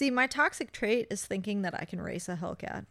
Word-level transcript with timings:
See, 0.00 0.10
my 0.10 0.26
toxic 0.26 0.72
trait 0.72 1.08
is 1.10 1.26
thinking 1.26 1.60
that 1.60 1.74
I 1.78 1.84
can 1.84 2.00
race 2.00 2.26
a 2.30 2.34
Hellcat. 2.34 2.86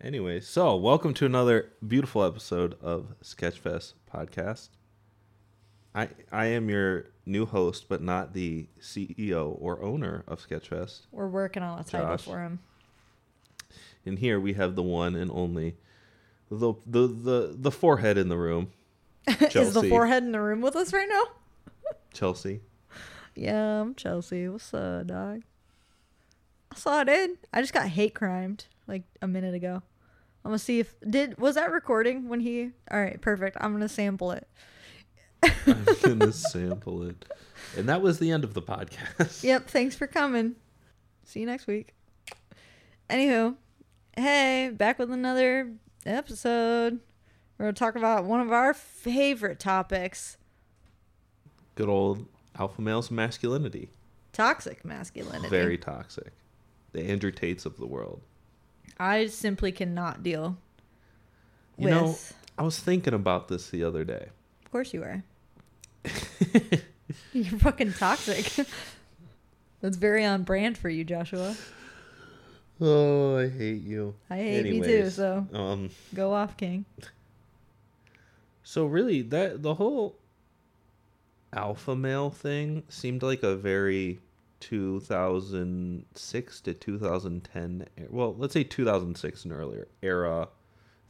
Anyway, 0.00 0.40
so 0.40 0.74
welcome 0.74 1.14
to 1.14 1.24
another 1.24 1.70
beautiful 1.86 2.24
episode 2.24 2.76
of 2.82 3.14
Sketchfest 3.22 3.92
podcast. 4.12 4.70
I 5.94 6.08
I 6.32 6.46
am 6.46 6.68
your 6.68 7.10
new 7.24 7.46
host, 7.46 7.88
but 7.88 8.02
not 8.02 8.32
the 8.32 8.66
CEO 8.80 9.56
or 9.60 9.80
owner 9.80 10.24
of 10.26 10.44
Sketchfest. 10.44 11.02
We're 11.12 11.28
working 11.28 11.62
on 11.62 11.78
a 11.78 11.84
title 11.84 12.08
Josh. 12.08 12.24
for 12.24 12.42
him. 12.42 12.58
And 14.04 14.18
here 14.18 14.40
we 14.40 14.54
have 14.54 14.74
the 14.74 14.82
one 14.82 15.14
and 15.14 15.30
only 15.30 15.76
the 16.50 16.74
the 16.84 17.06
the, 17.06 17.56
the 17.56 17.70
forehead 17.70 18.18
in 18.18 18.28
the 18.28 18.36
room, 18.36 18.72
is 19.28 19.72
the 19.72 19.88
forehead 19.88 20.24
in 20.24 20.32
the 20.32 20.40
room 20.40 20.62
with 20.62 20.74
us 20.74 20.92
right 20.92 21.08
now? 21.08 21.22
Chelsea. 22.12 22.60
Yeah, 23.36 23.82
I'm 23.82 23.94
Chelsea. 23.94 24.48
What's 24.48 24.74
up, 24.74 25.06
dog? 25.06 25.42
I 26.72 26.76
saw 26.76 27.00
it 27.00 27.08
in. 27.08 27.36
I 27.52 27.60
just 27.60 27.72
got 27.72 27.88
hate 27.88 28.14
crimed 28.14 28.66
like 28.86 29.02
a 29.22 29.26
minute 29.26 29.54
ago. 29.54 29.82
I'm 30.44 30.50
gonna 30.50 30.58
see 30.58 30.78
if 30.80 30.94
did 31.08 31.38
was 31.38 31.56
that 31.56 31.70
recording 31.70 32.28
when 32.28 32.40
he. 32.40 32.70
All 32.90 33.00
right, 33.00 33.20
perfect. 33.20 33.56
I'm 33.60 33.72
gonna 33.72 33.88
sample 33.88 34.30
it. 34.32 34.48
I'm 35.42 35.86
gonna 36.02 36.32
sample 36.32 37.02
it. 37.02 37.24
And 37.76 37.88
that 37.88 38.00
was 38.02 38.18
the 38.18 38.30
end 38.30 38.44
of 38.44 38.54
the 38.54 38.62
podcast. 38.62 39.42
Yep. 39.44 39.68
Thanks 39.68 39.94
for 39.96 40.06
coming. 40.06 40.56
See 41.24 41.40
you 41.40 41.46
next 41.46 41.66
week. 41.66 41.94
Anywho, 43.08 43.56
hey, 44.16 44.70
back 44.72 44.98
with 44.98 45.10
another 45.10 45.72
episode. 46.06 47.00
We're 47.58 47.66
gonna 47.66 47.72
talk 47.74 47.96
about 47.96 48.24
one 48.24 48.40
of 48.40 48.50
our 48.52 48.72
favorite 48.72 49.58
topics: 49.60 50.38
Good 51.74 51.88
old 51.88 52.26
alpha 52.58 52.80
male's 52.80 53.10
masculinity. 53.10 53.90
toxic 54.32 54.84
masculinity. 54.84 55.48
Very 55.48 55.76
toxic. 55.76 56.32
The 56.92 57.02
Andrew 57.02 57.30
Tates 57.30 57.66
of 57.66 57.76
the 57.76 57.86
world. 57.86 58.20
I 58.98 59.26
simply 59.26 59.72
cannot 59.72 60.22
deal 60.22 60.58
You 61.78 61.84
with. 61.84 61.92
know, 61.94 62.18
I 62.58 62.62
was 62.62 62.78
thinking 62.80 63.14
about 63.14 63.48
this 63.48 63.70
the 63.70 63.84
other 63.84 64.04
day. 64.04 64.28
Of 64.64 64.70
course 64.72 64.92
you 64.92 65.02
are. 65.02 65.22
You're 67.32 67.58
fucking 67.58 67.94
toxic. 67.94 68.66
That's 69.80 69.96
very 69.96 70.24
on 70.24 70.42
brand 70.42 70.76
for 70.78 70.88
you, 70.88 71.04
Joshua. 71.04 71.56
Oh, 72.80 73.36
I 73.38 73.48
hate 73.48 73.82
you. 73.82 74.14
I 74.30 74.36
hate 74.36 74.64
me 74.64 74.80
too, 74.82 75.10
so 75.10 75.46
Um, 75.52 75.90
go 76.14 76.32
off, 76.32 76.56
King. 76.56 76.84
so 78.62 78.86
really, 78.86 79.22
that 79.22 79.62
the 79.62 79.74
whole 79.74 80.16
alpha 81.52 81.96
male 81.96 82.30
thing 82.30 82.82
seemed 82.88 83.22
like 83.22 83.42
a 83.42 83.56
very 83.56 84.20
2006 84.60 86.60
to 86.62 86.74
2010. 86.74 87.86
e- 87.98 88.02
Well, 88.08 88.34
let's 88.36 88.52
say 88.52 88.64
2006 88.64 89.44
and 89.44 89.52
earlier 89.52 89.88
era 90.02 90.48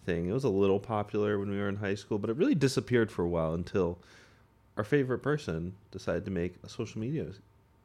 thing. 0.04 0.28
It 0.28 0.32
was 0.32 0.44
a 0.44 0.48
little 0.48 0.80
popular 0.80 1.38
when 1.38 1.50
we 1.50 1.58
were 1.58 1.68
in 1.68 1.76
high 1.76 1.94
school, 1.94 2.18
but 2.18 2.30
it 2.30 2.36
really 2.36 2.54
disappeared 2.54 3.10
for 3.10 3.24
a 3.24 3.28
while 3.28 3.54
until 3.54 3.98
our 4.76 4.84
favorite 4.84 5.18
person 5.20 5.74
decided 5.90 6.24
to 6.24 6.30
make 6.30 6.54
a 6.64 6.68
social 6.68 7.00
media 7.00 7.26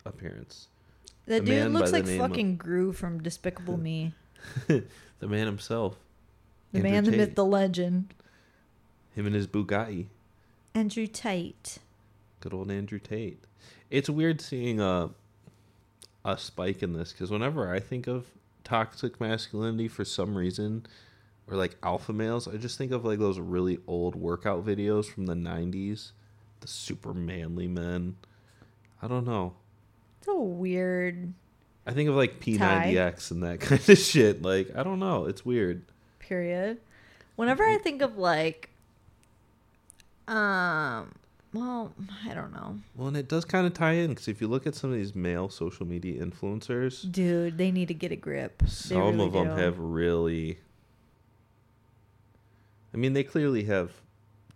appearance. 0.05 0.67
the, 1.25 1.37
A 1.37 1.41
dude 1.41 1.71
looks 1.73 1.91
the 1.91 1.97
like 1.97 2.05
name 2.05 2.21
of- 2.21 2.29
fucking 2.29 2.57
Gru 2.57 2.93
from 2.93 3.21
Despicable 3.21 3.77
Me. 3.77 4.13
the 4.67 4.83
man 5.27 5.45
himself. 5.47 5.97
The 6.71 6.79
Andrew 6.79 6.91
man, 6.91 7.03
the 7.05 7.11
Tate. 7.11 7.19
myth, 7.19 7.35
the 7.35 7.45
legend. 7.45 8.13
Him 9.15 9.25
and 9.25 9.35
his 9.35 9.47
Bugatti. 9.47 10.07
Andrew 10.73 11.07
Tate. 11.07 11.79
Good 12.41 12.53
old 12.53 12.69
Andrew 12.69 12.99
Tate. 12.99 13.39
It's 13.89 14.09
weird 14.09 14.41
seeing 14.41 14.79
a 14.81 15.09
a 16.25 16.37
spike 16.37 16.83
in 16.83 16.91
this 16.91 17.13
because 17.13 17.31
whenever 17.31 17.71
I 17.73 17.79
think 17.79 18.07
of 18.07 18.25
toxic 18.65 19.21
masculinity, 19.21 19.87
for 19.87 20.03
some 20.03 20.35
reason, 20.37 20.85
or 21.49 21.55
like 21.55 21.77
alpha 21.83 22.11
males, 22.11 22.47
I 22.47 22.57
just 22.57 22.77
think 22.77 22.91
of 22.91 23.05
like 23.05 23.19
those 23.19 23.39
really 23.39 23.79
old 23.87 24.15
workout 24.15 24.65
videos 24.65 25.05
from 25.05 25.27
the 25.27 25.35
'90s, 25.35 26.11
the 26.59 26.67
super 26.67 27.13
manly 27.13 27.67
men. 27.67 28.17
I 29.01 29.07
don't 29.07 29.25
know. 29.25 29.53
It's 30.19 30.27
a 30.27 30.35
weird 30.35 31.33
I 31.85 31.91
think 31.91 32.09
of 32.09 32.15
like 32.15 32.39
P90X 32.39 33.31
and 33.31 33.43
that 33.43 33.59
kind 33.61 33.87
of 33.89 33.97
shit. 33.97 34.41
Like 34.41 34.75
I 34.75 34.83
don't 34.83 34.99
know. 34.99 35.25
It's 35.25 35.45
weird. 35.45 35.85
period. 36.19 36.79
Whenever 37.35 37.63
I 37.63 37.77
think 37.77 38.01
of 38.01 38.17
like, 38.17 38.69
um, 40.27 41.13
well, 41.55 41.93
I 42.29 42.33
don't 42.33 42.53
know, 42.53 42.79
Well, 42.95 43.07
and 43.07 43.17
it 43.17 43.27
does 43.27 43.45
kind 43.45 43.65
of 43.65 43.73
tie 43.73 43.93
in 43.93 44.09
because 44.09 44.27
if 44.27 44.41
you 44.41 44.47
look 44.47 44.67
at 44.67 44.75
some 44.75 44.91
of 44.91 44.97
these 44.97 45.15
male 45.15 45.49
social 45.49 45.85
media 45.85 46.23
influencers, 46.23 47.09
dude, 47.11 47.57
they 47.57 47.71
need 47.71 47.87
to 47.87 47.93
get 47.93 48.11
a 48.11 48.15
grip. 48.15 48.63
Some 48.67 48.97
really 48.97 49.25
of 49.25 49.33
them 49.33 49.47
do. 49.47 49.61
have 49.61 49.79
really. 49.79 50.59
I 52.93 52.97
mean, 52.97 53.13
they 53.13 53.23
clearly 53.23 53.63
have 53.63 53.91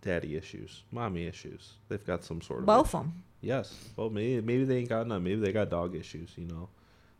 daddy 0.02 0.36
issues, 0.36 0.82
mommy 0.90 1.26
issues. 1.26 1.74
They've 1.88 2.04
got 2.06 2.24
some 2.24 2.40
sort 2.40 2.60
of. 2.60 2.66
both 2.66 2.94
of 2.94 3.02
them. 3.02 3.22
Yes. 3.40 3.74
Well, 3.96 4.10
maybe 4.10 4.40
maybe 4.40 4.64
they 4.64 4.78
ain't 4.78 4.88
got 4.88 5.06
none. 5.06 5.22
Maybe 5.22 5.40
they 5.40 5.52
got 5.52 5.70
dog 5.70 5.94
issues. 5.94 6.30
You 6.36 6.46
know. 6.46 6.68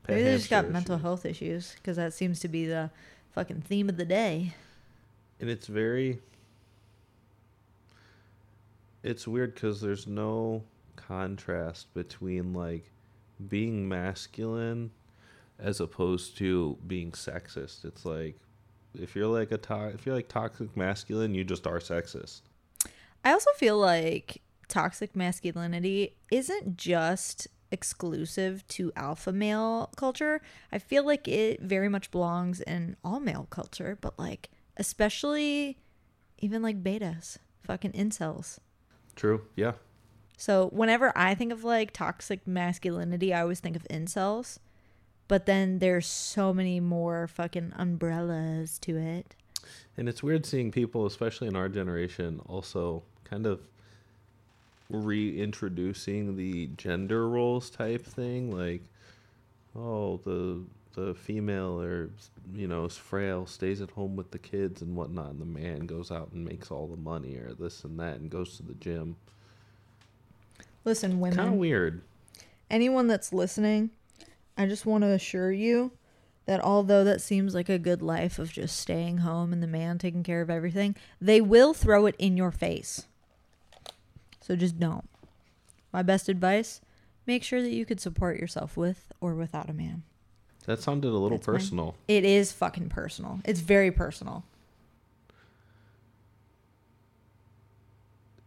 Pet 0.04 0.16
Maybe 0.16 0.28
they 0.28 0.36
just 0.36 0.50
got 0.50 0.64
hamster 0.64 0.72
mental 0.72 0.98
health 0.98 1.26
issues 1.26 1.74
because 1.76 1.96
that 1.96 2.12
seems 2.12 2.40
to 2.40 2.48
be 2.48 2.66
the 2.66 2.90
fucking 3.34 3.62
theme 3.62 3.88
of 3.88 3.96
the 3.96 4.04
day. 4.04 4.54
And 5.40 5.48
it's 5.48 5.66
very. 5.66 6.20
It's 9.02 9.26
weird 9.26 9.54
because 9.54 9.80
there's 9.80 10.06
no 10.06 10.64
contrast 10.96 11.92
between 11.94 12.52
like 12.52 12.90
being 13.48 13.88
masculine 13.88 14.90
as 15.58 15.80
opposed 15.80 16.36
to 16.38 16.76
being 16.86 17.12
sexist. 17.12 17.84
It's 17.84 18.04
like 18.04 18.36
if 18.98 19.14
you're 19.14 19.26
like 19.26 19.52
a 19.52 19.58
to- 19.58 19.92
if 19.94 20.04
you're 20.04 20.14
like 20.14 20.28
toxic 20.28 20.76
masculine, 20.76 21.34
you 21.34 21.44
just 21.44 21.66
are 21.66 21.78
sexist. 21.78 22.42
I 23.24 23.32
also 23.32 23.50
feel 23.56 23.78
like 23.78 24.42
toxic 24.68 25.14
masculinity 25.14 26.16
isn't 26.30 26.76
just 26.76 27.48
exclusive 27.70 28.66
to 28.68 28.92
alpha 28.96 29.32
male 29.32 29.90
culture. 29.96 30.40
I 30.72 30.78
feel 30.78 31.04
like 31.04 31.28
it 31.28 31.60
very 31.62 31.88
much 31.88 32.10
belongs 32.10 32.60
in 32.60 32.96
all 33.04 33.20
male 33.20 33.46
culture, 33.50 33.96
but 34.00 34.18
like 34.18 34.50
especially 34.76 35.78
even 36.38 36.62
like 36.62 36.82
betas, 36.82 37.38
fucking 37.62 37.92
incels. 37.92 38.58
True. 39.16 39.42
Yeah. 39.56 39.72
So 40.36 40.68
whenever 40.72 41.12
I 41.16 41.34
think 41.34 41.52
of 41.52 41.64
like 41.64 41.92
toxic 41.92 42.46
masculinity, 42.46 43.34
I 43.34 43.42
always 43.42 43.60
think 43.60 43.76
of 43.76 43.86
incels. 43.88 44.58
But 45.28 45.46
then 45.46 45.78
there's 45.78 46.06
so 46.06 46.52
many 46.52 46.80
more 46.80 47.28
fucking 47.28 47.72
umbrellas 47.76 48.78
to 48.80 48.96
it. 48.96 49.36
And 49.96 50.08
it's 50.08 50.22
weird 50.22 50.44
seeing 50.44 50.72
people, 50.72 51.06
especially 51.06 51.46
in 51.46 51.54
our 51.54 51.68
generation, 51.68 52.40
also 52.46 53.02
kind 53.22 53.46
of 53.46 53.60
reintroducing 54.88 56.36
the 56.36 56.68
gender 56.76 57.28
roles 57.28 57.70
type 57.70 58.04
thing. 58.04 58.50
Like, 58.50 58.82
oh, 59.76 60.20
the 60.24 60.62
the 60.94 61.14
female 61.14 61.80
or 61.80 62.10
you 62.54 62.66
know 62.66 62.84
is 62.84 62.96
frail, 62.96 63.46
stays 63.46 63.80
at 63.80 63.90
home 63.90 64.16
with 64.16 64.30
the 64.30 64.38
kids 64.38 64.82
and 64.82 64.96
whatnot, 64.96 65.30
and 65.30 65.40
the 65.40 65.46
man 65.46 65.86
goes 65.86 66.10
out 66.10 66.30
and 66.32 66.44
makes 66.44 66.70
all 66.70 66.86
the 66.86 66.96
money 66.96 67.36
or 67.36 67.52
this 67.54 67.84
and 67.84 67.98
that 68.00 68.16
and 68.18 68.30
goes 68.30 68.56
to 68.56 68.62
the 68.62 68.74
gym. 68.74 69.16
Listen, 70.84 71.20
women. 71.20 71.36
Kind 71.36 71.48
of 71.52 71.58
weird. 71.58 72.02
anyone 72.70 73.06
that's 73.06 73.32
listening, 73.32 73.90
I 74.56 74.66
just 74.66 74.86
want 74.86 75.02
to 75.02 75.10
assure 75.10 75.52
you 75.52 75.92
that 76.46 76.60
although 76.60 77.04
that 77.04 77.20
seems 77.20 77.54
like 77.54 77.68
a 77.68 77.78
good 77.78 78.02
life 78.02 78.38
of 78.38 78.50
just 78.50 78.76
staying 78.76 79.18
home 79.18 79.52
and 79.52 79.62
the 79.62 79.66
man 79.66 79.98
taking 79.98 80.22
care 80.22 80.40
of 80.40 80.50
everything, 80.50 80.96
they 81.20 81.40
will 81.40 81.74
throw 81.74 82.06
it 82.06 82.16
in 82.18 82.36
your 82.36 82.50
face. 82.50 83.06
So 84.40 84.56
just 84.56 84.80
don't. 84.80 85.08
My 85.92 86.02
best 86.02 86.28
advice 86.28 86.80
make 87.26 87.44
sure 87.44 87.62
that 87.62 87.70
you 87.70 87.84
could 87.84 88.00
support 88.00 88.40
yourself 88.40 88.76
with 88.76 89.12
or 89.20 89.34
without 89.34 89.70
a 89.70 89.72
man. 89.72 90.02
That 90.66 90.80
sounded 90.80 91.08
a 91.08 91.16
little 91.16 91.38
That's 91.38 91.46
mine. 91.48 91.56
personal. 91.56 91.94
It 92.06 92.24
is 92.24 92.52
fucking 92.52 92.88
personal. 92.90 93.40
It's 93.44 93.60
very 93.60 93.90
personal. 93.90 94.44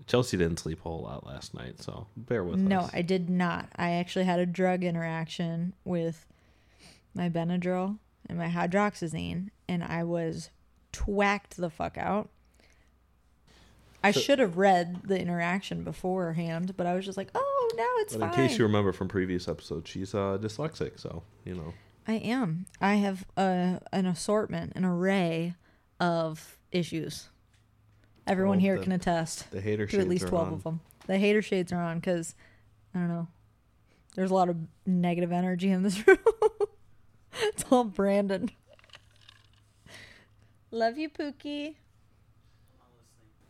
Chelsea 0.06 0.38
didn't 0.38 0.60
sleep 0.60 0.80
a 0.80 0.84
whole 0.84 1.02
lot 1.02 1.26
last 1.26 1.54
night, 1.54 1.82
so 1.82 2.08
bear 2.18 2.44
with 2.44 2.60
No, 2.60 2.82
us. 2.82 2.92
No, 2.94 2.98
I 2.98 3.02
did 3.02 3.30
not. 3.30 3.70
I 3.76 3.92
actually 3.92 4.26
had 4.26 4.40
a 4.40 4.46
drug 4.46 4.84
interaction 4.84 5.74
with 5.86 6.26
my 7.16 7.30
Benadryl 7.30 7.98
and 8.28 8.38
my 8.38 8.48
hydroxyzine, 8.50 9.50
and 9.68 9.84
I 9.84 10.04
was 10.04 10.50
twacked 10.92 11.56
the 11.58 11.70
fuck 11.70 11.98
out. 11.98 12.30
I 14.04 14.12
So- 14.12 14.20
should 14.20 14.40
have 14.40 14.58
read 14.58 15.04
the 15.06 15.18
interaction 15.20 15.84
beforehand, 15.86 16.76
but 16.76 16.86
I 16.86 16.94
was 16.96 17.06
just 17.06 17.18
like, 17.18 17.30
"Oh, 17.34 17.72
now 17.78 17.88
it's 18.02 18.16
But 18.18 18.26
in 18.26 18.32
case 18.50 18.58
you 18.60 18.66
remember 18.66 18.92
from 18.92 19.08
previous 19.08 19.48
episodes, 19.48 19.90
she's 19.90 20.14
uh, 20.14 20.38
dyslexic, 20.40 21.00
so 21.00 21.24
you 21.46 21.56
know. 21.56 21.74
I 22.08 22.14
am. 22.16 22.66
I 22.82 22.96
have 22.96 23.26
uh, 23.38 23.80
an 23.92 24.06
assortment, 24.06 24.74
an 24.76 24.84
array 24.86 25.56
of 26.00 26.58
issues. 26.72 27.30
Everyone 28.28 28.58
Well, 28.58 28.62
here 28.62 28.78
the- 28.78 28.84
can 28.84 28.92
attest 28.92 29.50
The 29.52 29.62
hater 29.62 29.86
to 29.88 30.00
at 30.00 30.08
least 30.08 30.28
12 30.28 30.48
on. 30.48 30.54
of 30.54 30.64
them. 30.64 30.80
The 31.08 31.18
hater 31.18 31.42
shades 31.42 31.72
are 31.74 31.82
on 31.84 32.00
because, 32.00 32.36
I 32.96 33.00
don't 33.00 33.08
know, 33.10 33.28
there's 34.16 34.32
a 34.32 34.34
lot 34.34 34.50
of 34.50 34.58
negative 34.86 35.32
energy 35.32 35.70
in 35.70 35.84
this 35.84 36.06
room. 36.08 36.18
it's 37.42 37.66
all 37.70 37.84
Brandon. 37.84 38.50
Love 40.72 40.98
you, 40.98 41.10
Pookie. 41.10 41.76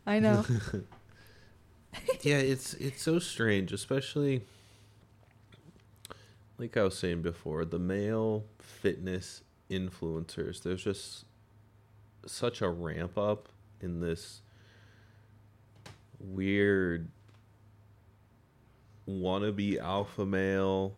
I 0.05 0.19
know. 0.19 0.43
yeah, 2.21 2.37
it's 2.37 2.73
it's 2.75 3.01
so 3.01 3.19
strange, 3.19 3.71
especially 3.71 4.41
like 6.63 6.77
I 6.77 6.83
was 6.83 6.97
saying 6.97 7.23
before, 7.23 7.65
the 7.65 7.77
male 7.77 8.45
fitness 8.57 9.43
influencers. 9.69 10.63
There's 10.63 10.81
just 10.81 11.25
such 12.25 12.61
a 12.61 12.69
ramp 12.69 13.17
up 13.17 13.49
in 13.81 13.99
this 13.99 14.41
weird 16.21 17.09
wannabe 19.09 19.77
alpha 19.77 20.25
male. 20.25 20.95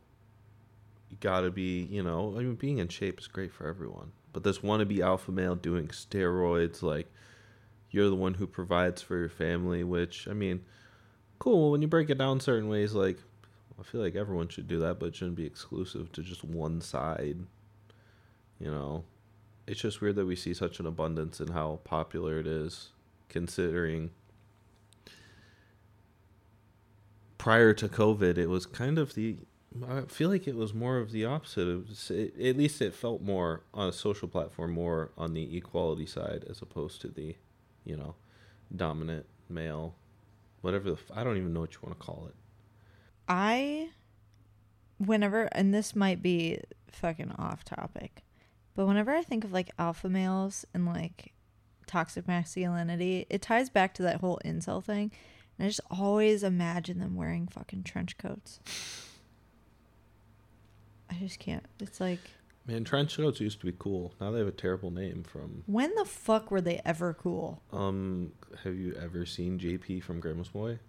You 1.10 1.18
gotta 1.20 1.50
be, 1.50 1.88
you 1.90 2.04
know, 2.04 2.36
I 2.38 2.42
mean, 2.42 2.54
being 2.54 2.78
in 2.78 2.88
shape 2.88 3.20
is 3.20 3.26
great 3.26 3.52
for 3.52 3.68
everyone, 3.68 4.12
but 4.34 4.44
this 4.44 4.60
wannabe 4.60 5.00
alpha 5.00 5.32
male 5.32 5.56
doing 5.56 5.88
steroids, 5.88 6.84
like 6.84 7.12
you're 7.90 8.10
the 8.10 8.16
one 8.16 8.36
who 8.36 8.46
provides 8.46 9.02
for 9.02 9.18
your 9.18 9.30
family, 9.30 9.84
which 9.84 10.28
I 10.28 10.34
mean, 10.34 10.64
cool. 11.40 11.72
When 11.72 11.82
you 11.82 11.88
break 11.88 12.12
it 12.12 12.20
down 12.20 12.40
certain 12.40 12.70
ways, 12.70 12.94
like 12.94 13.18
I 13.80 13.84
feel 13.84 14.02
like 14.02 14.16
everyone 14.16 14.48
should 14.48 14.68
do 14.68 14.80
that, 14.80 15.00
but 15.00 15.08
it 15.08 15.16
shouldn't 15.16 15.38
be 15.38 15.46
exclusive 15.46 16.12
to 16.14 16.22
just 16.22 16.44
one 16.44 16.82
side. 16.82 17.40
You 18.60 18.72
know, 18.72 19.04
it's 19.68 19.82
just 19.82 20.02
weird 20.02 20.16
that 20.16 20.26
we 20.26 20.36
see 20.36 20.54
such 20.54 20.80
an 20.80 20.86
abundance 20.86 21.42
in 21.42 21.50
how 21.50 21.80
popular 21.84 22.40
it 22.40 22.48
is, 22.48 22.92
considering 23.28 24.12
prior 27.46 27.74
to 27.74 27.88
COVID, 27.88 28.40
it 28.40 28.48
was 28.48 28.66
kind 28.66 28.98
of 28.98 29.14
the. 29.14 29.38
I 29.88 30.02
feel 30.08 30.30
like 30.30 30.48
it 30.48 30.56
was 30.56 30.74
more 30.74 30.98
of 30.98 31.12
the 31.12 31.26
opposite. 31.26 31.68
It 31.68 31.88
was, 31.88 32.10
it, 32.10 32.34
at 32.42 32.58
least 32.58 32.82
it 32.82 32.96
felt 32.96 33.22
more 33.22 33.62
on 33.72 33.90
a 33.90 33.94
social 33.94 34.28
platform, 34.28 34.72
more 34.72 35.12
on 35.16 35.36
the 35.36 35.56
equality 35.56 36.08
side, 36.08 36.44
as 36.50 36.64
opposed 36.64 37.02
to 37.02 37.08
the, 37.08 37.36
you 37.84 37.96
know, 37.96 38.16
dominant 38.76 39.28
male, 39.48 39.94
whatever 40.62 40.90
the. 40.90 40.98
I 41.14 41.24
don't 41.24 41.38
even 41.38 41.54
know 41.54 41.60
what 41.60 41.74
you 41.74 41.80
want 41.84 42.00
to 42.00 42.04
call 42.04 42.28
it. 42.30 42.36
I, 43.28 43.90
whenever, 44.98 45.44
and 45.52 45.74
this 45.74 45.96
might 45.96 46.22
be 46.22 46.60
fucking 46.88 47.32
off 47.38 47.64
topic, 47.64 48.24
but 48.76 48.86
whenever 48.88 49.12
I 49.12 49.24
think 49.24 49.44
of 49.44 49.52
like 49.52 49.72
alpha 49.80 50.10
males 50.10 50.66
and 50.74 50.86
like 50.86 51.34
toxic 51.88 52.28
masculinity, 52.28 53.26
it 53.30 53.42
ties 53.42 53.70
back 53.70 53.94
to 53.96 54.04
that 54.04 54.22
whole 54.22 54.40
incel 54.46 54.84
thing. 54.84 55.12
And 55.58 55.66
I 55.66 55.70
just 55.70 55.82
always 55.90 56.44
imagine 56.44 57.00
them 57.00 57.16
wearing 57.16 57.48
fucking 57.48 57.84
trench 57.84 58.18
coats. 58.18 58.60
I 61.10 61.16
just 61.16 61.40
can't. 61.40 61.66
It's 61.80 62.00
like, 62.02 62.20
Man, 62.68 62.84
trench 62.84 63.16
coats 63.16 63.40
used 63.40 63.60
to 63.60 63.68
be 63.68 63.76
cool. 63.78 64.14
Now 64.20 64.32
they 64.32 64.40
have 64.40 64.48
a 64.48 64.52
terrible 64.52 64.90
name 64.90 65.24
from. 65.24 65.64
when 65.68 65.94
the 65.96 66.04
fuck 66.06 66.50
were 66.50 66.62
they 66.62 66.82
ever 66.84 67.14
cool? 67.14 67.62
Um, 67.72 68.32
have 68.64 68.76
you 68.76 68.96
ever 69.02 69.26
seen 69.26 69.60
JP 69.60 70.02
from 70.04 70.20
Grandma's 70.20 70.50
Boy? 70.50 70.80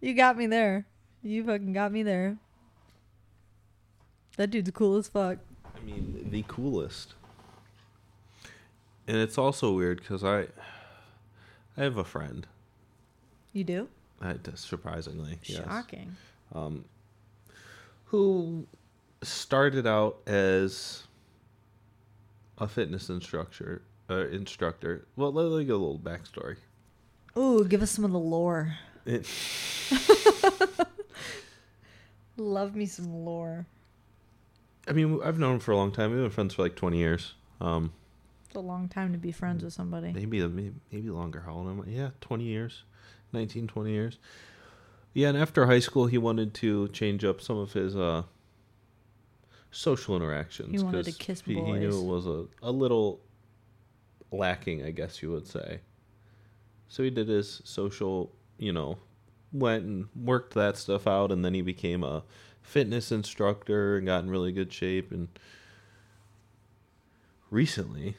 You 0.00 0.14
got 0.14 0.36
me 0.36 0.46
there. 0.46 0.86
You 1.22 1.44
fucking 1.44 1.72
got 1.72 1.90
me 1.90 2.02
there. 2.02 2.36
That 4.36 4.50
dude's 4.50 4.70
cool 4.70 4.96
as 4.96 5.08
fuck. 5.08 5.38
I 5.74 5.80
mean, 5.80 6.28
the 6.30 6.44
coolest. 6.46 7.14
And 9.08 9.16
it's 9.16 9.38
also 9.38 9.72
weird 9.72 10.00
because 10.00 10.22
I, 10.22 10.46
I 11.76 11.82
have 11.82 11.96
a 11.96 12.04
friend. 12.04 12.46
You 13.52 13.64
do? 13.64 13.88
I, 14.20 14.36
surprisingly, 14.54 15.38
yes, 15.44 15.64
Shocking. 15.64 16.16
um, 16.54 16.84
who 18.04 18.66
started 19.22 19.86
out 19.86 20.18
as 20.26 21.04
a 22.58 22.68
fitness 22.68 23.08
instructor. 23.08 23.82
Uh, 24.08 24.28
instructor. 24.28 25.06
Well, 25.16 25.32
let, 25.32 25.58
me 25.58 25.64
get 25.64 25.72
a 25.72 25.76
little 25.76 25.98
backstory. 25.98 26.56
Ooh, 27.36 27.64
give 27.64 27.82
us 27.82 27.90
some 27.90 28.04
of 28.04 28.12
the 28.12 28.18
lore. 28.18 28.76
It, 29.04 29.26
Love 32.36 32.76
me 32.76 32.86
some 32.86 33.24
lore. 33.24 33.66
I 34.88 34.92
mean, 34.92 35.20
I've 35.24 35.38
known 35.38 35.54
him 35.54 35.60
for 35.60 35.72
a 35.72 35.76
long 35.76 35.90
time. 35.90 36.12
We've 36.12 36.20
been 36.20 36.30
friends 36.30 36.54
for 36.54 36.62
like 36.62 36.76
twenty 36.76 36.98
years. 36.98 37.34
Um, 37.60 37.92
It's 38.46 38.54
a 38.54 38.60
long 38.60 38.88
time 38.88 39.12
to 39.12 39.18
be 39.18 39.32
friends 39.32 39.64
with 39.64 39.72
somebody. 39.72 40.12
maybe 40.12 40.46
maybe, 40.46 40.72
maybe 40.92 41.10
longer. 41.10 41.40
How 41.40 41.54
old 41.54 41.68
am 41.68 41.80
I? 41.80 41.90
Yeah, 41.90 42.10
20 42.20 42.44
years. 42.44 42.84
19, 43.32 43.66
20 43.66 43.90
years. 43.90 44.18
Yeah, 45.14 45.30
and 45.30 45.38
after 45.38 45.66
high 45.66 45.80
school, 45.80 46.06
he 46.06 46.18
wanted 46.18 46.54
to 46.54 46.88
change 46.88 47.24
up 47.24 47.40
some 47.40 47.56
of 47.56 47.72
his 47.72 47.96
uh, 47.96 48.24
social 49.70 50.14
interactions. 50.14 50.70
He 50.72 50.84
wanted 50.84 51.06
to 51.06 51.12
kiss 51.12 51.40
he, 51.40 51.54
he 51.54 51.60
knew 51.60 51.98
it 51.98 52.04
was 52.04 52.26
a, 52.26 52.44
a 52.62 52.70
little 52.70 53.20
lacking, 54.30 54.84
I 54.84 54.90
guess 54.90 55.22
you 55.22 55.30
would 55.30 55.46
say. 55.46 55.80
So 56.88 57.02
he 57.02 57.10
did 57.10 57.28
his 57.28 57.62
social, 57.64 58.32
you 58.58 58.72
know, 58.72 58.98
went 59.52 59.84
and 59.84 60.08
worked 60.14 60.54
that 60.54 60.76
stuff 60.76 61.06
out, 61.06 61.32
and 61.32 61.44
then 61.44 61.54
he 61.54 61.62
became 61.62 62.02
a 62.02 62.22
fitness 62.62 63.10
instructor 63.10 63.96
and 63.96 64.06
got 64.06 64.24
in 64.24 64.30
really 64.30 64.52
good 64.52 64.72
shape. 64.72 65.10
And 65.10 65.28
recently, 67.50 68.16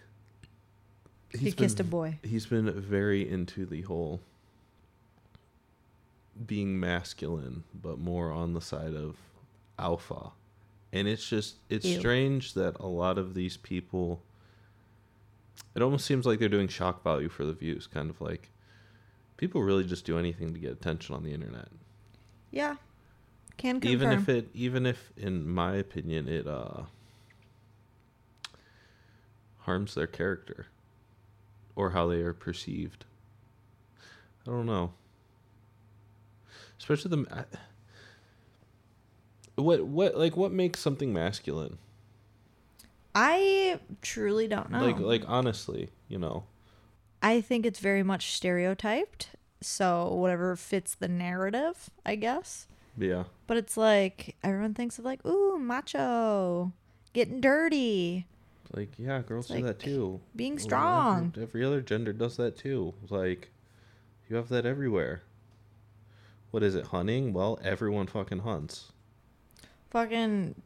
he 1.32 1.52
kissed 1.52 1.80
a 1.80 1.84
boy. 1.84 2.20
he's 2.24 2.46
been 2.46 2.72
very 2.72 3.28
into 3.30 3.66
the 3.66 3.82
whole 3.84 4.22
being 6.46 6.80
masculine 6.80 7.64
but 7.74 7.98
more 7.98 8.32
on 8.32 8.54
the 8.54 8.62
side 8.62 8.94
of 8.94 9.18
alpha 9.80 10.32
and 10.94 11.08
it's 11.08 11.28
just 11.28 11.56
it's 11.70 11.86
Ew. 11.86 12.00
strange 12.00 12.54
that 12.54 12.80
a 12.80 12.86
lot 12.86 13.18
of 13.18 13.34
these 13.34 13.58
people 13.58 14.22
it 15.78 15.84
almost 15.84 16.06
seems 16.06 16.26
like 16.26 16.40
they're 16.40 16.50
doing 16.50 16.68
shock 16.68 17.04
value 17.04 17.30
for 17.30 17.46
the 17.46 17.54
views 17.54 17.88
kind 17.88 18.10
of 18.10 18.20
like 18.20 18.50
people 19.38 19.62
really 19.62 19.84
just 19.86 20.04
do 20.06 20.18
anything 20.20 20.54
to 20.54 20.60
get 20.60 20.72
attention 20.72 21.16
on 21.16 21.24
the 21.24 21.32
internet 21.34 21.70
Yeah. 22.52 22.76
Can 23.58 23.80
confirm. 23.80 23.92
even 23.92 24.12
if 24.12 24.30
it 24.30 24.50
even 24.54 24.86
if 24.86 25.12
in 25.18 25.48
my 25.50 25.76
opinion 25.76 26.28
it 26.28 26.46
uh 26.48 26.84
harms 29.60 29.96
their 29.96 30.08
character 30.08 30.68
or 31.76 31.92
how 31.92 32.08
they 32.08 32.22
are 32.22 32.34
perceived 32.34 33.06
i 34.48 34.52
don't 34.52 34.66
know 34.68 34.94
especially 36.80 37.10
the 37.10 37.46
what 39.56 39.84
what 39.86 40.16
like 40.18 40.38
what 40.38 40.52
makes 40.52 40.80
something 40.80 41.12
masculine 41.12 41.78
I 43.20 43.80
truly 44.04 44.48
don't 44.48 44.70
know. 44.70 44.86
like 44.86 45.00
like 45.00 45.24
honestly 45.28 45.90
you 46.08 46.20
know 46.20 46.44
I 47.22 47.42
think 47.42 47.66
it's 47.66 47.80
very 47.80 48.04
much 48.04 48.34
stereotyped. 48.34 49.30
So 49.60 50.14
whatever 50.14 50.56
fits 50.56 50.94
the 50.94 51.08
narrative, 51.08 51.90
I 52.06 52.16
guess. 52.16 52.68
yeah 52.96 53.24
But 53.48 53.58
it's 53.58 53.76
like 53.76 54.36
everyone 54.44 54.76
thinks 54.76 55.00
of 55.00 55.06
like, 55.06 55.26
ooh, 55.26 55.58
macho, 55.58 56.72
getting 57.14 57.42
dirty, 57.42 58.28
like 58.74 58.92
yeah 59.00 59.22
girls 59.24 59.46
It's 59.46 59.50
do 59.50 59.56
like 59.56 59.66
that 59.66 59.80
too 59.80 60.20
being 60.36 60.60
strong. 60.60 61.32
every, 61.34 61.44
every 61.44 61.66
other 61.66 61.82
gender 61.82 62.14
does 62.14 62.38
that 62.38 62.56
too 62.56 62.94
like 63.10 63.50
you 64.30 64.36
have 64.36 64.50
that 64.50 64.66
everywhere 64.66 65.24
what 66.52 66.62
is 66.64 66.76
it 66.76 66.88
hunting 66.88 67.34
well 67.34 67.58
everyone 67.64 68.06
fucking 68.08 68.40
hunts 68.40 68.92
Fucking 69.90 70.62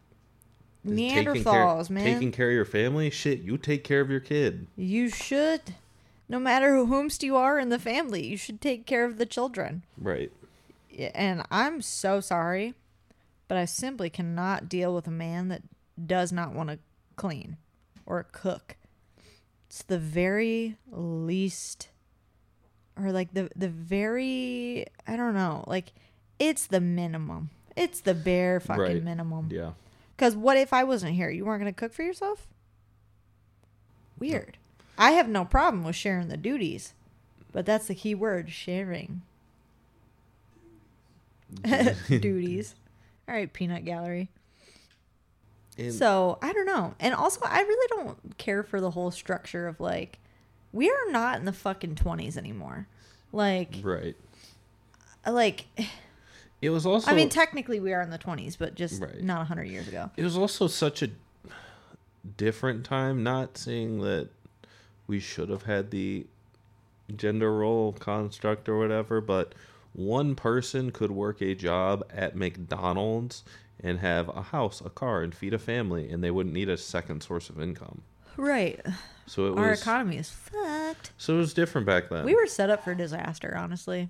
Taking 0.86 1.24
care- 1.24 1.24
Neanderthals, 1.34 1.90
man. 1.90 2.04
Taking 2.06 2.32
care 2.32 2.48
of 2.50 2.54
your 2.56 2.66
family, 2.66 3.10
shit. 3.10 3.42
You 3.42 3.58
take 3.58 3.84
care 3.84 4.02
of 4.02 4.10
your 4.10 4.20
kid. 4.20 4.68
You 4.76 5.10
should. 5.10 5.76
No 6.28 6.40
matter 6.40 6.74
who 6.76 6.88
whomst 6.88 7.24
you 7.24 7.36
are 7.36 7.60
in 7.60 7.70
the 7.70 7.78
family, 7.80 8.26
you 8.26 8.38
should 8.38 8.62
take 8.62 8.86
care 8.86 9.06
of 9.06 9.18
the 9.18 9.26
children. 9.26 9.84
Right. 9.98 10.32
And 11.14 11.44
I'm 11.52 11.82
so 11.82 12.20
sorry, 12.20 12.74
but 13.48 13.58
I 13.58 13.66
simply 13.66 14.10
cannot 14.10 14.70
deal 14.70 14.94
with 14.96 15.08
a 15.08 15.12
man 15.12 15.50
that 15.50 15.62
does 16.04 16.32
not 16.32 16.54
want 16.54 16.70
to 16.70 16.80
clean 17.16 17.58
or 18.06 18.26
cook. 18.32 18.76
It's 19.68 19.84
the 19.84 20.00
very 20.00 20.78
least 20.92 21.90
or 22.98 23.12
like 23.12 23.34
the 23.34 23.50
the 23.56 23.70
very 23.70 24.86
I 25.08 25.16
don't 25.16 25.34
know, 25.34 25.64
like 25.68 25.94
it's 26.40 26.68
the 26.68 26.82
minimum. 26.82 27.50
It's 27.76 28.02
the 28.02 28.14
bare 28.14 28.60
fucking 28.60 28.82
Right. 28.82 29.04
minimum. 29.04 29.50
Yeah. 29.52 29.72
Cuz 30.22 30.36
what 30.36 30.56
if 30.56 30.72
I 30.72 30.84
wasn't 30.84 31.16
here? 31.16 31.32
You 31.32 31.46
weren't 31.46 31.62
going 31.62 31.74
to 31.74 31.78
cook 31.78 31.94
for 31.94 32.04
yourself? 32.04 32.48
Weird. 34.20 34.60
I 34.96 35.14
have 35.14 35.28
no 35.28 35.46
problem 35.46 35.84
with 35.84 35.96
sharing 35.96 36.28
the 36.28 36.38
duties. 36.38 36.94
But 37.52 37.66
that's 37.66 37.88
the 37.88 37.96
key 37.96 38.14
word, 38.14 38.52
sharing. 38.52 39.24
duties. 42.08 42.76
All 43.28 43.34
right, 43.34 43.52
peanut 43.52 43.84
gallery. 43.84 44.30
And 45.76 45.92
So 45.92 46.38
I 46.40 46.54
don't 46.54 46.68
know. 46.68 46.94
And 47.00 47.16
also, 47.16 47.42
I 47.44 47.62
really 47.62 47.88
don't 47.90 48.38
care 48.38 48.62
for 48.62 48.80
the 48.80 48.92
whole 48.92 49.10
structure 49.10 49.68
of 49.68 49.80
like, 49.80 50.20
we 50.72 50.92
are 50.92 51.12
not 51.12 51.40
in 51.40 51.46
the 51.46 51.52
fucking 51.52 51.96
20s 51.96 52.38
anymore. 52.38 52.88
Like, 53.32 53.78
right. 53.82 54.16
like, 55.26 55.66
It 56.62 56.70
was 56.70 56.86
also 56.86 57.10
I 57.10 57.16
mean, 57.16 57.30
technically 57.30 57.80
we 57.80 57.92
are 57.94 58.02
in 58.02 58.10
the 58.12 58.20
20s, 58.20 58.56
but 58.58 58.76
just 58.76 59.02
Right. 59.02 59.22
not 59.22 59.40
100 59.40 59.64
years 59.68 59.88
ago. 59.88 60.12
it 60.16 60.24
was 60.24 60.38
also 60.38 60.68
such 60.68 61.02
a 61.02 61.10
different 62.38 62.86
time 62.86 63.24
not 63.24 63.58
saying 63.58 64.02
that 64.02 64.30
we 65.08 65.20
should 65.20 65.50
have 65.50 65.64
had 65.64 65.92
the 65.92 66.26
gender 67.16 67.52
role 67.54 67.92
construct 67.94 68.70
or 68.70 68.78
whatever 68.78 69.20
but 69.20 69.54
one 69.94 70.36
person 70.36 70.92
could 70.92 71.12
work 71.12 71.42
a 71.42 71.54
job 71.56 72.04
at 72.14 72.36
McDonald's 72.36 73.44
and 73.84 74.00
have 74.00 74.30
a 74.30 74.42
house 74.44 74.82
a 74.86 74.90
car 74.90 75.22
and 75.24 75.34
feed 75.36 75.54
a 75.54 75.60
family 75.60 76.10
and 76.10 76.24
they 76.24 76.32
wouldn't 76.32 76.54
need 76.54 76.70
a 76.70 76.78
second 76.78 77.22
source 77.22 77.50
of 77.50 77.60
income 77.60 78.04
Right. 78.38 78.80
so 79.26 79.48
it 79.52 79.58
Our 79.58 79.72
was 79.72 79.82
economy 79.82 80.18
is 80.18 80.30
fucked. 80.30 81.12
so 81.18 81.34
it 81.36 81.38
was 81.40 81.54
different 81.54 81.86
back 81.88 82.10
then 82.10 82.24
We 82.24 82.36
were 82.36 82.48
set 82.48 82.70
up 82.70 82.84
for 82.84 82.94
disaster, 82.96 83.54
honestly. 83.58 84.10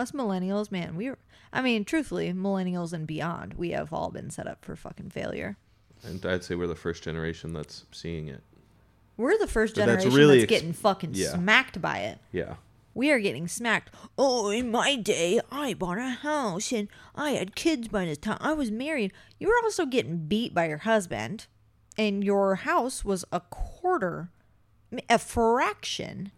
Us 0.00 0.10
millennials, 0.12 0.72
man, 0.72 0.96
we 0.96 1.10
were. 1.10 1.18
I 1.52 1.62
mean, 1.62 1.84
truthfully, 1.84 2.32
millennials 2.32 2.92
and 2.92 3.06
beyond, 3.06 3.54
we 3.54 3.70
have 3.70 3.92
all 3.92 4.10
been 4.10 4.30
set 4.30 4.46
up 4.46 4.64
for 4.64 4.74
fucking 4.76 5.10
failure. 5.10 5.56
and 6.02 6.24
i'd 6.26 6.42
say 6.44 6.54
we're 6.54 6.66
the 6.66 6.74
first 6.86 7.02
generation 7.04 7.52
that's 7.52 7.84
seeing 7.92 8.28
it 8.28 8.42
We're 9.16 9.36
the 9.38 9.46
first 9.46 9.74
But 9.74 9.86
that's 9.86 10.04
generation 10.04 10.10
that's, 10.10 10.18
really 10.18 10.42
ex- 10.42 10.48
getting 10.50 10.72
fucking 10.72 11.10
yeah. 11.14 11.34
smacked 11.34 11.80
by 11.82 11.98
it. 12.10 12.18
yeah 12.32 12.54
We 12.94 13.10
are 13.12 13.20
getting 13.20 13.46
smacked. 13.48 13.90
Oh, 14.16 14.48
in 14.50 14.70
my 14.70 14.96
day, 14.96 15.40
I 15.52 15.74
bought 15.74 15.98
a 15.98 16.10
house 16.30 16.72
and 16.72 16.88
I 17.14 17.30
had 17.38 17.54
kids 17.54 17.86
by 17.88 18.04
the 18.06 18.16
time 18.16 18.38
I 18.40 18.52
was 18.54 18.70
married. 18.70 19.12
You 19.38 19.48
were 19.48 19.60
also 19.64 19.84
getting 19.86 20.26
beat 20.26 20.52
by 20.54 20.66
your 20.68 20.78
husband, 20.92 21.46
and 21.98 22.24
your 22.24 22.46
house 22.70 23.04
was 23.04 23.24
a 23.30 23.40
quarter, 23.40 24.30
a 25.08 25.18
fraction 25.18 26.32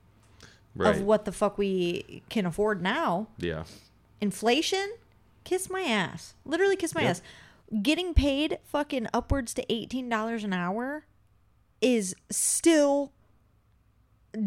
right 0.75 0.97
of 0.97 1.02
what 1.02 1.25
the 1.25 1.33
fuck 1.33 1.59
we 1.59 2.23
can 2.29 2.47
afford 2.47 2.83
now. 2.83 3.29
yeah 3.38 3.64
Inflation, 4.21 4.93
kiss 5.45 5.69
my 5.69 5.83
ass. 5.83 6.35
Literally 6.45 6.76
kiss 6.76 6.95
my 6.95 7.00
Yep. 7.02 7.11
ass. 7.11 7.23
Getting 7.83 8.14
paid 8.14 8.59
fucking 8.64 9.09
upwards 9.12 9.52
to 9.55 9.64
$18 9.67 10.45
an 10.45 10.52
hour 10.52 11.07
is 11.81 12.14
still 12.31 13.12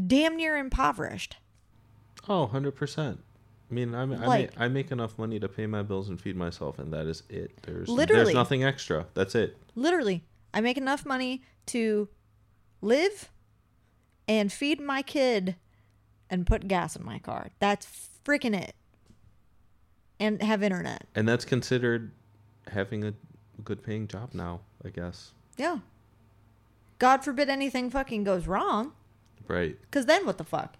damn 0.07 0.35
near 0.37 0.57
impoverished. 0.57 1.35
Oh, 2.29 2.47
100%. 2.53 3.17
I 3.69 3.73
mean, 3.73 3.93
I'm, 3.95 4.13
I, 4.13 4.37
make, 4.37 4.49
I 4.61 4.67
make 4.67 4.91
enough 4.91 5.17
money 5.17 5.39
to 5.39 5.49
pay 5.49 5.65
my 5.65 5.81
bills 5.81 6.07
and 6.09 6.21
feed 6.21 6.35
myself, 6.37 6.77
and 6.79 6.93
that 6.93 7.07
is 7.07 7.23
it. 7.29 7.51
There's 7.63 7.89
Literally. 7.89 8.23
there's 8.25 8.33
nothing 8.35 8.63
extra. 8.63 9.07
That's 9.15 9.35
it. 9.35 9.57
Literally, 9.75 10.23
I 10.53 10.61
make 10.61 10.77
enough 10.77 11.05
money 11.05 11.41
to 11.67 12.07
live 12.81 13.29
and 14.27 14.51
feed 14.53 14.79
my 14.79 15.01
kid 15.01 15.55
and 16.29 16.45
put 16.45 16.67
gas 16.67 16.95
in 16.95 17.05
my 17.05 17.19
car. 17.19 17.51
That's 17.59 18.09
freaking 18.25 18.59
it. 18.59 18.75
And 20.19 20.41
have 20.41 20.63
internet. 20.63 21.05
And 21.13 21.27
that's 21.27 21.45
considered 21.45 22.11
having 22.71 23.03
a 23.03 23.13
good 23.63 23.83
paying 23.83 24.07
job 24.07 24.29
now, 24.33 24.61
I 24.83 24.89
guess. 24.89 25.31
Yeah. 25.57 25.79
God 26.99 27.23
forbid 27.23 27.49
anything 27.49 27.89
fucking 27.89 28.23
goes 28.23 28.47
wrong. 28.47 28.93
Right. 29.47 29.77
Because 29.81 30.05
then 30.05 30.25
what 30.25 30.37
the 30.37 30.43
fuck? 30.43 30.75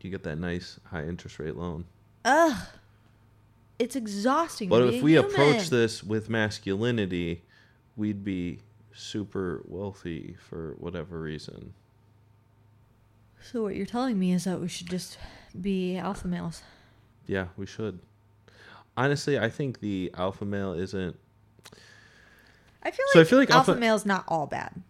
You 0.00 0.10
get 0.10 0.22
that 0.24 0.36
nice 0.36 0.78
high 0.84 1.04
interest 1.04 1.38
rate 1.38 1.56
loan. 1.56 1.86
Ugh. 2.26 2.66
It's 3.78 3.96
exhausting. 3.96 4.68
But 4.68 4.94
if 4.94 5.02
we 5.02 5.12
human. 5.12 5.30
approach 5.30 5.70
this 5.70 6.04
with 6.04 6.28
masculinity, 6.28 7.42
we'd 7.96 8.22
be 8.22 8.60
super 8.92 9.62
wealthy 9.66 10.36
for 10.38 10.74
whatever 10.78 11.18
reason. 11.20 11.72
So 13.52 13.62
what 13.62 13.76
you're 13.76 13.86
telling 13.86 14.18
me 14.18 14.32
is 14.32 14.44
that 14.44 14.60
we 14.60 14.68
should 14.68 14.88
just 14.88 15.18
be 15.60 15.96
alpha 15.98 16.26
males. 16.26 16.62
Yeah, 17.26 17.48
we 17.56 17.66
should. 17.66 17.98
Honestly, 18.96 19.38
I 19.38 19.50
think 19.50 19.80
the 19.80 20.10
alpha 20.16 20.44
male 20.44 20.72
isn't 20.72 21.16
I 22.82 22.90
feel 22.90 23.04
like, 23.06 23.12
So 23.12 23.20
I 23.20 23.24
feel 23.24 23.38
like 23.38 23.50
alpha, 23.50 23.72
alpha- 23.72 23.80
male's 23.80 24.06
not 24.06 24.24
all 24.28 24.46
bad. 24.46 24.82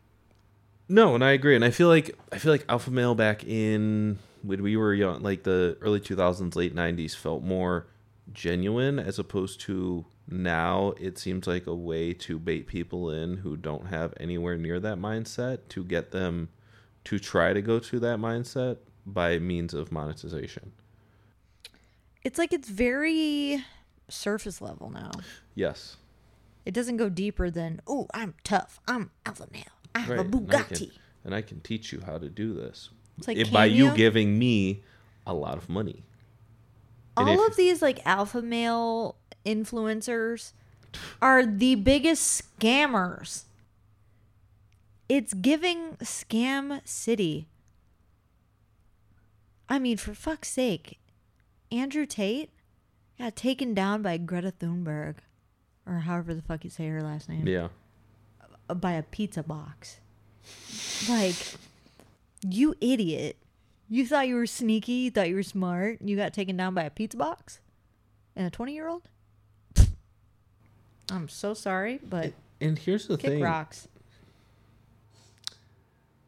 No, 0.89 1.15
and 1.15 1.25
I 1.25 1.31
agree, 1.33 1.57
and 1.57 1.65
I 1.65 1.71
feel 1.71 1.89
like 1.89 2.17
I 2.31 2.39
feel 2.39 2.53
like 2.53 2.65
alpha 2.69 2.91
male 2.91 3.15
back 3.15 3.45
in 3.45 4.19
when 4.43 4.63
we 4.63 4.77
were 4.77 4.93
young, 4.95 5.23
like 5.23 5.43
the 5.43 5.77
early 5.81 6.01
two 6.01 6.15
thousands, 6.17 6.55
late 6.57 6.75
nineties, 6.75 7.15
felt 7.15 7.43
more 7.43 7.87
genuine 8.33 8.99
as 8.99 9.19
opposed 9.19 9.61
to 9.63 10.05
now. 10.29 10.93
It 11.01 11.19
seems 11.19 11.47
like 11.47 11.67
a 11.67 11.75
way 11.75 12.13
to 12.15 12.39
bait 12.39 12.67
people 12.67 13.11
in 13.11 13.39
who 13.39 13.57
don't 13.57 13.87
have 13.87 14.13
anywhere 14.19 14.57
near 14.59 14.79
that 14.81 14.99
mindset 14.99 15.61
to 15.71 15.83
get 15.85 16.11
them 16.11 16.51
to 17.05 17.19
try 17.19 17.53
to 17.53 17.61
go 17.63 17.79
to 17.79 17.99
that 18.01 18.19
mindset 18.19 18.79
by 19.07 19.39
means 19.39 19.75
of 19.75 19.93
monetization. 19.93 20.73
It's 22.23 22.39
like 22.39 22.53
it's 22.53 22.69
very 22.69 23.65
surface 24.09 24.61
level 24.61 24.91
now. 24.91 25.11
Yes, 25.55 25.97
It 26.65 26.73
doesn't 26.73 26.97
go 26.97 27.11
deeper 27.11 27.51
than, 27.51 27.83
oh, 27.87 28.07
I'm 28.15 28.33
tough. 28.43 28.81
I'm 28.89 29.11
alpha 29.27 29.47
male. 29.53 29.65
I 29.95 29.99
have 30.01 30.09
right. 30.09 30.19
a 30.19 30.23
and 30.23 30.35
I 30.35 30.39
Bugatti. 30.39 30.79
can- 30.79 30.91
and 31.27 31.35
I 31.35 31.43
can 31.43 31.61
teach 31.61 31.93
you 31.93 32.01
how 32.05 32.19
to 32.19 32.29
do 32.29 32.53
this 32.55 32.91
It's 33.19 33.29
like, 33.29 33.37
If- 33.39 33.51
by 33.53 33.65
you 33.67 33.87
you? 33.91 33.95
giving 33.95 34.39
me 34.39 34.83
a 35.27 35.33
lot 35.35 35.57
of 35.59 35.69
money. 35.69 36.05
All 37.17 37.29
if- 37.29 37.51
of 37.51 37.57
these 37.57 37.81
like 37.83 38.01
alpha 38.07 38.41
male 38.43 39.17
influencers 39.45 40.53
are 41.21 41.45
the 41.45 41.75
biggest 41.77 42.43
scammers. 42.59 43.45
It's 45.09 45.35
giving 45.35 45.97
scam 46.03 46.81
city. 46.87 47.49
I 49.69 49.79
mean, 49.79 49.97
for 49.97 50.15
fuck's 50.15 50.49
sake, 50.49 50.99
Andrew 51.71 52.07
Tate 52.07 52.51
got 53.19 53.37
taken 53.37 53.75
down 53.75 54.03
by 54.03 54.17
Greta 54.19 54.53
Thunberg, 54.59 55.17
or 55.87 56.01
however 56.01 56.35
the 56.35 56.43
fuck 56.43 56.65
you 56.65 56.71
say 56.71 56.89
her 56.89 57.03
last 57.03 57.29
name. 57.29 57.47
Yeah. 57.47 57.69
uh, 58.69 58.75
by 58.75 58.93
a 58.93 59.03
pizza 59.03 59.43
box. 59.43 60.01
Like, 61.09 61.37
you 62.47 62.75
idiot. 62.81 63.37
You 63.89 64.07
thought 64.07 64.27
you 64.29 64.35
were 64.37 64.47
sneaky, 64.47 64.93
you 64.93 65.11
thought 65.11 65.29
you 65.29 65.35
were 65.37 65.43
smart, 65.43 66.01
and 66.01 66.09
you 66.09 66.17
got 66.17 66.33
taken 66.33 66.57
down 66.57 66.75
by 66.75 66.85
a 66.85 66.91
pizza 66.91 67.17
box? 67.19 67.61
And 68.35 68.47
a 68.47 68.51
20 68.51 68.75
year 68.75 68.89
old? 68.89 69.03
I'm 71.11 71.29
so 71.29 71.53
sorry, 71.53 72.01
but 72.03 72.33
And 72.61 72.79
here's 72.79 73.07
the 73.07 73.19
kick 73.19 73.33
thing. 73.33 73.43
rocks. 73.43 73.89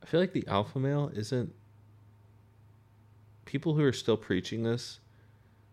I 0.06 0.08
feel 0.08 0.20
like 0.20 0.32
the 0.32 0.46
alpha 0.46 0.78
male 0.78 1.10
isn't. 1.14 1.52
People 3.44 3.75
who 3.75 3.82
are 3.82 3.92
still 3.92 4.16
preaching 4.16 4.62
this 4.62 5.00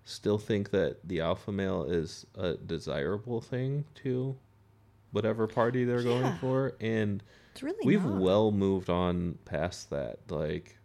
still 0.06 0.38
think 0.40 0.72
that 0.72 0.98
the 1.08 1.22
alpha 1.22 1.52
male 1.52 1.84
is 1.84 2.26
a 2.36 2.56
desirable 2.56 3.42
thing 3.42 3.86
to 4.04 4.36
whatever 5.12 5.46
party 5.48 5.86
they're 5.86 6.02
going 6.04 6.34
for. 6.38 6.74
And 6.82 7.22
It's 7.52 7.62
really 7.64 7.78
we've 7.86 8.04
not. 8.04 8.20
well 8.22 8.52
moved 8.52 8.90
on 8.90 9.38
past 9.46 9.92
that. 9.92 10.18
Like, 10.30 10.78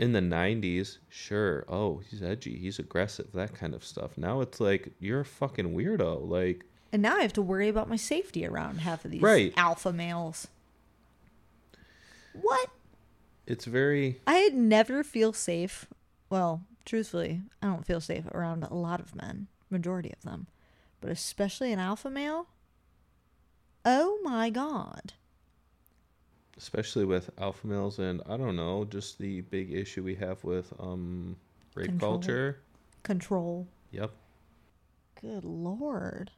in 0.00 0.12
the 0.12 0.20
90s, 0.20 0.98
sure, 1.08 1.64
oh, 1.68 2.02
he's 2.10 2.20
edgy, 2.22 2.58
he's 2.58 2.80
aggressive, 2.80 3.28
that 3.32 3.54
kind 3.54 3.74
of 3.74 3.84
stuff. 3.84 4.18
Now 4.18 4.40
it's 4.40 4.58
like, 4.60 4.92
you're 4.98 5.20
a 5.20 5.24
fucking 5.24 5.72
weirdo. 5.74 6.28
Like, 6.28 6.64
And 6.92 7.00
now 7.02 7.16
I 7.16 7.22
have 7.22 7.32
to 7.34 7.42
worry 7.42 7.68
about 7.68 7.88
my 7.88 7.96
safety 7.96 8.44
around 8.44 8.78
half 8.80 9.04
of 9.04 9.12
these 9.12 9.22
Right. 9.22 9.52
alpha 9.56 9.92
males. 9.92 10.48
What? 12.40 12.70
it's 13.46 13.64
very. 13.66 14.20
I 14.26 14.48
never 14.48 15.02
feel 15.04 15.32
safe. 15.32 15.86
Well, 16.30 16.62
truthfully, 16.84 17.42
I 17.62 17.66
don't 17.66 17.86
feel 17.86 18.00
safe 18.00 18.26
around 18.28 18.64
a 18.64 18.74
lot 18.74 19.00
of 19.00 19.14
men, 19.14 19.46
majority 19.70 20.12
of 20.12 20.22
them, 20.22 20.46
but 21.00 21.10
especially 21.10 21.72
an 21.72 21.78
alpha 21.78 22.10
male. 22.10 22.46
Oh 23.84 24.18
my 24.22 24.50
god. 24.50 25.12
especially 26.56 27.04
with 27.04 27.30
alpha 27.38 27.66
males 27.66 27.98
and 27.98 28.22
I 28.28 28.36
don't 28.36 28.56
know, 28.56 28.84
just 28.84 29.18
the 29.18 29.40
big 29.42 29.72
issue 29.72 30.02
we 30.02 30.14
have 30.16 30.42
with 30.44 30.72
um 30.80 31.36
rape 31.74 31.86
Control. 31.88 32.12
culture. 32.12 32.60
Control. 33.02 33.66
Yep. 33.90 34.10
Good 35.20 35.44
lord. 35.44 36.30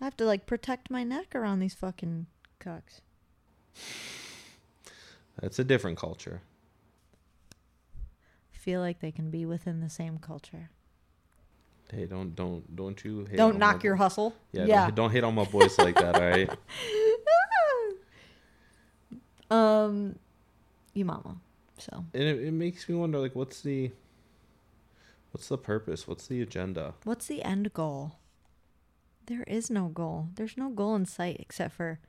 I 0.00 0.04
have 0.04 0.16
to 0.18 0.24
like 0.24 0.46
protect 0.46 0.90
my 0.90 1.04
neck 1.04 1.34
around 1.34 1.58
these 1.60 1.74
fucking 1.74 2.26
cucks. 2.60 3.00
That's 5.40 5.58
a 5.58 5.64
different 5.64 5.98
culture. 5.98 6.42
Feel 8.50 8.80
like 8.80 9.00
they 9.00 9.12
can 9.12 9.30
be 9.30 9.46
within 9.46 9.80
the 9.80 9.88
same 9.88 10.18
culture. 10.18 10.70
Hey, 11.90 12.04
don't 12.06 12.34
don't 12.34 12.76
don't 12.76 13.02
you 13.02 13.24
hate 13.24 13.36
Don't 13.36 13.54
on 13.54 13.58
knock 13.58 13.82
your 13.84 13.94
bo- 13.94 14.02
hustle. 14.02 14.34
Yeah, 14.52 14.64
yeah. 14.66 14.86
Don't, 14.86 14.94
don't 14.94 15.10
hate 15.10 15.24
on 15.24 15.34
my 15.34 15.44
boys 15.44 15.78
like 15.78 15.94
that, 15.94 16.16
all 16.16 16.20
right? 16.20 16.50
um, 19.50 20.18
you 20.92 21.04
mama. 21.04 21.36
So 21.78 22.04
And 22.12 22.22
it, 22.24 22.40
it 22.40 22.52
makes 22.52 22.88
me 22.88 22.94
wonder 22.94 23.18
like 23.18 23.34
what's 23.34 23.62
the 23.62 23.92
what's 25.30 25.48
the 25.48 25.56
purpose? 25.56 26.06
What's 26.06 26.26
the 26.26 26.42
agenda? 26.42 26.94
What's 27.04 27.26
the 27.26 27.42
end 27.42 27.72
goal? 27.72 28.16
There 29.26 29.44
is 29.44 29.70
no 29.70 29.88
goal. 29.88 30.28
There's 30.34 30.56
no 30.56 30.68
goal 30.68 30.94
in 30.96 31.06
sight 31.06 31.36
except 31.38 31.74
for 31.74 32.00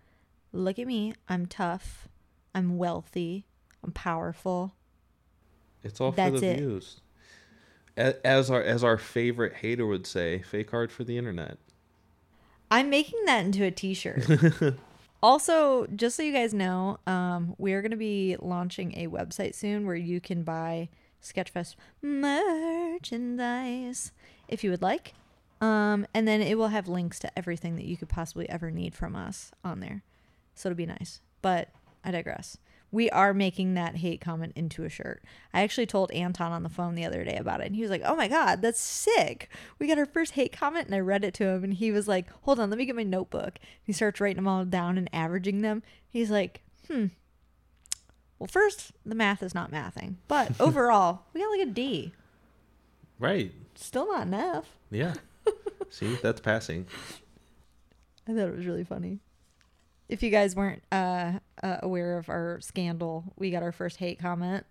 look 0.52 0.80
at 0.80 0.88
me. 0.88 1.14
I'm 1.30 1.46
tough. 1.46 2.10
I'm 2.54 2.78
wealthy. 2.78 3.46
I'm 3.84 3.92
powerful. 3.92 4.76
It's 5.84 6.00
all 6.02 6.12
That's 6.12 6.36
for 6.36 6.40
the 6.40 6.48
it. 6.48 6.58
views. 6.58 7.02
As 7.98 8.50
our 8.50 8.62
as 8.62 8.84
our 8.84 8.98
favorite 8.98 9.56
hater 9.56 9.86
would 9.86 10.08
say, 10.08 10.42
fake 10.42 10.74
art 10.74 10.92
for 10.92 11.04
the 11.04 11.18
internet. 11.18 11.58
I'm 12.72 12.90
making 12.90 13.26
that 13.26 13.44
into 13.46 13.66
a 13.66 13.72
t-shirt. 13.72 14.26
also, 15.24 15.86
just 15.88 16.16
so 16.16 16.24
you 16.24 16.32
guys 16.32 16.54
know, 16.54 17.00
um, 17.08 17.56
we're 17.58 17.82
going 17.82 17.92
to 17.92 17.98
be 17.98 18.38
launching 18.40 18.96
a 18.96 19.08
website 19.08 19.56
soon 19.56 19.88
where 19.88 19.96
you 19.96 20.22
can 20.22 20.44
buy 20.44 20.88
Sketchfest 21.22 21.76
merchandise 22.02 24.12
if 24.48 24.64
you 24.64 24.72
would 24.72 24.82
like. 24.82 25.14
Um, 25.62 26.08
and 26.14 26.28
then 26.28 26.42
it 26.42 26.58
will 26.58 26.70
have 26.70 26.88
links 26.88 27.20
to 27.20 27.38
everything 27.38 27.76
that 27.76 27.86
you 27.86 27.98
could 27.98 28.10
possibly 28.10 28.50
ever 28.50 28.72
need 28.72 28.96
from 28.96 29.16
us 29.16 29.52
on 29.64 29.82
there. 29.82 30.04
So 30.56 30.70
it'll 30.70 30.78
be 30.78 30.86
nice. 30.86 31.22
But 31.42 31.70
I 32.04 32.12
digress. 32.12 32.58
We 32.92 33.10
are 33.12 33.34
making 33.36 33.76
that 33.76 33.98
hate 33.98 34.20
comment 34.20 34.54
into 34.56 34.84
a 34.84 34.90
shirt. 34.90 35.24
I 35.54 35.62
actually 35.62 35.86
told 35.86 36.12
Anton 36.12 36.52
on 36.52 36.64
the 36.64 36.70
phone 36.70 36.96
the 36.96 37.06
other 37.06 37.24
day 37.24 37.36
about 37.36 37.62
it, 37.62 37.68
and 37.68 37.76
he 37.76 37.84
was 37.84 37.92
like, 37.92 38.02
"Oh 38.04 38.16
my 38.16 38.28
god, 38.28 38.62
that's 38.64 38.80
sick! 38.80 39.50
We 39.78 39.88
got 39.88 40.00
our 40.00 40.08
first 40.08 40.34
hate 40.34 40.52
comment." 40.52 40.88
And 40.88 40.96
I 40.96 41.00
read 41.00 41.24
it 41.24 41.36
to 41.36 41.46
him, 41.48 41.64
and 41.64 41.74
he 41.76 41.92
was 41.92 42.08
like, 42.08 42.28
"Hold 42.44 42.60
on, 42.60 42.70
let 42.70 42.80
me 42.80 42.86
get 42.86 42.96
my 42.96 43.04
notebook." 43.04 43.60
He 43.84 43.94
starts 43.94 44.20
writing 44.20 44.38
them 44.38 44.48
all 44.48 44.66
down 44.66 44.98
and 44.98 45.08
averaging 45.14 45.62
them. 45.62 45.84
He's 46.10 46.32
like, 46.32 46.62
"Hmm. 46.88 47.08
Well, 48.40 48.48
first, 48.48 48.94
the 49.06 49.16
math 49.16 49.44
is 49.44 49.54
not 49.54 49.72
mathing, 49.72 50.16
but 50.28 50.52
overall, 50.60 51.26
we 51.34 51.42
got 51.42 51.52
like 51.52 51.68
a 51.68 51.72
D. 51.72 52.14
Right. 53.20 53.54
Still 53.76 54.08
not 54.08 54.26
enough." 54.26 54.78
Yeah. 54.90 55.14
See, 55.92 56.16
that's 56.16 56.42
passing. 56.42 56.88
I 58.28 58.32
thought 58.34 58.48
it 58.48 58.56
was 58.56 58.66
really 58.66 58.84
funny. 58.84 59.20
If 60.10 60.24
you 60.24 60.32
guys 60.32 60.56
weren't 60.56 60.82
uh, 60.92 61.34
uh, 61.64 61.78
aware 61.84 62.18
of 62.18 62.30
our 62.30 62.60
scandal, 62.62 63.24
we 63.38 63.52
got 63.52 63.62
our 63.64 63.72
first 63.72 63.98
hate 63.98 64.20
comment, 64.20 64.66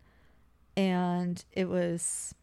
and 0.77 1.43
it 1.53 1.69
was 1.69 2.35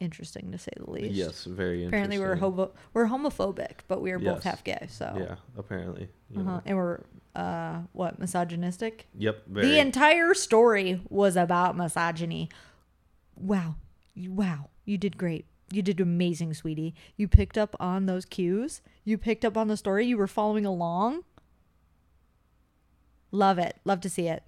interesting 0.00 0.50
to 0.52 0.58
say 0.58 0.70
the 0.76 0.90
least. 0.90 1.14
Yes, 1.14 1.44
very 1.44 1.84
Apparently, 1.86 2.18
we're 2.18 2.36
homo- 2.36 2.72
we're 2.92 3.06
homophobic, 3.06 3.78
but 3.88 4.02
we 4.02 4.10
are 4.12 4.18
both 4.18 4.42
half 4.42 4.62
gay. 4.64 4.86
So 4.90 5.14
Yeah, 5.18 5.36
apparently. 5.56 6.08
uh-huh. 6.36 6.60
and 6.66 6.76
we're 6.76 7.00
uh, 7.34 7.80
what 7.92 8.18
misogynistic. 8.18 9.06
Yep. 9.18 9.44
Very. 9.46 9.66
The 9.68 9.78
entire 9.78 10.34
story 10.34 11.00
was 11.08 11.36
about 11.36 11.76
misogyny. 11.76 12.50
Wow, 13.36 13.76
You- 14.14 14.32
wow, 14.32 14.68
you 14.84 14.98
did 14.98 15.16
great. 15.16 15.46
You 15.70 15.80
did 15.80 16.00
amazing, 16.00 16.52
sweetie. 16.52 16.94
You 17.16 17.26
picked 17.28 17.56
up 17.56 17.74
on 17.80 18.04
those 18.04 18.26
cues. 18.26 18.82
You 19.04 19.16
picked 19.16 19.42
up 19.42 19.56
on 19.56 19.68
the 19.68 19.76
story. 19.78 20.04
You 20.06 20.18
were 20.18 20.26
following 20.26 20.66
along. 20.66 21.24
Love 23.32 23.58
it. 23.58 23.76
Love 23.84 24.00
to 24.02 24.10
see 24.10 24.28
it. 24.28 24.44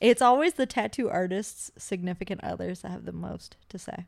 It's 0.00 0.22
always 0.22 0.54
the 0.54 0.66
tattoo 0.66 1.10
artist's 1.10 1.70
significant 1.76 2.42
others 2.42 2.80
that 2.80 2.90
have 2.90 3.04
the 3.04 3.12
most 3.12 3.56
to 3.68 3.78
say. 3.78 4.06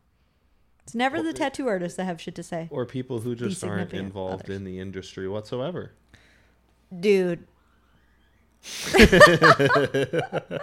It's 0.85 0.95
never 0.95 1.21
the 1.21 1.33
tattoo 1.33 1.67
artists 1.67 1.97
that 1.97 2.05
have 2.05 2.21
shit 2.21 2.37
to 2.37 2.45
say. 2.45 2.69
or 2.71 2.87
people 2.87 3.19
who 3.21 3.35
just 3.35 3.65
aren't 3.65 3.93
involved 3.93 4.45
others. 4.45 4.57
in 4.57 4.65
the 4.65 4.79
industry 4.79 5.27
whatsoever. 5.27 5.93
Dude. 7.01 7.47
the 8.93 10.61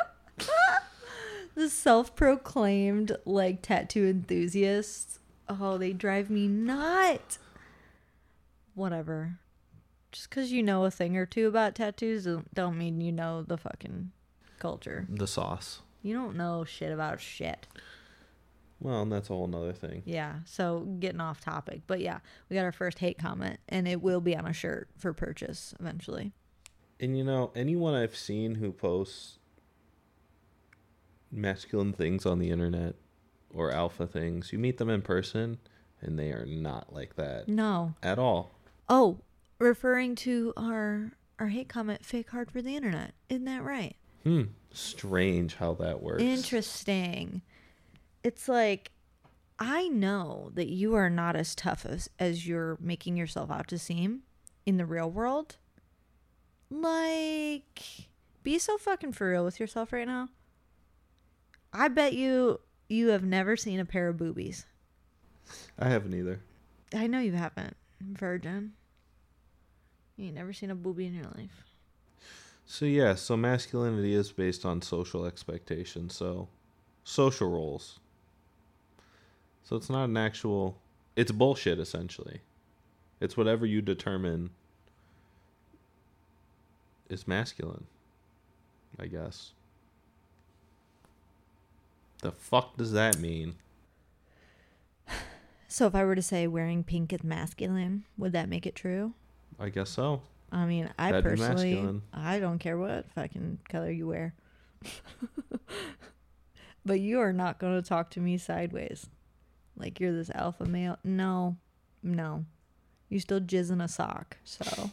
self-proclaimed 1.67 3.17
like 3.25 3.61
tattoo 3.61 4.05
enthusiasts. 4.07 5.19
Oh, 5.49 5.77
they 5.77 5.91
drive 5.91 6.29
me 6.29 6.47
nuts. 6.47 7.39
Whatever. 8.75 9.39
Just 10.13 10.29
because 10.29 10.51
you 10.51 10.63
know 10.63 10.85
a 10.85 10.91
thing 10.91 11.17
or 11.17 11.25
two 11.25 11.47
about 11.47 11.73
tattoos 11.75 12.25
don't, 12.53 12.77
mean 12.77 13.01
you 13.01 13.11
know 13.11 13.41
the 13.41 13.57
fucking 13.57 14.11
culture. 14.59 15.07
The 15.09 15.27
sauce. 15.27 15.81
You 16.03 16.13
don't 16.13 16.35
know 16.37 16.63
shit 16.63 16.91
about 16.91 17.19
shit. 17.19 17.67
Well, 18.79 19.01
and 19.01 19.11
that's 19.11 19.29
a 19.29 19.33
whole 19.33 19.47
nother 19.47 19.73
thing. 19.73 20.03
Yeah. 20.05 20.35
So 20.45 20.81
getting 20.99 21.19
off 21.19 21.41
topic, 21.41 21.81
but 21.87 21.99
yeah, 21.99 22.19
we 22.47 22.55
got 22.55 22.63
our 22.65 22.71
first 22.71 22.99
hate 22.99 23.17
comment, 23.17 23.59
and 23.67 23.87
it 23.87 24.01
will 24.01 24.21
be 24.21 24.35
on 24.37 24.45
a 24.45 24.53
shirt 24.53 24.87
for 24.97 25.13
purchase 25.13 25.73
eventually. 25.79 26.31
And 26.99 27.17
you 27.17 27.23
know, 27.23 27.51
anyone 27.55 27.95
I've 27.95 28.15
seen 28.15 28.55
who 28.55 28.71
posts 28.71 29.39
masculine 31.31 31.93
things 31.93 32.25
on 32.25 32.37
the 32.39 32.51
internet 32.51 32.95
or 33.53 33.71
alpha 33.71 34.05
things, 34.05 34.53
you 34.53 34.59
meet 34.59 34.77
them 34.77 34.89
in 34.89 35.01
person 35.01 35.57
and 36.01 36.19
they 36.19 36.29
are 36.31 36.45
not 36.45 36.93
like 36.93 37.15
that 37.15 37.47
No. 37.47 37.95
at 38.03 38.19
all. 38.19 38.51
Oh, 38.89 39.19
referring 39.59 40.15
to 40.15 40.53
our 40.57 41.11
our 41.39 41.47
hate 41.47 41.67
comment, 41.67 42.05
fake 42.05 42.29
hard 42.29 42.51
for 42.51 42.61
the 42.61 42.75
internet. 42.75 43.13
Isn't 43.29 43.45
that 43.45 43.63
right? 43.63 43.95
Hmm. 44.23 44.43
Strange 44.71 45.55
how 45.55 45.73
that 45.75 46.01
works. 46.01 46.23
Interesting. 46.23 47.41
It's 48.23 48.47
like 48.47 48.91
I 49.59 49.87
know 49.87 50.51
that 50.53 50.69
you 50.69 50.95
are 50.95 51.09
not 51.09 51.35
as 51.35 51.55
tough 51.55 51.85
as 51.85 52.09
as 52.19 52.47
you're 52.47 52.77
making 52.79 53.17
yourself 53.17 53.51
out 53.51 53.67
to 53.69 53.79
seem 53.79 54.21
in 54.65 54.77
the 54.77 54.85
real 54.85 55.09
world. 55.09 55.57
Like 56.69 58.07
be 58.43 58.59
so 58.59 58.77
fucking 58.77 59.13
for 59.13 59.29
real 59.29 59.45
with 59.45 59.59
yourself 59.59 59.93
right 59.93 60.07
now. 60.07 60.29
I 61.71 61.87
bet 61.87 62.13
you 62.13 62.59
you 62.89 63.09
have 63.09 63.23
never 63.23 63.55
seen 63.55 63.79
a 63.79 63.85
pair 63.85 64.09
of 64.09 64.17
boobies. 64.17 64.65
I 65.77 65.89
haven't 65.89 66.13
either. 66.13 66.41
I 66.95 67.07
know 67.07 67.19
you 67.19 67.33
haven't. 67.33 67.75
Virgin. 68.01 68.73
You 70.17 70.25
ain't 70.25 70.35
never 70.35 70.53
seen 70.53 70.71
a 70.71 70.75
booby 70.75 71.07
in 71.07 71.13
your 71.13 71.25
life. 71.35 71.65
So 72.65 72.85
yeah, 72.85 73.15
so 73.15 73.35
masculinity 73.35 74.13
is 74.13 74.31
based 74.31 74.65
on 74.65 74.81
social 74.81 75.25
expectations, 75.25 76.15
so 76.15 76.47
social 77.03 77.49
roles. 77.49 77.99
So 79.63 79.75
it's 79.75 79.89
not 79.89 80.05
an 80.05 80.17
actual 80.17 80.77
it's 81.15 81.31
bullshit 81.31 81.79
essentially. 81.79 82.41
It's 83.19 83.37
whatever 83.37 83.65
you 83.65 83.81
determine 83.81 84.51
is 87.09 87.27
masculine. 87.27 87.85
I 88.99 89.07
guess. 89.07 89.51
The 92.21 92.31
fuck 92.31 92.77
does 92.77 92.91
that 92.93 93.19
mean? 93.19 93.55
So 95.69 95.87
if 95.87 95.95
I 95.95 96.03
were 96.03 96.13
to 96.13 96.21
say 96.21 96.45
wearing 96.45 96.83
pink 96.83 97.11
is 97.11 97.23
masculine, 97.23 98.03
would 98.15 98.31
that 98.33 98.47
make 98.47 98.67
it 98.67 98.75
true? 98.75 99.15
I 99.59 99.69
guess 99.69 99.89
so. 99.89 100.21
I 100.51 100.65
mean, 100.65 100.89
I 100.99 101.11
That'd 101.11 101.25
personally. 101.25 102.01
I 102.13 102.39
don't 102.39 102.59
care 102.59 102.77
what 102.77 103.11
fucking 103.13 103.59
color 103.69 103.89
you 103.89 104.07
wear. 104.07 104.35
but 106.85 106.99
you 106.99 107.19
are 107.19 107.33
not 107.33 107.59
going 107.59 107.81
to 107.81 107.87
talk 107.87 108.11
to 108.11 108.19
me 108.19 108.37
sideways. 108.37 109.07
Like 109.75 109.99
you're 109.99 110.13
this 110.13 110.29
alpha 110.29 110.65
male. 110.65 110.99
No, 111.03 111.57
no. 112.03 112.45
You 113.09 113.19
still 113.19 113.39
jizz 113.39 113.71
in 113.71 113.81
a 113.81 113.87
sock. 113.87 114.37
So, 114.43 114.91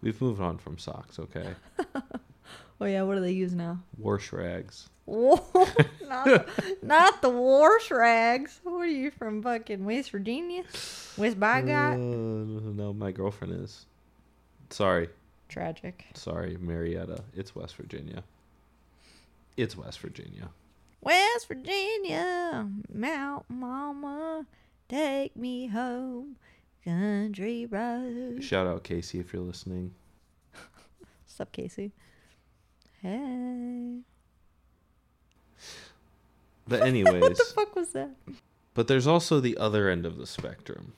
We've 0.00 0.20
moved 0.20 0.40
on 0.40 0.58
from 0.58 0.78
socks, 0.78 1.18
okay? 1.18 1.54
oh 2.80 2.84
yeah, 2.84 3.02
what 3.02 3.14
do 3.14 3.20
they 3.20 3.32
use 3.32 3.54
now? 3.54 3.80
Wash 3.96 4.32
rags. 4.32 4.88
Whoa, 5.06 5.44
not, 6.08 6.48
not 6.82 7.22
the 7.22 7.28
wash 7.30 7.90
rags. 7.90 8.60
What 8.62 8.80
are 8.80 8.86
you 8.86 9.10
from 9.10 9.42
fucking 9.42 9.84
West 9.84 10.10
Virginia? 10.10 10.62
West 11.16 11.38
by 11.38 11.58
Uh, 11.60 11.66
God? 11.66 11.98
no, 11.98 12.92
my 12.92 13.12
girlfriend 13.12 13.62
is. 13.62 13.86
Sorry. 14.70 15.08
Tragic. 15.48 16.06
Sorry, 16.14 16.56
Marietta. 16.58 17.22
It's 17.34 17.54
West 17.54 17.76
Virginia. 17.76 18.24
It's 19.56 19.76
West 19.76 20.00
Virginia. 20.00 20.48
West 21.02 21.48
Virginia, 21.48 22.66
Mount 22.92 23.44
Mama, 23.50 24.46
take 24.88 25.36
me 25.36 25.66
home, 25.66 26.36
country 26.82 27.66
road. 27.66 28.42
Shout 28.42 28.66
out 28.66 28.84
Casey 28.84 29.18
if 29.20 29.34
you're 29.34 29.42
listening. 29.42 29.92
What's 30.54 31.38
up, 31.38 31.52
Casey? 31.52 31.92
Hey. 33.02 33.98
But 36.66 36.82
anyways, 36.82 37.22
What 37.22 37.36
the 37.36 37.44
fuck 37.54 37.76
was 37.76 37.88
that? 37.90 38.10
but 38.74 38.88
there's 38.88 39.06
also 39.06 39.40
the 39.40 39.56
other 39.58 39.88
end 39.88 40.04
of 40.06 40.16
the 40.16 40.26
spectrum. 40.26 40.94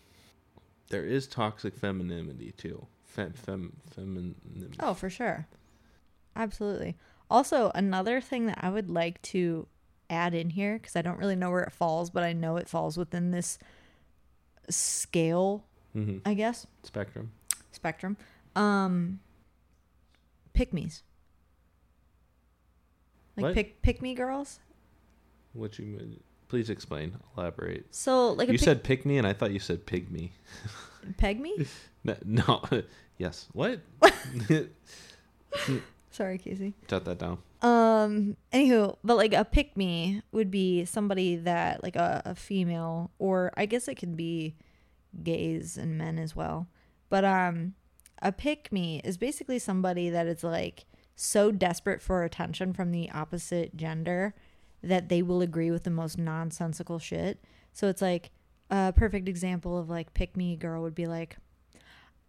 There 0.90 1.04
is 1.04 1.26
toxic 1.26 1.76
femininity 1.76 2.52
too. 2.52 2.86
Fem, 3.04 3.32
fem, 3.32 3.72
femininity. 3.90 4.76
Oh, 4.80 4.94
for 4.94 5.10
sure. 5.10 5.46
Absolutely. 6.36 6.96
Also, 7.30 7.72
another 7.74 8.20
thing 8.20 8.46
that 8.46 8.58
I 8.62 8.68
would 8.70 8.88
like 8.88 9.20
to 9.22 9.66
add 10.08 10.34
in 10.34 10.50
here, 10.50 10.74
because 10.78 10.94
I 10.94 11.02
don't 11.02 11.18
really 11.18 11.34
know 11.34 11.50
where 11.50 11.64
it 11.64 11.72
falls, 11.72 12.10
but 12.10 12.22
I 12.22 12.32
know 12.32 12.56
it 12.56 12.68
falls 12.68 12.96
within 12.96 13.32
this 13.32 13.58
scale, 14.70 15.64
hmm 15.92 16.18
I 16.24 16.34
guess, 16.34 16.66
Spectrum. 16.84 17.32
spectrum. 17.72 18.16
Um, 18.54 19.18
pick 20.52 20.72
me's. 20.72 21.02
Like 23.36 23.44
What? 23.44 23.54
pick 23.54 23.82
pick 23.82 24.00
me 24.02 24.14
girls. 24.14 24.60
What 25.56 25.78
you 25.78 25.86
mean? 25.86 26.20
Please 26.48 26.70
explain. 26.70 27.16
Elaborate. 27.36 27.86
So 27.94 28.32
like 28.32 28.48
You 28.48 28.54
pick- 28.54 28.60
said 28.60 28.84
pick 28.84 29.04
me, 29.04 29.18
and 29.18 29.26
I 29.26 29.32
thought 29.32 29.50
you 29.50 29.58
said 29.58 29.84
pig 29.86 30.10
me. 30.10 30.32
peg 31.16 31.40
me. 31.40 31.66
No. 32.04 32.16
no. 32.24 32.62
yes. 33.18 33.48
What? 33.52 33.80
Sorry, 36.10 36.38
Casey. 36.38 36.74
Jot 36.88 37.04
that 37.04 37.18
down. 37.18 37.38
Um. 37.62 38.36
Anywho, 38.52 38.96
but 39.02 39.16
like 39.16 39.34
a 39.34 39.44
pick 39.44 39.76
me 39.76 40.22
would 40.32 40.50
be 40.50 40.84
somebody 40.84 41.36
that 41.36 41.82
like 41.82 41.96
a, 41.96 42.22
a 42.24 42.34
female, 42.34 43.10
or 43.18 43.52
I 43.56 43.66
guess 43.66 43.88
it 43.88 43.96
could 43.96 44.16
be 44.16 44.54
gays 45.22 45.76
and 45.76 45.98
men 45.98 46.18
as 46.18 46.36
well. 46.36 46.68
But 47.08 47.24
um, 47.24 47.74
a 48.22 48.32
pick 48.32 48.70
me 48.72 49.00
is 49.04 49.16
basically 49.16 49.58
somebody 49.58 50.10
that 50.10 50.26
is 50.26 50.44
like 50.44 50.84
so 51.16 51.50
desperate 51.50 52.02
for 52.02 52.22
attention 52.22 52.72
from 52.72 52.92
the 52.92 53.10
opposite 53.10 53.76
gender 53.76 54.34
that 54.88 55.08
they 55.08 55.22
will 55.22 55.40
agree 55.40 55.70
with 55.70 55.84
the 55.84 55.90
most 55.90 56.18
nonsensical 56.18 56.98
shit. 56.98 57.42
So 57.72 57.88
it's 57.88 58.02
like 58.02 58.30
a 58.70 58.92
perfect 58.92 59.28
example 59.28 59.78
of 59.78 59.88
like 59.88 60.14
pick 60.14 60.36
me 60.36 60.56
girl 60.56 60.82
would 60.82 60.94
be 60.94 61.06
like, 61.06 61.36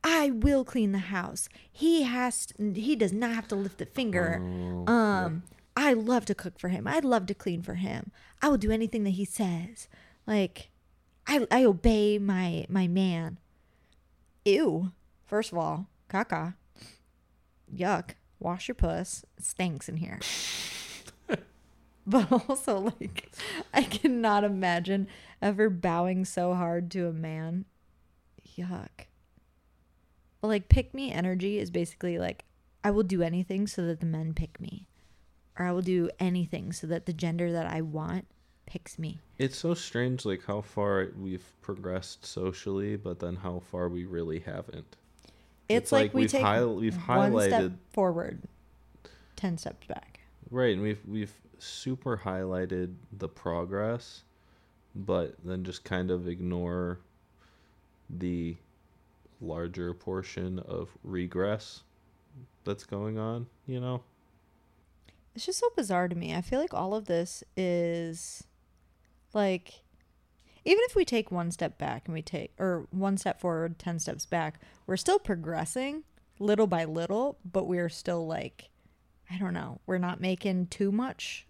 I 0.04 0.30
will 0.32 0.64
clean 0.64 0.92
the 0.92 1.00
house. 1.00 1.50
He 1.72 2.04
has 2.04 2.48
he 2.58 2.96
does 2.96 3.14
not 3.14 3.32
have 3.36 3.48
to 3.50 3.56
lift 3.56 3.82
a 3.82 3.86
finger. 3.86 4.40
Oh, 4.42 4.92
Um, 4.92 5.44
I 5.76 5.94
love 5.94 6.26
to 6.26 6.36
cook 6.36 6.60
for 6.60 6.70
him. 6.70 6.88
I'd 6.88 7.06
love 7.06 7.26
to 7.28 7.34
clean 7.34 7.62
for 7.62 7.76
him. 7.76 8.12
I 8.42 8.50
will 8.50 8.58
do 8.58 8.72
anything 8.72 9.04
that 9.04 9.12
he 9.12 9.26
says. 9.26 9.88
Like, 10.26 10.70
I 11.28 11.46
I 11.52 11.64
obey 11.66 12.18
my 12.20 12.66
my 12.70 12.88
man. 12.88 13.40
Ew. 14.46 14.92
First 15.26 15.52
of 15.52 15.58
all, 15.58 15.88
caca. 16.10 16.56
Yuck. 17.74 18.12
Wash 18.40 18.68
your 18.68 18.76
puss. 18.76 19.26
It 19.38 19.44
stinks 19.44 19.90
in 19.90 19.98
here. 19.98 20.20
but 22.10 22.32
also, 22.32 22.94
like, 23.00 23.30
I 23.74 23.84
cannot 23.84 24.46
imagine 24.46 25.10
ever 25.42 25.70
bowing 25.70 26.24
so 26.24 26.54
hard 26.54 26.90
to 26.92 27.08
a 27.08 27.12
man. 27.12 27.66
Yuck. 28.58 29.08
But 30.40 30.48
like, 30.48 30.70
pick 30.70 30.94
me 30.94 31.12
energy 31.12 31.60
is 31.60 31.70
basically 31.70 32.18
like, 32.18 32.46
I 32.82 32.92
will 32.92 33.04
do 33.04 33.22
anything 33.22 33.68
so 33.68 33.86
that 33.88 34.00
the 34.00 34.06
men 34.06 34.34
pick 34.34 34.62
me. 34.62 34.88
Or 35.60 35.66
I 35.66 35.74
will 35.74 35.82
do 35.82 36.10
anything 36.18 36.72
so 36.72 36.88
that 36.88 37.08
the 37.08 37.14
gender 37.14 37.52
that 37.52 37.68
I 37.68 37.82
want 37.82 38.26
picks 38.66 38.98
me. 38.98 39.20
It's 39.38 39.58
so 39.58 39.74
strange, 39.74 40.24
like 40.24 40.46
how 40.46 40.62
far 40.62 41.10
we've 41.20 41.46
progressed 41.62 42.26
socially, 42.26 42.96
but 42.96 43.20
then 43.20 43.36
how 43.36 43.62
far 43.70 43.90
we 43.90 44.06
really 44.06 44.40
haven't. 44.40 44.96
It's, 45.68 45.88
It's 45.88 45.92
like, 45.92 46.02
like 46.04 46.14
we 46.14 46.22
we've 46.22 46.32
take 46.32 46.42
hi- 46.42 46.64
we've 46.64 46.96
one 47.08 47.42
step 47.42 47.72
forward, 47.92 48.44
ten 49.36 49.58
steps 49.58 49.86
back. 49.88 50.22
Right, 50.50 50.74
and 50.74 50.82
we've 50.82 51.02
we've 51.06 51.34
super 51.60 52.22
highlighted 52.24 52.96
the 53.18 53.28
progress, 53.28 54.24
but 54.96 55.36
then 55.44 55.64
just 55.64 55.84
kind 55.84 56.12
of 56.12 56.28
ignore 56.28 57.00
the 58.10 58.56
larger 59.42 59.94
portion 59.94 60.60
of 60.60 60.90
regress 61.04 61.82
that's 62.64 62.84
going 62.84 63.18
on. 63.18 63.48
You 63.66 63.80
know, 63.80 64.04
It's 65.36 65.46
just 65.46 65.60
so 65.60 65.70
bizarre 65.76 66.08
to 66.08 66.16
me. 66.16 66.34
I 66.36 66.42
feel 66.42 66.60
like 66.60 66.74
all 66.74 66.94
of 66.96 67.06
this 67.06 67.44
is 67.56 68.44
like 69.34 69.82
even 70.66 70.84
if 70.90 70.96
we 70.96 71.06
take 71.06 71.32
one 71.32 71.50
step 71.52 71.78
back 71.78 72.04
and 72.06 72.14
we 72.14 72.22
take 72.22 72.52
or 72.60 72.88
one 72.92 73.18
step 73.18 73.40
forward, 73.40 73.80
10 73.80 74.00
steps 74.00 74.26
back, 74.26 74.60
we're 74.86 74.98
still 74.98 75.20
progressing 75.20 76.04
little 76.40 76.68
by 76.68 76.84
little, 76.84 77.38
but 77.50 77.68
we're 77.68 77.90
still 77.90 78.28
like 78.28 78.70
I 79.30 79.38
don't 79.38 79.54
know, 79.54 79.82
we're 79.86 79.98
not 79.98 80.22
making 80.22 80.68
too 80.68 80.92
much 80.92 81.46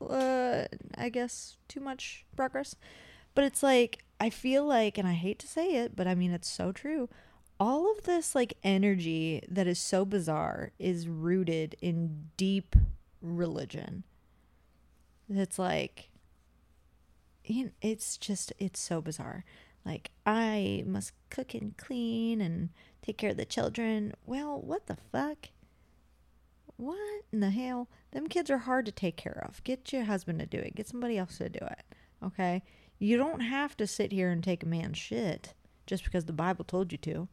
uh 0.00 0.64
I 0.96 1.08
guess 1.08 1.56
too 1.68 1.80
much 1.80 2.24
progress. 2.36 2.74
But 3.34 3.44
it's 3.44 3.62
like 3.62 4.04
I 4.20 4.30
feel 4.30 4.64
like 4.64 4.98
and 4.98 5.06
I 5.06 5.12
hate 5.12 5.38
to 5.40 5.46
say 5.46 5.74
it, 5.76 5.94
but 5.96 6.06
I 6.06 6.14
mean 6.14 6.32
it's 6.32 6.50
so 6.50 6.72
true. 6.72 7.08
All 7.58 7.90
of 7.90 8.04
this 8.04 8.34
like 8.34 8.58
energy 8.62 9.42
that 9.48 9.66
is 9.66 9.78
so 9.78 10.04
bizarre 10.04 10.72
is 10.78 11.08
rooted 11.08 11.76
in 11.80 12.28
deep 12.36 12.76
religion. 13.22 14.04
It's 15.28 15.58
like 15.58 16.10
it's 17.44 18.16
just 18.16 18.52
it's 18.58 18.80
so 18.80 19.00
bizarre. 19.00 19.44
Like 19.84 20.10
I 20.24 20.82
must 20.86 21.12
cook 21.30 21.54
and 21.54 21.76
clean 21.76 22.40
and 22.40 22.70
take 23.02 23.18
care 23.18 23.30
of 23.30 23.36
the 23.36 23.44
children. 23.44 24.14
Well, 24.24 24.60
what 24.60 24.86
the 24.86 24.96
fuck? 25.12 25.48
What 26.76 26.98
in 27.32 27.40
the 27.40 27.50
hell? 27.50 27.88
Them 28.12 28.26
kids 28.28 28.50
are 28.50 28.58
hard 28.58 28.86
to 28.86 28.92
take 28.92 29.16
care 29.16 29.44
of. 29.48 29.62
Get 29.64 29.92
your 29.92 30.04
husband 30.04 30.38
to 30.40 30.46
do 30.46 30.58
it. 30.58 30.74
Get 30.74 30.88
somebody 30.88 31.16
else 31.18 31.38
to 31.38 31.48
do 31.48 31.60
it. 31.64 31.80
Okay? 32.24 32.62
You 32.98 33.16
don't 33.16 33.40
have 33.40 33.76
to 33.78 33.86
sit 33.86 34.12
here 34.12 34.30
and 34.30 34.42
take 34.42 34.62
a 34.62 34.66
man's 34.66 34.98
shit 34.98 35.54
just 35.86 36.04
because 36.04 36.24
the 36.24 36.32
Bible 36.32 36.64
told 36.64 36.92
you 36.92 36.98
to. 36.98 37.28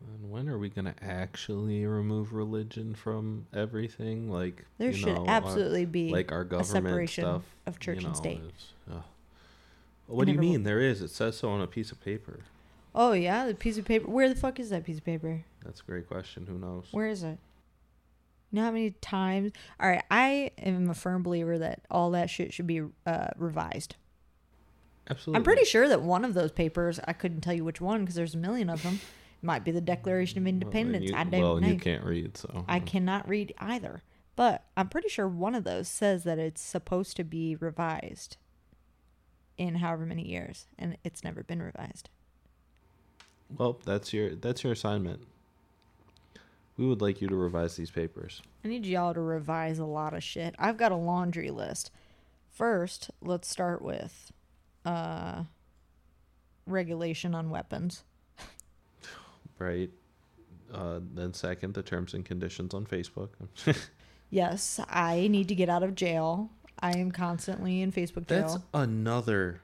and 0.00 0.30
when 0.30 0.48
are 0.48 0.58
we 0.58 0.68
gonna 0.68 0.94
actually 1.00 1.84
remove 1.86 2.32
religion 2.34 2.94
from 2.94 3.46
everything? 3.54 4.30
Like 4.30 4.64
There 4.78 4.90
you 4.90 4.96
should 4.96 5.14
know, 5.14 5.24
our- 5.26 5.30
absolutely 5.30 5.86
be 5.86 6.10
like 6.10 6.30
our 6.32 6.44
government 6.44 6.66
separation 6.86 7.24
stuff 7.24 7.42
of 7.64 7.80
church 7.80 7.98
and 7.98 8.08
know, 8.08 8.12
state. 8.12 8.40
is-. 8.40 8.72
What 10.06 10.26
do 10.26 10.32
you 10.32 10.38
will- 10.38 10.44
mean? 10.48 10.62
There 10.64 10.80
is. 10.80 11.00
It 11.02 11.08
says 11.10 11.38
so 11.38 11.48
on 11.48 11.60
a 11.62 11.66
piece 11.66 11.90
of 11.92 12.00
paper. 12.04 12.40
Oh 12.94 13.12
yeah, 13.12 13.46
the 13.46 13.54
piece 13.54 13.78
of 13.78 13.84
paper. 13.86 14.08
Where 14.08 14.28
the 14.28 14.34
fuck 14.36 14.60
is 14.60 14.70
that 14.70 14.84
piece 14.84 14.98
of 14.98 15.04
paper? 15.04 15.44
That's 15.64 15.80
a 15.80 15.84
great 15.84 16.06
question. 16.06 16.46
Who 16.46 16.58
knows? 16.58 16.86
Where 16.92 17.08
is 17.08 17.22
it? 17.22 17.38
You 18.50 18.56
know 18.56 18.62
how 18.64 18.70
many 18.70 18.90
times? 18.92 19.52
All 19.80 19.88
right, 19.88 20.04
I 20.10 20.50
am 20.58 20.88
a 20.88 20.94
firm 20.94 21.22
believer 21.22 21.58
that 21.58 21.80
all 21.90 22.12
that 22.12 22.30
shit 22.30 22.52
should 22.52 22.66
be 22.66 22.82
uh, 23.04 23.28
revised. 23.36 23.96
Absolutely. 25.08 25.36
I'm 25.38 25.44
pretty 25.44 25.64
sure 25.64 25.88
that 25.88 26.02
one 26.02 26.24
of 26.24 26.34
those 26.34 26.52
papers, 26.52 26.98
I 27.06 27.12
couldn't 27.12 27.40
tell 27.42 27.54
you 27.54 27.64
which 27.64 27.80
one 27.80 28.00
because 28.00 28.14
there's 28.14 28.34
a 28.34 28.38
million 28.38 28.68
of 28.70 28.82
them, 28.82 29.00
might 29.42 29.64
be 29.64 29.70
the 29.70 29.80
Declaration 29.80 30.38
of 30.38 30.44
Well, 30.44 30.48
Independence. 30.54 31.10
you- 31.10 31.16
I 31.16 31.24
don't 31.24 31.40
well, 31.40 31.60
know. 31.60 31.68
you 31.68 31.78
can't 31.78 32.04
read, 32.04 32.36
so 32.36 32.64
I 32.68 32.80
cannot 32.80 33.28
read 33.28 33.52
either, 33.58 34.02
but 34.34 34.64
I'm 34.76 34.88
pretty 34.88 35.08
sure 35.08 35.28
one 35.28 35.54
of 35.54 35.64
those 35.64 35.88
says 35.88 36.24
that 36.24 36.38
it's 36.38 36.60
supposed 36.60 37.16
to 37.18 37.24
be 37.24 37.54
revised 37.56 38.36
in 39.58 39.76
however 39.76 40.04
many 40.06 40.26
years, 40.26 40.66
and 40.78 40.96
it's 41.04 41.22
never 41.22 41.42
been 41.44 41.62
revised. 41.62 42.10
Well, 43.56 43.78
that's 43.84 44.12
your 44.12 44.34
that's 44.34 44.64
your 44.64 44.72
assignment. 44.72 45.22
We 46.76 46.86
would 46.86 47.00
like 47.00 47.20
you 47.20 47.28
to 47.28 47.36
revise 47.36 47.76
these 47.76 47.90
papers. 47.90 48.42
I 48.64 48.68
need 48.68 48.84
y'all 48.84 49.14
to 49.14 49.20
revise 49.20 49.78
a 49.78 49.84
lot 49.84 50.14
of 50.14 50.22
shit. 50.22 50.54
I've 50.58 50.76
got 50.76 50.92
a 50.92 50.96
laundry 50.96 51.50
list. 51.50 51.90
First, 52.52 53.10
let's 53.20 53.48
start 53.48 53.82
with 53.82 54.32
uh 54.84 55.44
regulation 56.66 57.34
on 57.34 57.50
weapons. 57.50 58.04
right? 59.58 59.90
Uh, 60.72 61.00
then 61.14 61.32
second, 61.32 61.74
the 61.74 61.82
terms 61.82 62.12
and 62.12 62.24
conditions 62.24 62.74
on 62.74 62.84
Facebook. 62.84 63.28
Yes, 64.30 64.80
I 64.88 65.28
need 65.28 65.48
to 65.48 65.54
get 65.54 65.68
out 65.68 65.82
of 65.82 65.94
jail. 65.94 66.50
I 66.80 66.96
am 66.98 67.10
constantly 67.10 67.80
in 67.80 67.92
Facebook 67.92 68.26
jail. 68.26 68.40
That's 68.40 68.58
another 68.74 69.60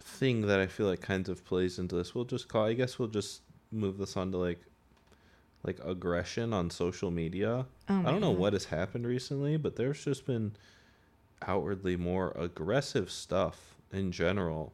thing 0.00 0.42
that 0.42 0.60
I 0.60 0.66
feel 0.66 0.86
like 0.86 1.00
kind 1.00 1.28
of 1.28 1.44
plays 1.44 1.78
into 1.78 1.96
this. 1.96 2.14
We'll 2.14 2.24
just 2.24 2.48
call. 2.48 2.66
I 2.66 2.74
guess 2.74 2.98
we'll 2.98 3.08
just 3.08 3.42
move 3.70 3.98
this 3.98 4.16
on 4.16 4.32
to 4.32 4.38
like, 4.38 4.60
like 5.64 5.78
aggression 5.84 6.52
on 6.52 6.70
social 6.70 7.10
media. 7.10 7.66
Oh 7.88 8.00
I 8.00 8.10
don't 8.10 8.20
know 8.20 8.32
God. 8.32 8.40
what 8.40 8.52
has 8.52 8.66
happened 8.66 9.06
recently, 9.06 9.56
but 9.56 9.76
there's 9.76 10.04
just 10.04 10.26
been 10.26 10.52
outwardly 11.46 11.96
more 11.96 12.32
aggressive 12.36 13.10
stuff 13.10 13.76
in 13.92 14.12
general 14.12 14.72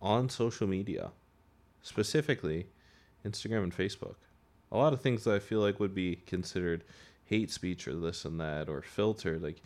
on 0.00 0.28
social 0.28 0.66
media, 0.66 1.10
specifically 1.82 2.66
Instagram 3.24 3.64
and 3.64 3.76
Facebook. 3.76 4.16
A 4.70 4.76
lot 4.76 4.92
of 4.92 5.00
things 5.00 5.24
that 5.24 5.34
I 5.34 5.38
feel 5.38 5.60
like 5.60 5.80
would 5.80 5.94
be 5.94 6.16
considered 6.26 6.84
hate 7.24 7.50
speech 7.50 7.86
or 7.88 7.94
this 7.94 8.24
and 8.24 8.40
that 8.40 8.68
or 8.68 8.82
filtered. 8.82 9.42
Like, 9.42 9.62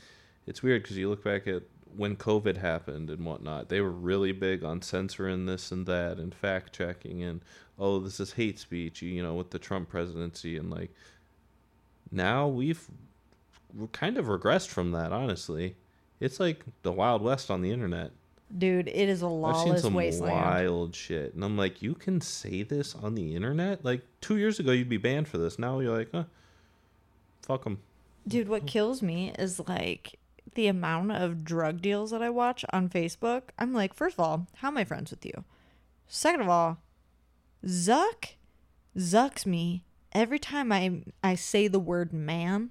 it's 0.46 0.62
weird 0.62 0.82
because 0.82 0.96
you 0.96 1.08
look 1.08 1.24
back 1.24 1.46
at 1.46 1.62
when 1.96 2.16
COVID 2.16 2.56
happened 2.56 3.10
and 3.10 3.24
whatnot, 3.24 3.68
they 3.68 3.80
were 3.80 3.90
really 3.90 4.32
big 4.32 4.64
on 4.64 4.82
censoring 4.82 5.46
this 5.46 5.72
and 5.72 5.86
that 5.86 6.18
and 6.18 6.34
fact 6.34 6.72
checking 6.72 7.22
and, 7.22 7.40
oh, 7.78 8.00
this 8.00 8.20
is 8.20 8.32
hate 8.32 8.58
speech, 8.58 9.02
you 9.02 9.22
know, 9.22 9.34
with 9.34 9.50
the 9.50 9.58
Trump 9.58 9.88
presidency. 9.88 10.56
And 10.56 10.70
like, 10.70 10.90
now 12.10 12.48
we've 12.48 12.88
we're 13.74 13.86
kind 13.88 14.18
of 14.18 14.26
regressed 14.26 14.68
from 14.68 14.92
that, 14.92 15.12
honestly. 15.12 15.76
It's 16.18 16.40
like 16.40 16.64
the 16.82 16.92
Wild 16.92 17.22
West 17.22 17.50
on 17.50 17.62
the 17.62 17.70
internet. 17.70 18.10
Dude, 18.56 18.88
it 18.88 19.08
is 19.08 19.22
a 19.22 19.28
I've 19.28 19.56
seen 19.58 19.78
some 19.78 19.94
wasteland. 19.94 20.34
wild 20.34 20.94
shit. 20.94 21.34
And 21.34 21.44
I'm 21.44 21.56
like, 21.56 21.82
you 21.82 21.94
can 21.94 22.20
say 22.20 22.64
this 22.64 22.96
on 22.96 23.14
the 23.14 23.36
internet? 23.36 23.84
Like, 23.84 24.02
two 24.20 24.38
years 24.38 24.58
ago, 24.58 24.72
you'd 24.72 24.88
be 24.88 24.96
banned 24.96 25.28
for 25.28 25.38
this. 25.38 25.58
Now 25.58 25.78
you're 25.78 25.96
like, 25.96 26.08
huh, 26.12 26.24
fuck 27.42 27.62
them. 27.62 27.78
Dude, 28.26 28.48
what 28.48 28.66
kills 28.66 29.02
me 29.02 29.32
is 29.38 29.60
like 29.68 30.18
the 30.54 30.66
amount 30.66 31.12
of 31.12 31.44
drug 31.44 31.80
deals 31.80 32.10
that 32.10 32.22
I 32.22 32.30
watch 32.30 32.64
on 32.72 32.88
Facebook. 32.88 33.42
I'm 33.58 33.72
like, 33.72 33.94
first 33.94 34.14
of 34.16 34.20
all, 34.20 34.46
how 34.56 34.68
am 34.68 34.78
I 34.78 34.84
friends 34.84 35.10
with 35.10 35.24
you? 35.24 35.44
Second 36.06 36.40
of 36.42 36.48
all, 36.48 36.78
Zuck 37.64 38.30
zucks 38.96 39.46
me 39.46 39.84
every 40.12 40.38
time 40.38 40.72
I 40.72 41.02
I 41.22 41.34
say 41.34 41.68
the 41.68 41.78
word 41.78 42.12
man 42.12 42.70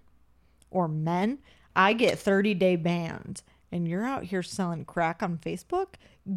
or 0.71 0.87
men, 0.87 1.39
I 1.75 1.93
get 1.93 2.19
30 2.19 2.53
day 2.55 2.75
bans. 2.75 3.43
And 3.71 3.87
you're 3.87 4.03
out 4.03 4.23
here 4.23 4.41
selling 4.41 4.83
crack 4.83 5.21
on 5.21 5.37
Facebook? 5.37 5.89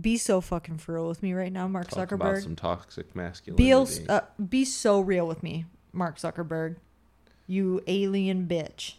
Be 0.03 0.19
so 0.19 0.43
fucking 0.43 0.77
for 0.77 0.95
real 0.95 1.09
with 1.09 1.23
me 1.23 1.33
right 1.33 1.51
now, 1.53 1.67
Mark 1.67 1.89
Talk 1.89 2.13
about 2.13 2.35
Zuckerberg. 2.35 2.43
some 2.43 2.57
toxic 2.57 3.15
Be, 3.15 3.21
masculinity. 3.21 4.07
uh, 4.09 4.21
be 4.51 4.67
so 4.67 5.01
real 5.01 5.27
with 5.27 5.43
me, 5.43 5.65
Mark 5.95 6.19
Zuckerberg. 6.19 6.77
You 7.47 7.83
alien 7.87 8.47
bitch. 8.47 8.95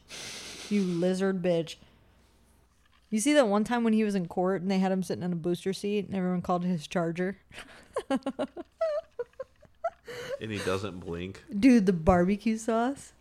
You 0.72 0.82
lizard 0.82 1.44
bitch. 1.44 1.76
You 3.14 3.20
see 3.20 3.34
that 3.34 3.48
one 3.48 3.64
time 3.64 3.84
when 3.84 3.94
he 3.94 4.04
was 4.04 4.16
in 4.16 4.28
court 4.28 4.64
and 4.64 4.72
they 4.72 4.80
had 4.80 4.92
him 4.92 5.04
sitting 5.04 5.24
in 5.24 5.32
a 5.32 5.36
booster 5.36 5.72
seat 5.72 6.08
and 6.08 6.16
everyone 6.16 6.42
called 6.42 6.66
it 6.66 6.70
his 6.70 6.88
charger? 6.88 7.38
And 10.42 10.52
he 10.52 10.58
doesn't 10.60 11.00
blink. 11.00 11.44
Dude, 11.58 11.86
the 11.86 11.94
barbecue 11.94 12.58
sauce. 12.58 13.14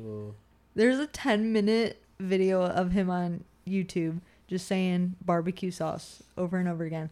Oh. 0.00 0.34
There's 0.74 0.98
a 0.98 1.06
10 1.06 1.50
minute 1.52 2.02
video 2.20 2.62
of 2.62 2.92
him 2.92 3.10
on 3.10 3.44
YouTube 3.66 4.20
just 4.46 4.66
saying 4.66 5.16
barbecue 5.24 5.70
sauce 5.70 6.22
over 6.36 6.58
and 6.58 6.68
over 6.68 6.84
again. 6.84 7.10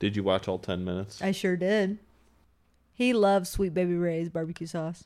Did 0.00 0.16
you 0.16 0.22
watch 0.22 0.48
all 0.48 0.58
10 0.58 0.84
minutes? 0.84 1.22
I 1.22 1.32
sure 1.32 1.56
did. 1.56 1.98
He 2.92 3.12
loves 3.12 3.48
Sweet 3.48 3.72
Baby 3.72 3.94
Ray's 3.94 4.28
barbecue 4.28 4.66
sauce. 4.66 5.04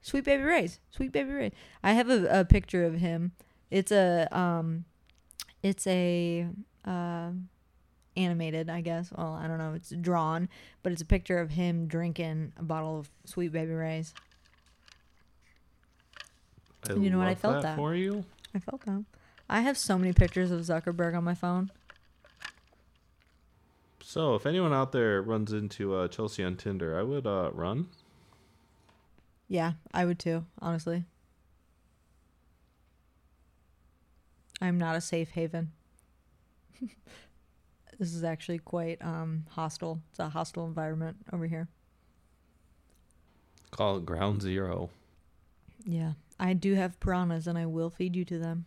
Sweet 0.00 0.24
Baby 0.24 0.44
Ray's. 0.44 0.78
Sweet 0.90 1.12
Baby 1.12 1.32
Ray's. 1.32 1.52
I 1.82 1.92
have 1.92 2.08
a, 2.08 2.40
a 2.40 2.44
picture 2.44 2.84
of 2.84 2.94
him. 2.94 3.32
It's 3.70 3.92
a 3.92 4.28
um 4.32 4.84
it's 5.62 5.86
a 5.86 6.46
uh, 6.84 7.30
animated, 8.16 8.68
I 8.68 8.80
guess. 8.80 9.10
Well, 9.16 9.34
I 9.34 9.46
don't 9.46 9.58
know. 9.58 9.74
It's 9.74 9.90
drawn, 9.90 10.48
but 10.82 10.92
it's 10.92 11.02
a 11.02 11.06
picture 11.06 11.38
of 11.38 11.50
him 11.50 11.86
drinking 11.86 12.52
a 12.58 12.62
bottle 12.62 12.98
of 12.98 13.10
Sweet 13.24 13.52
Baby 13.52 13.72
Ray's. 13.72 14.12
I 16.88 16.94
You 16.94 17.10
know 17.10 17.18
what? 17.18 17.28
I 17.28 17.34
felt 17.34 17.62
that. 17.62 17.76
for 17.76 17.94
you. 17.94 18.24
I 18.54 18.58
felt 18.58 18.82
that. 18.82 19.04
I 19.48 19.60
have 19.60 19.78
so 19.78 19.98
many 19.98 20.12
pictures 20.12 20.50
of 20.50 20.60
Zuckerberg 20.60 21.16
on 21.16 21.24
my 21.24 21.34
phone. 21.34 21.70
So, 24.02 24.34
if 24.34 24.46
anyone 24.46 24.72
out 24.72 24.92
there 24.92 25.20
runs 25.20 25.52
into 25.52 25.94
uh, 25.94 26.08
Chelsea 26.08 26.42
on 26.42 26.56
Tinder, 26.56 26.98
I 26.98 27.02
would 27.02 27.26
uh, 27.26 27.50
run. 27.52 27.88
Yeah, 29.48 29.72
I 29.92 30.04
would 30.04 30.18
too, 30.18 30.44
honestly. 30.60 31.04
I'm 34.60 34.78
not 34.78 34.96
a 34.96 35.00
safe 35.00 35.30
haven. 35.30 35.72
this 37.98 38.12
is 38.14 38.24
actually 38.24 38.58
quite 38.58 38.98
um, 39.02 39.44
hostile. 39.50 40.00
It's 40.10 40.18
a 40.18 40.28
hostile 40.28 40.66
environment 40.66 41.16
over 41.32 41.46
here. 41.46 41.68
Call 43.70 43.98
it 43.98 44.06
ground 44.06 44.42
zero. 44.42 44.90
Yeah. 45.84 46.12
I 46.40 46.52
do 46.54 46.74
have 46.74 46.98
piranhas 47.00 47.46
and 47.46 47.58
I 47.58 47.66
will 47.66 47.90
feed 47.90 48.16
you 48.16 48.24
to 48.26 48.38
them. 48.38 48.66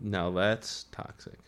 Now 0.00 0.30
that's 0.30 0.84
toxic. 0.92 1.38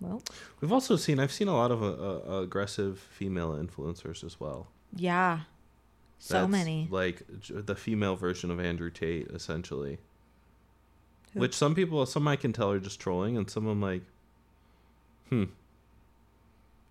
Well, 0.00 0.22
We've 0.60 0.72
also 0.72 0.96
seen, 0.96 1.20
I've 1.20 1.32
seen 1.32 1.48
a 1.48 1.54
lot 1.54 1.70
of 1.70 1.82
uh, 1.82 1.86
uh, 1.86 2.40
aggressive 2.42 2.98
female 2.98 3.52
influencers 3.52 4.24
as 4.24 4.40
well. 4.40 4.68
yeah. 4.94 5.40
So 6.18 6.34
That's 6.34 6.50
many. 6.52 6.86
Like 6.88 7.24
the 7.48 7.74
female 7.74 8.14
version 8.14 8.52
of 8.52 8.60
Andrew 8.60 8.90
Tate, 8.90 9.26
essentially. 9.28 9.98
Which 11.34 11.54
some 11.54 11.74
people, 11.74 12.04
some 12.06 12.28
I 12.28 12.36
can 12.36 12.52
tell 12.52 12.70
are 12.70 12.78
just 12.78 13.00
trolling, 13.00 13.36
and 13.36 13.48
some 13.48 13.66
I'm 13.66 13.80
like, 13.80 14.02
hmm. 15.28 15.44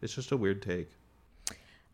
It's 0.01 0.15
just 0.15 0.31
a 0.31 0.37
weird 0.37 0.61
take. 0.61 0.89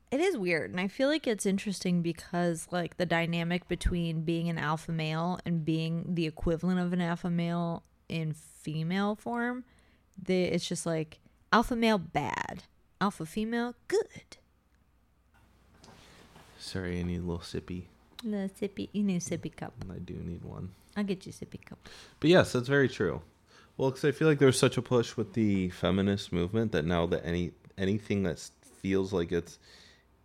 It 0.10 0.22
is 0.22 0.38
weird, 0.38 0.72
and 0.72 0.80
I 0.80 0.88
feel 0.88 1.10
like 1.10 1.28
it's 1.28 1.46
interesting 1.46 2.02
because 2.02 2.68
like 2.72 2.96
the 2.96 3.06
dynamic 3.06 3.68
between 3.68 4.22
being 4.22 4.48
an 4.48 4.58
alpha 4.58 4.94
male 4.94 5.40
and 5.46 5.66
being 5.66 6.06
the 6.16 6.26
equivalent 6.26 6.80
of 6.80 6.94
an 6.94 7.02
alpha 7.02 7.30
male 7.30 7.84
in 8.08 8.34
female 8.34 9.16
form, 9.16 9.66
it's 10.26 10.66
just 10.66 10.86
like 10.86 11.20
alpha 11.52 11.76
male 11.76 11.98
bad, 11.98 12.64
alpha 13.02 13.26
female 13.26 13.76
good. 13.90 14.38
Sorry, 16.58 17.00
I 17.00 17.04
need 17.04 17.18
a 17.18 17.24
little 17.24 17.40
sippy. 17.40 17.84
The 18.24 18.50
sippy, 18.60 18.88
you 18.94 19.04
need 19.04 19.18
a 19.18 19.20
sippy 19.20 19.54
cup. 19.54 19.74
I 19.92 20.00
do 20.00 20.14
need 20.14 20.44
one. 20.44 20.70
I'll 20.98 21.04
get 21.04 21.26
you 21.26 21.32
a 21.32 21.46
sippy 21.46 21.64
cup. 21.64 21.88
But 22.20 22.32
yes, 22.32 22.52
that's 22.52 22.68
very 22.68 22.90
true. 22.90 23.22
Well, 23.78 23.92
because 23.92 24.04
I 24.04 24.12
feel 24.12 24.28
like 24.28 24.40
there's 24.40 24.58
such 24.58 24.78
a 24.78 24.82
push 24.82 25.16
with 25.16 25.34
the 25.34 25.70
feminist 25.70 26.34
movement 26.34 26.72
that 26.72 26.84
now 26.84 27.06
that 27.06 27.24
any 27.24 27.52
anything 27.78 28.24
that 28.24 28.40
feels 28.82 29.14
like 29.14 29.32
it's 29.32 29.60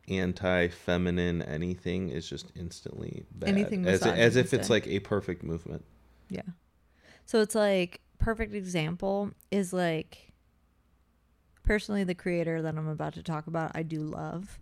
anti-feminine 0.08 1.42
anything 1.42 2.08
is 2.08 2.28
just 2.28 2.50
instantly 2.56 3.24
bad. 3.30 3.50
Anything 3.50 3.86
as, 3.86 4.02
as 4.02 4.36
if 4.36 4.54
it's 4.54 4.70
like 4.70 4.86
a 4.86 5.00
perfect 5.00 5.42
movement. 5.42 5.84
Yeah. 6.30 6.40
So 7.26 7.42
it's 7.42 7.54
like 7.54 8.00
perfect 8.18 8.54
example 8.54 9.30
is 9.50 9.72
like 9.72 10.32
personally 11.62 12.04
the 12.04 12.14
creator 12.14 12.62
that 12.62 12.76
I'm 12.76 12.88
about 12.88 13.14
to 13.14 13.22
talk 13.22 13.46
about 13.46 13.72
I 13.74 13.82
do 13.82 14.00
love, 14.00 14.58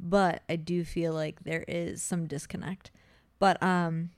but 0.00 0.42
I 0.48 0.56
do 0.56 0.84
feel 0.84 1.12
like 1.12 1.44
there 1.44 1.64
is 1.68 2.02
some 2.02 2.26
disconnect. 2.26 2.90
But 3.38 3.62
um 3.62 4.10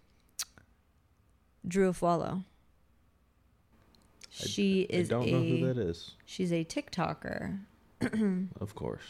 Drew 1.69 1.93
Afualo. 1.93 2.45
I- 2.45 4.47
She 4.47 4.81
is 4.83 5.09
I 5.09 5.11
don't 5.11 5.29
a 5.29 5.33
know 5.33 5.43
who 5.43 5.67
that 5.75 5.79
is. 5.79 6.13
she's 6.25 6.53
a 6.53 6.65
TikToker. 6.65 7.61
Of 8.61 8.75
course. 8.75 9.03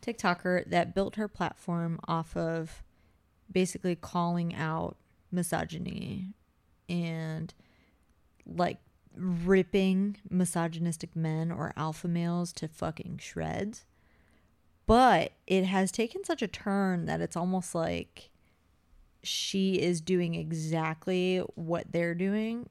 TikToker 0.00 0.68
that 0.68 0.94
built 0.94 1.16
her 1.16 1.28
platform 1.28 2.00
off 2.08 2.36
of 2.36 2.82
basically 3.50 3.94
calling 3.96 4.54
out 4.54 4.96
misogyny 5.30 6.34
and 6.88 7.52
like 8.46 8.78
ripping 9.16 10.16
misogynistic 10.30 11.14
men 11.14 11.52
or 11.52 11.72
alpha 11.76 12.08
males 12.08 12.52
to 12.54 12.68
fucking 12.68 13.18
shreds. 13.18 13.84
But 14.86 15.32
it 15.46 15.64
has 15.64 15.92
taken 15.92 16.24
such 16.24 16.42
a 16.42 16.48
turn 16.48 17.04
that 17.06 17.20
it's 17.20 17.36
almost 17.36 17.74
like 17.74 18.30
she 19.22 19.80
is 19.80 20.00
doing 20.00 20.34
exactly 20.34 21.38
what 21.54 21.92
they're 21.92 22.14
doing 22.14 22.68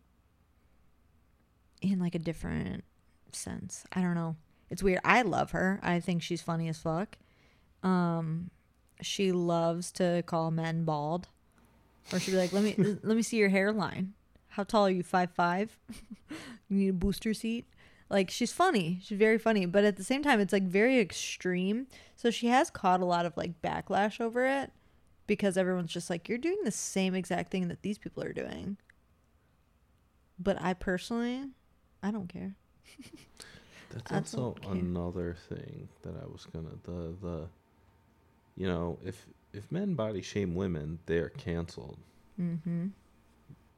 in 1.82 2.00
like 2.00 2.16
a 2.16 2.20
different 2.20 2.84
sense. 3.32 3.86
I 3.94 4.02
don't 4.02 4.16
know. 4.16 4.36
It's 4.70 4.84
weird. 4.84 5.00
I 5.04 5.22
love 5.22 5.52
her. 5.52 5.80
I 5.82 6.00
think 6.00 6.22
she's 6.22 6.42
funny 6.42 6.68
as 6.68 6.78
fuck. 6.78 7.18
Um, 7.84 8.52
she 9.02 9.32
loves 9.32 9.92
to 9.94 10.24
call 10.26 10.52
men 10.52 10.84
bald, 10.84 11.28
or 12.14 12.20
she'd 12.20 12.32
be 12.32 12.38
like, 12.38 12.54
"Let 12.54 12.64
me 12.64 12.76
let 13.04 13.16
me 13.16 13.22
see 13.22 13.38
your 13.38 13.50
hairline. 13.50 14.14
How 14.50 14.64
tall 14.64 14.88
are 14.88 14.92
you? 14.92 15.04
Five 15.04 15.32
five? 15.32 15.78
you 16.30 16.78
need 16.78 16.90
a 16.90 16.94
booster 16.94 17.34
seat." 17.34 17.66
Like 18.10 18.30
she's 18.30 18.52
funny. 18.52 19.00
She's 19.02 19.18
very 19.18 19.38
funny, 19.38 19.66
but 19.66 19.86
at 19.86 19.96
the 19.96 20.04
same 20.04 20.22
time, 20.22 20.40
it's 20.42 20.54
like 20.54 20.64
very 20.64 21.00
extreme. 21.00 21.88
So 22.16 22.30
she 22.30 22.48
has 22.48 22.70
caught 22.70 23.00
a 23.00 23.06
lot 23.06 23.26
of 23.26 23.36
like 23.38 23.62
backlash 23.62 24.20
over 24.20 24.46
it 24.46 24.72
because 25.32 25.56
everyone's 25.56 25.94
just 25.94 26.10
like, 26.10 26.28
"You're 26.28 26.38
doing 26.38 26.58
the 26.66 26.72
same 26.72 27.16
exact 27.16 27.52
thing 27.52 27.70
that 27.70 27.84
these 27.84 27.98
people 27.98 28.22
are 28.22 28.34
doing." 28.34 28.76
But 30.38 30.62
I 30.62 30.74
personally, 30.74 31.46
I 32.04 32.12
don't 32.12 32.28
care. 32.28 32.54
That's 33.92 34.12
I 34.12 34.18
also 34.18 34.58
another 34.68 35.38
thing 35.48 35.88
that 36.02 36.16
I 36.22 36.26
was 36.26 36.48
gonna 36.52 36.76
the 36.84 37.16
the 37.26 37.48
you 38.58 38.68
know, 38.68 39.00
if 39.06 39.26
if 39.54 39.72
men 39.72 39.94
body 39.94 40.22
shame 40.22 40.54
women, 40.54 41.00
they 41.06 41.20
are 41.20 41.30
canceled. 41.30 41.98
Mm-hmm. 42.38 42.88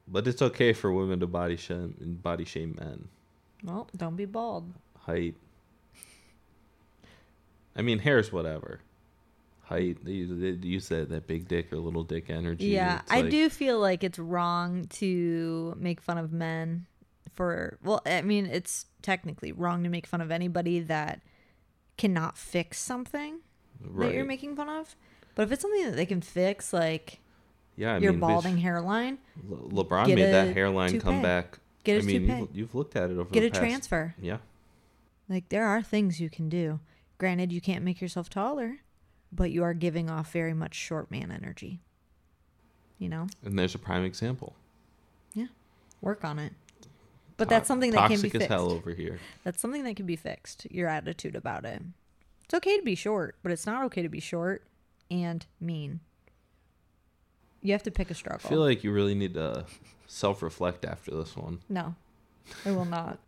But 0.07 0.27
it's 0.27 0.41
okay 0.41 0.73
for 0.73 0.91
women 0.91 1.19
to 1.19 1.27
body 1.27 1.55
shame 1.55 2.17
body 2.23 2.45
shame 2.45 2.75
men. 2.79 3.09
Well, 3.63 3.87
don't 3.95 4.15
be 4.15 4.25
bald. 4.25 4.73
Height. 5.01 5.35
I 7.75 7.83
mean, 7.83 7.99
hair's 7.99 8.31
whatever. 8.31 8.79
Height. 9.73 9.97
Use, 10.05 10.87
they 10.89 11.05
that, 11.05 11.27
big 11.27 11.47
dick 11.47 11.71
or 11.73 11.77
little 11.77 12.03
dick 12.03 12.29
energy. 12.29 12.65
Yeah, 12.67 13.01
It's 13.01 13.11
I 13.11 13.21
like- 13.21 13.31
do 13.31 13.49
feel 13.49 13.79
like 13.79 14.03
it's 14.03 14.19
wrong 14.19 14.85
to 14.99 15.75
make 15.79 15.99
fun 16.01 16.17
of 16.17 16.31
men 16.31 16.85
for 17.33 17.77
well, 17.83 18.01
I 18.05 18.21
mean, 18.21 18.45
it's 18.45 18.85
technically 19.01 19.51
wrong 19.51 19.83
to 19.83 19.89
make 19.89 20.05
fun 20.05 20.21
of 20.21 20.29
anybody 20.31 20.79
that 20.81 21.21
cannot 21.97 22.37
fix 22.37 22.79
something 22.79 23.39
Right. 23.81 24.07
that 24.09 24.15
you're 24.15 24.25
making 24.25 24.55
fun 24.55 24.69
of. 24.69 24.95
But 25.35 25.43
if 25.43 25.51
it's 25.51 25.61
something 25.63 25.85
that 25.85 25.95
they 25.95 26.05
can 26.05 26.21
fix, 26.21 26.71
like 26.73 27.19
yeah, 27.75 27.95
I 27.95 27.97
your 27.97 28.11
mean, 28.11 28.19
balding 28.21 28.57
bitch, 28.57 28.61
hairline, 28.61 29.17
Le- 29.47 29.83
LeBron 29.83 30.07
made 30.07 30.17
that 30.31 30.53
hairline 30.55 30.91
toupee. 30.91 31.01
come 31.03 31.21
back. 31.23 31.57
get 31.83 31.97
a 31.99 32.03
I 32.03 32.05
mean, 32.05 32.27
toupee, 32.27 32.39
you've, 32.39 32.55
you've 32.55 32.75
looked 32.75 32.95
at 32.95 33.09
it 33.09 33.17
over 33.17 33.29
get 33.31 33.41
the 33.41 33.47
a 33.47 33.49
past. 33.49 33.59
transfer. 33.59 34.15
Yeah. 34.21 34.37
Like 35.27 35.49
there 35.49 35.65
are 35.65 35.81
things 35.81 36.19
you 36.21 36.29
can 36.29 36.49
do. 36.49 36.79
Granted, 37.17 37.51
you 37.51 37.61
can't 37.61 37.83
make 37.83 37.99
yourself 38.01 38.29
taller, 38.29 38.77
but 39.35 39.51
you 39.51 39.63
are 39.63 39.73
giving 39.73 40.09
off 40.09 40.31
very 40.31 40.53
much 40.53 40.75
short 40.75 41.09
man 41.11 41.31
energy. 41.31 41.79
You 42.99 43.09
know, 43.09 43.27
And 43.43 43.57
there's 43.59 43.75
a 43.75 43.79
prime 43.79 44.05
example. 44.05 44.55
Yeah. 45.33 45.47
Work 46.01 46.23
on 46.23 46.39
it. 46.39 46.53
But 47.35 47.49
that's 47.49 47.67
something 47.67 47.91
that 47.91 47.97
can 48.07 48.09
be 48.09 48.15
toxic 48.15 48.35
as 48.35 48.41
fixed. 48.41 48.49
hell 48.49 48.71
over 48.71 48.91
here. 48.91 49.19
That's 49.43 49.59
something 49.59 49.83
that 49.83 49.95
can 49.95 50.05
be 50.05 50.15
fixed. 50.15 50.67
Your 50.69 50.87
attitude 50.87 51.35
about 51.35 51.65
it. 51.65 51.81
It's 52.45 52.53
okay 52.53 52.77
to 52.77 52.83
be 52.83 52.95
short, 52.95 53.35
but 53.41 53.51
it's 53.51 53.65
not 53.65 53.83
okay 53.85 54.03
to 54.03 54.09
be 54.09 54.19
short 54.19 54.63
and 55.09 55.45
mean. 55.59 55.99
You 57.61 57.71
have 57.73 57.83
to 57.83 57.91
pick 57.91 58.11
a 58.11 58.13
struggle. 58.13 58.41
I 58.45 58.49
feel 58.49 58.59
like 58.59 58.83
you 58.83 58.91
really 58.91 59.15
need 59.15 59.33
to 59.33 59.65
self-reflect 60.07 60.85
after 60.85 61.11
this 61.15 61.35
one. 61.35 61.59
no, 61.69 61.95
I 62.65 62.71
will 62.71 62.85
not. 62.85 63.19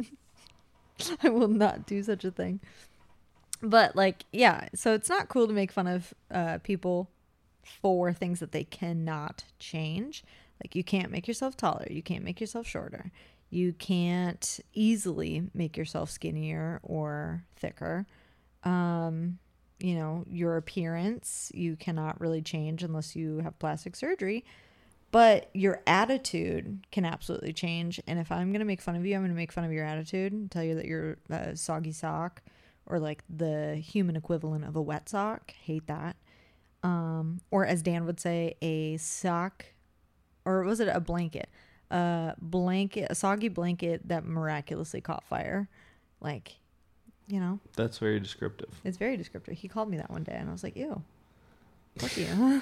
I 1.23 1.29
will 1.29 1.47
not 1.47 1.85
do 1.85 2.03
such 2.03 2.23
a 2.23 2.31
thing. 2.31 2.59
But 3.61 3.95
like, 3.95 4.25
yeah, 4.31 4.69
so 4.73 4.93
it's 4.93 5.09
not 5.09 5.29
cool 5.29 5.47
to 5.47 5.53
make 5.53 5.71
fun 5.71 5.87
of 5.87 6.13
uh, 6.29 6.57
people 6.59 7.09
for 7.63 8.13
things 8.13 8.39
that 8.39 8.51
they 8.51 8.63
cannot 8.63 9.45
change. 9.59 10.23
Like 10.63 10.75
you 10.75 10.83
can't 10.83 11.11
make 11.11 11.27
yourself 11.27 11.57
taller, 11.57 11.87
you 11.89 12.03
can't 12.03 12.23
make 12.23 12.39
yourself 12.39 12.67
shorter. 12.67 13.11
You 13.49 13.73
can't 13.73 14.59
easily 14.73 15.43
make 15.53 15.77
yourself 15.77 16.09
skinnier 16.09 16.79
or 16.83 17.43
thicker. 17.55 18.05
Um, 18.63 19.39
you 19.79 19.95
know, 19.95 20.25
your 20.27 20.57
appearance, 20.57 21.51
you 21.53 21.75
cannot 21.75 22.19
really 22.19 22.41
change 22.41 22.83
unless 22.83 23.15
you 23.15 23.39
have 23.39 23.57
plastic 23.59 23.95
surgery. 23.95 24.43
But 25.11 25.49
your 25.53 25.81
attitude 25.87 26.85
can 26.91 27.05
absolutely 27.05 27.53
change. 27.53 28.01
And 28.07 28.19
if 28.19 28.31
I'm 28.31 28.51
going 28.51 28.59
to 28.59 28.65
make 28.65 28.81
fun 28.81 28.95
of 28.95 29.05
you, 29.05 29.15
I'm 29.15 29.21
going 29.21 29.31
to 29.31 29.35
make 29.35 29.51
fun 29.51 29.63
of 29.63 29.71
your 29.71 29.85
attitude 29.85 30.33
and 30.33 30.51
tell 30.51 30.63
you 30.63 30.75
that 30.75 30.85
you're 30.85 31.17
a 31.29 31.55
soggy 31.55 31.93
sock 31.93 32.41
or 32.87 32.99
like 32.99 33.23
the 33.29 33.75
human 33.75 34.15
equivalent 34.15 34.65
of 34.65 34.75
a 34.75 34.81
wet 34.81 35.09
sock. 35.09 35.51
Hate 35.63 35.87
that. 35.87 36.15
Um, 36.83 37.41
or 37.49 37.65
as 37.65 37.81
Dan 37.81 38.05
would 38.05 38.19
say, 38.19 38.55
a 38.61 38.97
sock, 38.97 39.65
or 40.45 40.63
was 40.63 40.79
it 40.79 40.87
a 40.87 40.99
blanket? 40.99 41.49
A 41.89 42.35
blanket, 42.39 43.07
a 43.09 43.15
soggy 43.15 43.47
blanket 43.47 44.07
that 44.07 44.23
miraculously 44.25 45.01
caught 45.01 45.23
fire. 45.23 45.67
Like, 46.21 46.57
you 47.27 47.39
know, 47.39 47.59
That's 47.75 47.97
very 47.97 48.19
descriptive. 48.19 48.69
it's 48.83 48.97
very 48.97 49.17
descriptive. 49.17 49.55
He 49.57 49.67
called 49.67 49.89
me 49.89 49.97
that 49.97 50.11
one 50.11 50.23
day, 50.23 50.35
and 50.35 50.47
I 50.47 50.51
was 50.51 50.63
like, 50.63 50.75
"Ew, 50.77 51.01
fuck 51.97 52.15
you." 52.17 52.61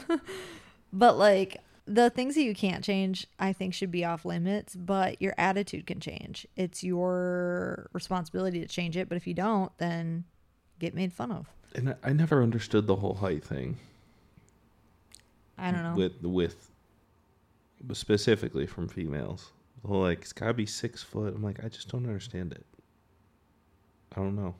but 0.93 1.17
like 1.17 1.57
the 1.85 2.09
things 2.09 2.35
that 2.35 2.43
you 2.43 2.53
can't 2.53 2.83
change, 2.83 3.27
I 3.39 3.53
think 3.53 3.73
should 3.73 3.91
be 3.91 4.05
off 4.05 4.25
limits. 4.25 4.75
But 4.75 5.21
your 5.21 5.33
attitude 5.37 5.87
can 5.87 5.99
change. 5.99 6.47
It's 6.55 6.83
your 6.83 7.89
responsibility 7.93 8.59
to 8.59 8.67
change 8.67 8.97
it. 8.97 9.09
But 9.09 9.15
if 9.15 9.27
you 9.27 9.33
don't, 9.33 9.75
then 9.77 10.25
get 10.79 10.93
made 10.93 11.13
fun 11.13 11.31
of. 11.31 11.47
And 11.75 11.95
I, 12.03 12.13
never 12.13 12.43
understood 12.43 12.87
the 12.87 12.95
whole 12.95 13.15
height 13.15 13.43
thing. 13.43 13.77
I 15.57 15.71
don't 15.71 15.83
know. 15.83 15.95
With 15.95 16.21
the 16.21 16.29
with 16.29 16.69
specifically 17.91 18.65
from 18.65 18.87
females. 18.87 19.51
The 19.81 19.87
whole 19.89 20.01
like 20.01 20.21
it's 20.21 20.33
gotta 20.33 20.53
be 20.53 20.65
six 20.65 21.03
foot. 21.03 21.33
I'm 21.35 21.43
like, 21.43 21.63
I 21.63 21.67
just 21.67 21.89
don't 21.89 22.05
understand 22.05 22.53
it. 22.53 22.65
I 24.15 24.17
don't 24.17 24.35
know. 24.35 24.55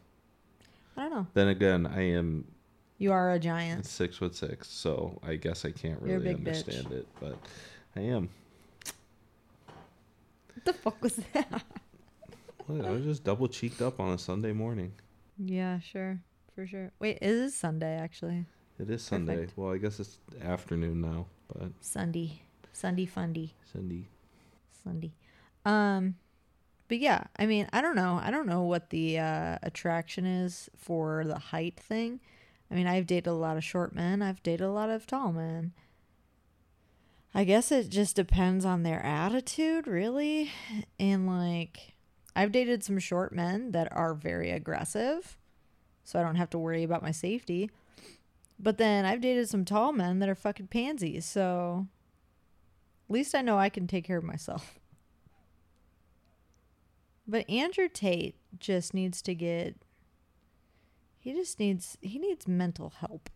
I 0.98 1.02
don't 1.04 1.12
know. 1.12 1.28
Then 1.34 1.48
again, 1.48 1.88
I 1.88 2.02
am 2.02 2.46
You 2.97 3.12
are 3.12 3.32
a 3.34 3.39
giant. 3.39 3.86
six 3.86 4.17
foot 4.17 4.36
six, 4.36 4.69
so 4.69 5.19
I 5.25 5.36
guess 5.36 5.65
I 5.65 5.71
can't 5.71 6.01
really 6.01 6.34
big 6.34 6.43
bitch. 6.43 6.67
understand 6.67 6.91
it. 6.93 7.08
But 7.19 7.38
I 7.95 8.01
am. 8.01 8.29
What 10.56 10.65
the 10.65 10.73
fuck 10.73 11.01
was 11.01 11.15
that? 11.34 11.63
What, 12.67 12.86
I 12.86 12.91
was 12.91 13.03
just 13.03 13.23
double 13.23 13.47
cheeked 13.47 13.82
up 13.82 13.99
on 13.99 14.13
a 14.13 14.17
Sunday 14.17 14.53
morning. 14.53 14.93
yeah, 15.38 15.79
sure, 15.79 16.21
for 16.56 16.65
sure. 16.65 16.91
Wait, 16.99 17.17
it 17.21 17.27
is 17.27 17.56
Sunday 17.56 17.97
actually. 17.97 18.45
It 18.79 18.89
is 18.89 19.01
Sunday. 19.03 19.36
Perfect. 19.36 19.58
Well, 19.58 19.73
I 19.73 19.77
guess 19.77 19.99
it's 19.99 20.19
afternoon 20.41 21.01
now, 21.01 21.25
but 21.53 21.71
Sunday, 21.82 22.41
Sunday 22.71 23.06
fundy. 23.06 23.53
Sunday. 23.71 24.08
Sunday. 24.84 25.12
Um, 25.65 26.15
but 26.88 26.99
yeah, 26.99 27.25
I 27.38 27.45
mean, 27.45 27.67
I 27.73 27.82
don't 27.82 27.95
know. 27.95 28.19
I 28.21 28.32
don't 28.32 28.47
know 28.47 28.62
what 28.63 28.89
the 28.89 29.19
uh, 29.19 29.58
attraction 29.63 30.25
is 30.25 30.69
for 30.77 31.23
the 31.25 31.38
height 31.39 31.79
thing. 31.79 32.19
I 32.74 32.76
mean, 32.76 32.88
I've 32.88 33.06
dated 33.06 33.28
a 33.28 33.34
lot 33.34 33.56
of 33.56 33.64
short 33.64 33.94
men. 33.94 34.24
I've 34.24 34.42
dated 34.42 34.66
a 34.66 34.72
lot 34.72 34.90
of 34.90 35.06
tall 35.06 35.32
men. 35.32 35.74
I 37.32 37.44
guess 37.44 37.72
it 37.72 37.90
just 37.90 38.16
depends 38.16 38.66
on 38.66 38.82
their 38.82 39.00
attitude, 39.06 39.86
really. 39.86 40.50
And 41.00 41.28
like, 41.28 41.94
I've 42.36 42.52
dated 42.52 42.84
some 42.84 42.98
short 42.98 43.32
men 43.32 43.74
that 43.74 43.96
are 43.96 44.16
very 44.16 44.50
aggressive, 44.50 45.38
so 46.04 46.20
I 46.20 46.24
don't 46.24 46.38
have 46.38 46.50
to 46.50 46.58
worry 46.58 46.82
about 46.82 47.04
my 47.04 47.12
safety. 47.12 47.70
But 48.60 48.80
then 48.80 49.06
I've 49.06 49.22
dated 49.22 49.50
some 49.50 49.66
tall 49.66 49.94
men 49.94 50.18
that 50.18 50.30
are 50.30 50.34
fucking 50.34 50.68
pansies, 50.68 51.28
so 51.28 51.86
at 53.08 53.14
least 53.14 53.36
I 53.36 53.44
know 53.44 53.60
I 53.60 53.70
can 53.70 53.86
take 53.86 54.06
care 54.06 54.18
of 54.18 54.24
myself. 54.24 54.80
But 57.26 57.50
Andrew 57.50 57.88
Tate 57.88 58.36
just 58.60 58.94
needs 58.94 59.22
to 59.22 59.34
get 59.34 59.78
he 61.24 61.32
just 61.32 61.58
needs 61.58 61.98
he 62.02 62.20
needs 62.20 62.50
mental 62.50 62.92
help. 63.00 63.30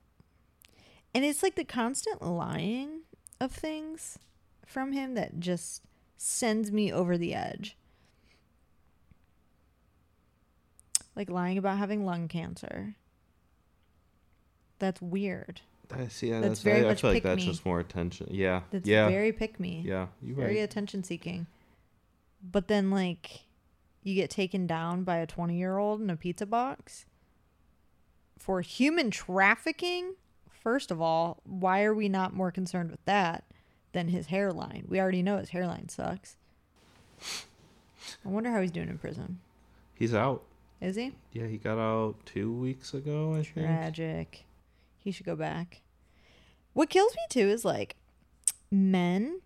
And 1.15 1.23
it's 1.23 1.41
like 1.41 1.55
the 1.55 1.63
constant 1.63 2.21
lying 2.21 3.03
of 3.39 3.53
things 3.53 4.19
from 4.65 4.91
him 4.91 5.13
that 5.13 5.39
just 5.39 5.83
sends 6.17 6.69
me 6.69 6.91
over 6.91 7.17
the 7.17 7.33
edge. 7.33 7.77
Like 11.15 11.29
lying 11.29 11.57
about 11.57 11.77
having 11.77 12.05
lung 12.05 12.27
cancer. 12.27 12.95
That's 14.79 15.01
weird. 15.01 15.61
I 15.89 16.09
see. 16.09 16.27
Yeah, 16.27 16.41
That's 16.41 16.49
that's, 16.49 16.61
very 16.63 16.85
I, 16.85 16.89
I 16.89 16.95
feel 16.95 17.13
like 17.13 17.23
that's 17.23 17.37
me. 17.37 17.47
just 17.47 17.65
more 17.65 17.79
attention. 17.79 18.27
Yeah. 18.29 18.63
That's 18.71 18.85
yeah. 18.85 19.07
very 19.07 19.31
pick 19.31 19.61
me. 19.61 19.81
yeah. 19.85 20.07
You 20.21 20.35
very 20.35 20.55
right. 20.55 20.63
attention 20.63 21.05
seeking. 21.05 21.47
But 22.43 22.67
then 22.67 22.91
like 22.91 23.45
you 24.03 24.13
get 24.13 24.29
taken 24.29 24.67
down 24.67 25.05
by 25.05 25.17
a 25.17 25.25
20 25.25 25.57
year 25.57 25.77
old 25.77 26.01
in 26.01 26.09
a 26.09 26.17
pizza 26.17 26.45
box 26.45 27.05
for 28.37 28.61
human 28.61 29.11
trafficking. 29.11 30.15
First 30.49 30.91
of 30.91 31.01
all, 31.01 31.41
why 31.43 31.83
are 31.83 31.93
we 31.93 32.09
not 32.09 32.33
more 32.33 32.51
concerned 32.51 32.91
with 32.91 33.03
that 33.05 33.45
than 33.93 34.09
his 34.09 34.27
hairline? 34.27 34.85
We 34.87 34.99
already 34.99 35.23
know 35.23 35.37
his 35.37 35.49
hairline 35.49 35.89
sucks. 35.89 36.35
I 38.25 38.29
wonder 38.29 38.51
how 38.51 38.61
he's 38.61 38.71
doing 38.71 38.89
in 38.89 38.97
prison. 38.97 39.39
He's 39.93 40.13
out. 40.13 40.43
Is 40.79 40.95
he? 40.95 41.13
Yeah, 41.33 41.47
he 41.47 41.57
got 41.57 41.79
out 41.79 42.15
two 42.25 42.53
weeks 42.53 42.93
ago. 42.93 43.33
I 43.33 43.43
think. 43.43 43.65
Tragic. 43.65 44.45
He 44.99 45.11
should 45.11 45.25
go 45.25 45.35
back. 45.35 45.81
What 46.73 46.89
kills 46.89 47.15
me 47.15 47.21
too 47.29 47.47
is 47.47 47.65
like 47.65 47.95
men, 48.69 49.41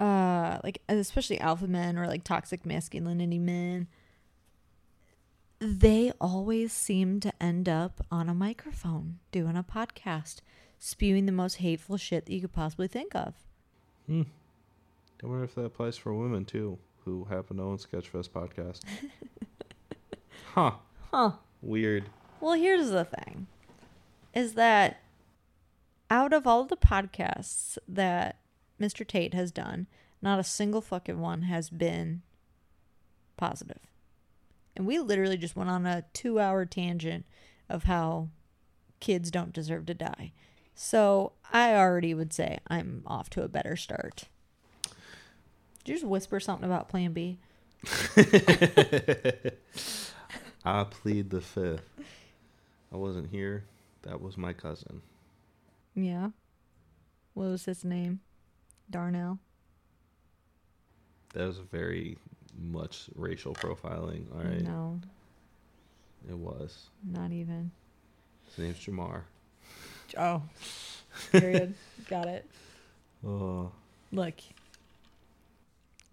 uh, 0.00 0.58
like 0.64 0.80
especially 0.88 1.38
alpha 1.40 1.66
men 1.66 1.98
or 1.98 2.06
like 2.06 2.24
toxic 2.24 2.64
masculinity 2.64 3.38
men. 3.38 3.88
They 5.64 6.12
always 6.20 6.72
seem 6.72 7.20
to 7.20 7.32
end 7.40 7.68
up 7.68 8.04
on 8.10 8.28
a 8.28 8.34
microphone 8.34 9.20
doing 9.30 9.56
a 9.56 9.62
podcast, 9.62 10.40
spewing 10.80 11.26
the 11.26 11.30
most 11.30 11.58
hateful 11.58 11.96
shit 11.96 12.26
that 12.26 12.32
you 12.32 12.40
could 12.40 12.52
possibly 12.52 12.88
think 12.88 13.14
of. 13.14 13.34
Hmm. 14.08 14.22
I 15.22 15.26
wonder 15.28 15.44
if 15.44 15.54
that 15.54 15.64
applies 15.64 15.96
for 15.96 16.12
women 16.12 16.44
too, 16.44 16.78
who 17.04 17.26
happen 17.26 17.58
to 17.58 17.62
own 17.62 17.76
Sketchfest 17.78 18.30
podcast. 18.30 18.80
huh. 20.54 20.72
Huh. 21.12 21.30
Weird. 21.60 22.06
Well, 22.40 22.54
here's 22.54 22.90
the 22.90 23.04
thing 23.04 23.46
is 24.34 24.54
that 24.54 24.96
out 26.10 26.32
of 26.32 26.44
all 26.44 26.64
the 26.64 26.76
podcasts 26.76 27.78
that 27.86 28.40
Mr. 28.80 29.06
Tate 29.06 29.32
has 29.32 29.52
done, 29.52 29.86
not 30.20 30.40
a 30.40 30.44
single 30.44 30.80
fucking 30.80 31.20
one 31.20 31.42
has 31.42 31.70
been 31.70 32.22
positive. 33.36 33.91
And 34.74 34.86
we 34.86 34.98
literally 34.98 35.36
just 35.36 35.56
went 35.56 35.70
on 35.70 35.86
a 35.86 36.04
two 36.12 36.40
hour 36.40 36.64
tangent 36.64 37.26
of 37.68 37.84
how 37.84 38.28
kids 39.00 39.30
don't 39.30 39.52
deserve 39.52 39.86
to 39.86 39.94
die. 39.94 40.32
So 40.74 41.32
I 41.52 41.74
already 41.74 42.14
would 42.14 42.32
say 42.32 42.58
I'm 42.68 43.02
off 43.06 43.28
to 43.30 43.42
a 43.42 43.48
better 43.48 43.76
start. 43.76 44.24
Did 45.84 45.88
you 45.88 45.94
just 45.94 46.06
whisper 46.06 46.40
something 46.40 46.64
about 46.64 46.88
Plan 46.88 47.12
B? 47.12 47.38
I 50.64 50.84
plead 50.84 51.30
the 51.30 51.40
fifth. 51.40 51.82
I 52.92 52.96
wasn't 52.96 53.30
here. 53.30 53.64
That 54.02 54.20
was 54.20 54.36
my 54.36 54.52
cousin. 54.52 55.02
Yeah. 55.94 56.30
What 57.34 57.48
was 57.48 57.64
his 57.64 57.84
name? 57.84 58.20
Darnell. 58.88 59.38
That 61.34 61.46
was 61.46 61.58
a 61.58 61.62
very 61.62 62.18
much 62.60 63.08
racial 63.14 63.54
profiling. 63.54 64.24
All 64.34 64.42
right. 64.42 64.62
No, 64.62 65.00
It 66.28 66.36
was. 66.36 66.88
not 67.04 67.32
even. 67.32 67.70
His 68.46 68.58
name's 68.58 68.78
Jamar. 68.78 69.22
Oh. 70.18 70.42
Period. 71.32 71.74
got 72.08 72.26
it. 72.26 72.46
Oh. 73.26 73.70
Look. 74.12 74.34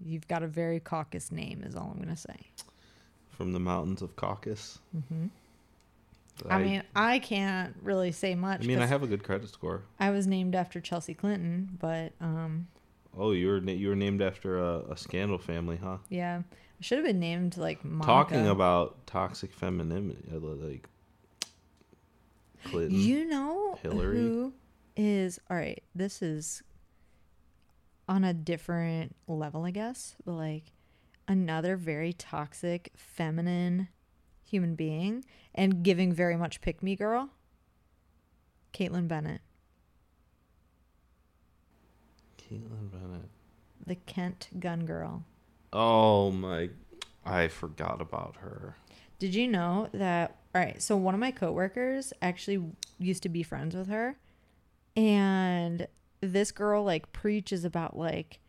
You've 0.05 0.27
got 0.27 0.43
a 0.43 0.47
very 0.47 0.79
caucus 0.79 1.31
name, 1.31 1.63
is 1.65 1.75
all 1.75 1.91
I'm 1.91 2.01
going 2.01 2.15
to 2.15 2.21
say. 2.21 2.37
From 3.31 3.51
the 3.51 3.59
mountains 3.59 4.01
of 4.01 4.15
Caucus. 4.15 4.79
Mm-hmm. 4.95 5.25
I, 6.49 6.63
mean, 6.63 6.83
I 6.95 7.19
can't 7.19 7.75
really 7.83 8.13
say 8.13 8.33
much. 8.35 8.63
I 8.63 8.65
mean, 8.65 8.79
I 8.79 8.85
have 8.85 9.03
a 9.03 9.07
good 9.07 9.23
credit 9.23 9.49
score. 9.49 9.81
I 9.99 10.11
was 10.11 10.25
named 10.25 10.55
after 10.55 10.79
Chelsea 10.79 11.13
Clinton, 11.13 11.77
but 11.81 12.13
um, 12.21 12.67
Oh, 13.17 13.31
you 13.31 13.47
were 13.47 13.57
you 13.59 13.89
were 13.89 13.95
named 13.95 14.21
after 14.21 14.59
a, 14.59 14.91
a 14.91 14.97
scandal 14.97 15.37
family, 15.37 15.77
huh? 15.77 15.97
yeah, 16.09 16.41
I 16.49 16.81
should 16.81 16.99
have 16.99 17.07
been 17.07 17.19
named 17.19 17.57
like 17.57 17.83
Monica. 17.83 18.05
Talking 18.05 18.47
about 18.47 19.05
toxic 19.07 19.51
femininity, 19.51 20.29
uh, 20.33 20.39
like 20.39 20.87
Clinton. 22.65 22.99
You 22.99 23.25
know 23.25 23.79
Hillary. 23.81 24.17
who 24.17 24.53
is 24.95 25.39
all 25.49 25.57
right? 25.57 25.83
This 25.95 26.21
is 26.21 26.63
on 28.07 28.23
a 28.23 28.33
different 28.33 29.15
level, 29.27 29.65
I 29.65 29.71
guess. 29.71 30.15
But 30.25 30.33
like 30.33 30.71
another 31.27 31.75
very 31.77 32.13
toxic, 32.13 32.91
feminine 32.95 33.89
human 34.43 34.75
being, 34.75 35.23
and 35.53 35.83
giving 35.83 36.13
very 36.13 36.35
much 36.35 36.61
pick 36.61 36.81
me 36.81 36.95
girl. 36.95 37.29
Kaitlin 38.73 39.07
Bennett. 39.07 39.41
Kaitlin 42.49 42.91
Bennett. 42.91 43.29
the 43.85 43.95
Kent 43.95 44.49
gun 44.59 44.85
girl. 44.85 45.23
Oh 45.71 46.31
my! 46.31 46.69
I 47.25 47.47
forgot 47.47 48.01
about 48.01 48.37
her. 48.37 48.75
Did 49.19 49.35
you 49.35 49.47
know 49.47 49.89
that? 49.93 50.37
All 50.55 50.61
right, 50.61 50.81
so 50.81 50.97
one 50.97 51.13
of 51.13 51.19
my 51.19 51.31
coworkers 51.31 52.11
actually 52.21 52.63
used 52.97 53.21
to 53.23 53.29
be 53.29 53.43
friends 53.43 53.75
with 53.75 53.87
her, 53.87 54.17
and 54.95 55.87
this 56.21 56.51
girl 56.51 56.83
like 56.83 57.11
preaches 57.11 57.63
about 57.63 57.95
like 57.97 58.39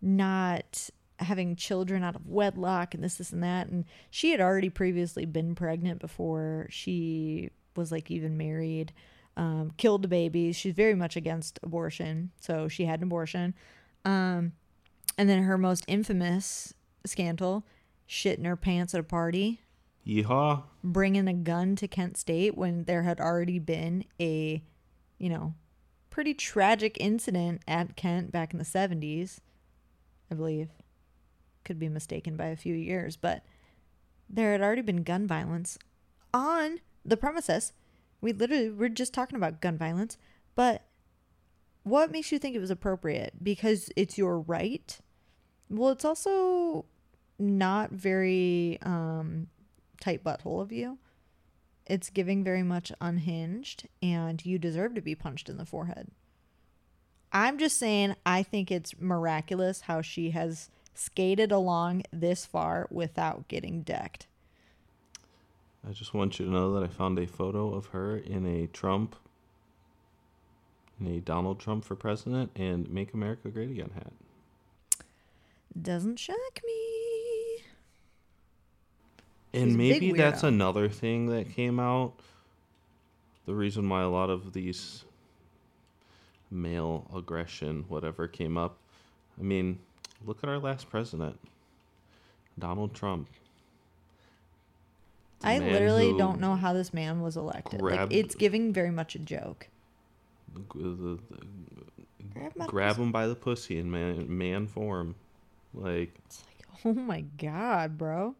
not 0.00 0.88
having 1.18 1.56
children 1.56 2.04
out 2.04 2.14
of 2.14 2.26
wedlock 2.26 2.94
and 2.94 3.02
this 3.02 3.16
this 3.16 3.32
and 3.32 3.42
that 3.42 3.66
and 3.66 3.84
she 4.08 4.30
had 4.30 4.40
already 4.40 4.70
previously 4.70 5.24
been 5.24 5.52
pregnant 5.52 5.98
before 5.98 6.68
she 6.70 7.50
was 7.74 7.90
like 7.90 8.08
even 8.08 8.36
married 8.36 8.92
um, 9.38 9.72
killed 9.78 10.02
the 10.02 10.08
baby 10.08 10.52
she's 10.52 10.74
very 10.74 10.94
much 10.94 11.16
against 11.16 11.58
abortion 11.62 12.30
so 12.38 12.68
she 12.68 12.84
had 12.84 13.00
an 13.00 13.04
abortion 13.04 13.54
um, 14.04 14.52
and 15.16 15.28
then 15.28 15.44
her 15.44 15.56
most 15.56 15.84
infamous 15.88 16.74
scandal 17.06 17.64
shit 18.06 18.38
in 18.38 18.44
her 18.44 18.56
pants 18.56 18.92
at 18.94 19.00
a 19.00 19.04
party 19.04 19.60
Yeehaw! 20.08 20.62
bringing 20.82 21.28
a 21.28 21.34
gun 21.34 21.76
to 21.76 21.86
Kent 21.86 22.16
State 22.16 22.56
when 22.56 22.84
there 22.84 23.02
had 23.02 23.20
already 23.20 23.58
been 23.58 24.04
a, 24.18 24.62
you 25.18 25.28
know, 25.28 25.54
pretty 26.08 26.32
tragic 26.32 26.96
incident 26.98 27.60
at 27.68 27.94
Kent 27.94 28.32
back 28.32 28.52
in 28.54 28.58
the 28.58 28.64
70s, 28.64 29.40
I 30.30 30.34
believe. 30.34 30.70
Could 31.64 31.78
be 31.78 31.90
mistaken 31.90 32.36
by 32.36 32.46
a 32.46 32.56
few 32.56 32.74
years, 32.74 33.16
but 33.16 33.44
there 34.30 34.52
had 34.52 34.62
already 34.62 34.80
been 34.80 35.02
gun 35.02 35.26
violence 35.26 35.78
on 36.32 36.80
the 37.04 37.16
premises. 37.18 37.74
We 38.20 38.32
literally 38.32 38.70
were 38.70 38.88
just 38.88 39.14
talking 39.14 39.36
about 39.36 39.60
gun 39.60 39.78
violence, 39.78 40.16
but 40.54 40.82
what 41.84 42.10
makes 42.10 42.32
you 42.32 42.38
think 42.38 42.54
it 42.54 42.60
was 42.60 42.70
appropriate? 42.70 43.34
Because 43.42 43.90
it's 43.96 44.18
your 44.18 44.40
right? 44.40 44.98
Well, 45.70 45.90
it's 45.90 46.04
also 46.04 46.86
not 47.38 47.90
very 47.90 48.78
um, 48.82 49.48
tight 50.00 50.24
butthole 50.24 50.60
of 50.60 50.72
you. 50.72 50.98
It's 51.86 52.10
giving 52.10 52.44
very 52.44 52.62
much 52.62 52.92
unhinged, 53.00 53.88
and 54.02 54.44
you 54.44 54.58
deserve 54.58 54.94
to 54.94 55.00
be 55.00 55.14
punched 55.14 55.48
in 55.48 55.56
the 55.56 55.64
forehead. 55.64 56.10
I'm 57.32 57.58
just 57.58 57.78
saying, 57.78 58.14
I 58.24 58.42
think 58.42 58.70
it's 58.70 58.98
miraculous 58.98 59.82
how 59.82 60.02
she 60.02 60.30
has 60.30 60.70
skated 60.94 61.52
along 61.52 62.02
this 62.12 62.44
far 62.44 62.86
without 62.90 63.48
getting 63.48 63.82
decked. 63.82 64.26
I 65.88 65.92
just 65.92 66.12
want 66.12 66.38
you 66.38 66.44
to 66.44 66.50
know 66.50 66.74
that 66.74 66.82
I 66.84 66.88
found 66.88 67.18
a 67.18 67.26
photo 67.26 67.72
of 67.72 67.86
her 67.86 68.18
in 68.18 68.44
a 68.44 68.66
Trump, 68.66 69.16
in 71.00 71.06
a 71.06 71.20
Donald 71.20 71.60
Trump 71.60 71.82
for 71.82 71.96
president 71.96 72.50
and 72.54 72.90
Make 72.90 73.14
America 73.14 73.48
Great 73.48 73.70
Again 73.70 73.90
hat. 73.94 74.12
Doesn't 75.80 76.18
shock 76.18 76.60
me. 76.66 77.62
And 79.54 79.78
big 79.78 80.02
maybe 80.02 80.12
that's 80.12 80.42
another 80.42 80.90
thing 80.90 81.30
that 81.30 81.54
came 81.54 81.80
out. 81.80 82.20
The 83.46 83.54
reason 83.54 83.88
why 83.88 84.02
a 84.02 84.10
lot 84.10 84.28
of 84.28 84.52
these 84.52 85.06
male 86.50 87.10
aggression, 87.16 87.86
whatever, 87.88 88.28
came 88.28 88.58
up. 88.58 88.76
I 89.40 89.42
mean, 89.42 89.78
look 90.26 90.40
at 90.42 90.50
our 90.50 90.58
last 90.58 90.90
president, 90.90 91.38
Donald 92.58 92.92
Trump. 92.92 93.30
The 95.40 95.48
I 95.48 95.58
literally 95.58 96.14
don't 96.18 96.40
know 96.40 96.56
how 96.56 96.72
this 96.72 96.92
man 96.92 97.20
was 97.20 97.36
elected. 97.36 97.80
grabbed- 97.80 98.12
like, 98.12 98.20
it's 98.24 98.34
giving 98.34 98.72
very 98.72 98.90
much 98.90 99.14
a 99.14 99.18
joke. 99.20 99.68
g- 100.54 100.62
the- 100.82 101.18
the- 101.30 101.46
Grab 102.34 102.52
my 102.56 102.66
grab 102.66 102.96
him 102.96 103.12
by 103.12 103.26
the 103.26 103.34
pussy 103.36 103.78
in 103.78 103.90
man, 103.90 104.36
man 104.36 104.66
form. 104.66 105.14
Like, 105.72 106.18
It's 106.26 106.42
like, 106.46 106.84
oh 106.84 106.92
my 106.94 107.20
god, 107.38 107.96
bro. 107.98 108.34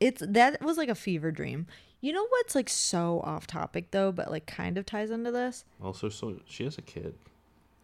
It's 0.00 0.22
that 0.26 0.60
was 0.62 0.76
like 0.76 0.88
a 0.88 0.94
fever 0.94 1.30
dream. 1.32 1.66
You 2.00 2.12
know 2.12 2.26
what's 2.28 2.54
like 2.54 2.68
so 2.68 3.20
off 3.24 3.46
topic 3.46 3.90
though, 3.90 4.12
but 4.12 4.30
like 4.30 4.46
kind 4.46 4.76
of 4.78 4.86
ties 4.86 5.10
into 5.10 5.30
this? 5.32 5.64
also, 5.82 6.08
so 6.08 6.40
she 6.46 6.64
has 6.64 6.78
a 6.78 6.82
kid. 6.82 7.14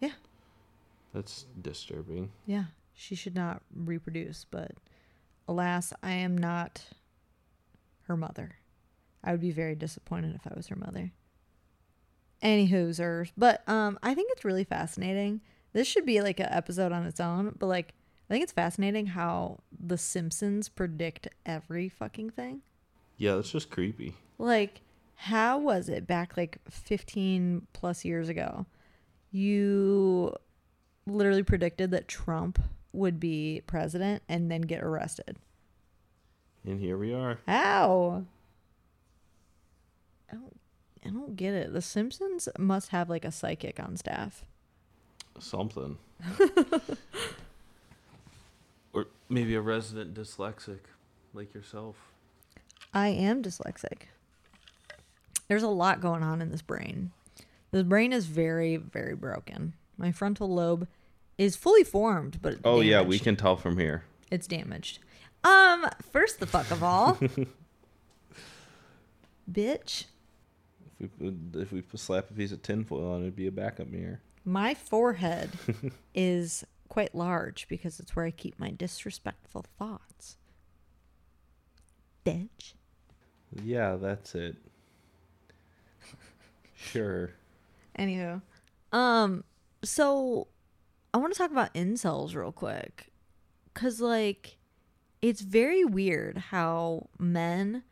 Yeah. 0.00 0.12
That's 1.12 1.46
disturbing. 1.60 2.30
Yeah, 2.46 2.64
she 2.92 3.14
should 3.14 3.34
not 3.34 3.62
reproduce, 3.74 4.44
but 4.50 4.72
alas, 5.48 5.92
I 6.02 6.12
am 6.12 6.36
not 6.36 6.84
her 8.06 8.16
mother. 8.16 8.56
I 9.22 9.32
would 9.32 9.40
be 9.40 9.50
very 9.50 9.74
disappointed 9.74 10.34
if 10.34 10.46
I 10.46 10.54
was 10.54 10.68
her 10.68 10.76
mother. 10.76 11.12
Any 12.42 12.68
hoosers, 12.68 13.32
but 13.36 13.66
um, 13.68 13.98
I 14.02 14.14
think 14.14 14.30
it's 14.32 14.44
really 14.44 14.64
fascinating. 14.64 15.40
This 15.72 15.88
should 15.88 16.04
be 16.04 16.20
like 16.20 16.40
an 16.40 16.48
episode 16.50 16.92
on 16.92 17.06
its 17.06 17.20
own, 17.20 17.54
but 17.58 17.66
like 17.66 17.94
I 18.28 18.34
think 18.34 18.42
it's 18.42 18.52
fascinating 18.52 19.06
how 19.06 19.60
The 19.78 19.98
Simpsons 19.98 20.68
predict 20.68 21.28
every 21.44 21.88
fucking 21.88 22.30
thing. 22.30 22.62
Yeah, 23.16 23.36
that's 23.36 23.50
just 23.50 23.70
creepy. 23.70 24.14
Like, 24.38 24.80
how 25.14 25.58
was 25.58 25.88
it 25.88 26.06
back 26.06 26.36
like 26.36 26.58
15 26.68 27.66
plus 27.72 28.04
years 28.04 28.28
ago? 28.28 28.66
You 29.30 30.34
literally 31.06 31.42
predicted 31.42 31.90
that 31.90 32.08
Trump 32.08 32.58
would 32.92 33.20
be 33.20 33.62
president 33.66 34.22
and 34.28 34.50
then 34.50 34.62
get 34.62 34.82
arrested. 34.82 35.36
And 36.66 36.80
here 36.80 36.96
we 36.96 37.12
are. 37.12 37.38
How? 37.46 38.24
I 40.32 40.36
don't, 40.36 40.60
I 41.04 41.10
don't 41.10 41.36
get 41.36 41.54
it. 41.54 41.72
The 41.72 41.82
Simpsons 41.82 42.48
must 42.58 42.88
have 42.88 43.10
like 43.10 43.24
a 43.24 43.32
psychic 43.32 43.78
on 43.78 43.96
staff. 43.96 44.44
Something. 45.38 45.98
or 48.92 49.06
maybe 49.28 49.54
a 49.54 49.60
resident 49.60 50.14
dyslexic 50.14 50.80
like 51.34 51.52
yourself. 51.54 51.96
I 52.92 53.08
am 53.08 53.42
dyslexic. 53.42 54.02
There's 55.48 55.62
a 55.62 55.68
lot 55.68 56.00
going 56.00 56.22
on 56.22 56.40
in 56.40 56.50
this 56.50 56.62
brain. 56.62 57.10
This 57.72 57.82
brain 57.82 58.12
is 58.12 58.26
very, 58.26 58.76
very 58.76 59.14
broken. 59.14 59.74
My 59.98 60.12
frontal 60.12 60.48
lobe 60.48 60.86
is 61.36 61.56
fully 61.56 61.84
formed, 61.84 62.40
but 62.40 62.58
Oh 62.64 62.80
yeah, 62.80 63.02
we 63.02 63.18
can 63.18 63.36
tell 63.36 63.56
from 63.56 63.78
here. 63.78 64.04
It's 64.30 64.46
damaged. 64.46 65.00
Um, 65.44 65.86
first 66.10 66.40
the 66.40 66.46
fuck 66.46 66.70
of 66.70 66.82
all, 66.82 67.16
bitch. 69.50 70.04
If 70.98 71.10
we 71.18 71.34
if 71.54 71.72
we 71.72 71.82
slap 71.96 72.30
a 72.30 72.34
piece 72.34 72.52
of 72.52 72.62
tinfoil 72.62 73.12
on 73.12 73.20
it, 73.20 73.24
it'd 73.24 73.36
be 73.36 73.46
a 73.46 73.52
backup 73.52 73.88
mirror. 73.88 74.20
My 74.44 74.74
forehead 74.74 75.50
is 76.14 76.64
quite 76.88 77.14
large 77.14 77.68
because 77.68 78.00
it's 78.00 78.16
where 78.16 78.24
I 78.24 78.30
keep 78.30 78.58
my 78.58 78.70
disrespectful 78.70 79.66
thoughts. 79.78 80.36
Bitch. 82.24 82.72
Yeah, 83.62 83.96
that's 83.96 84.34
it. 84.34 84.56
Sure. 86.74 87.30
Anywho, 87.98 88.42
um, 88.92 89.44
so 89.82 90.48
I 91.12 91.18
want 91.18 91.32
to 91.32 91.38
talk 91.38 91.50
about 91.50 91.72
incels 91.74 92.34
real 92.34 92.52
quick, 92.52 93.12
cause 93.72 94.00
like 94.00 94.58
it's 95.24 95.40
very 95.40 95.86
weird 95.86 96.36
how 96.50 97.08
men 97.18 97.82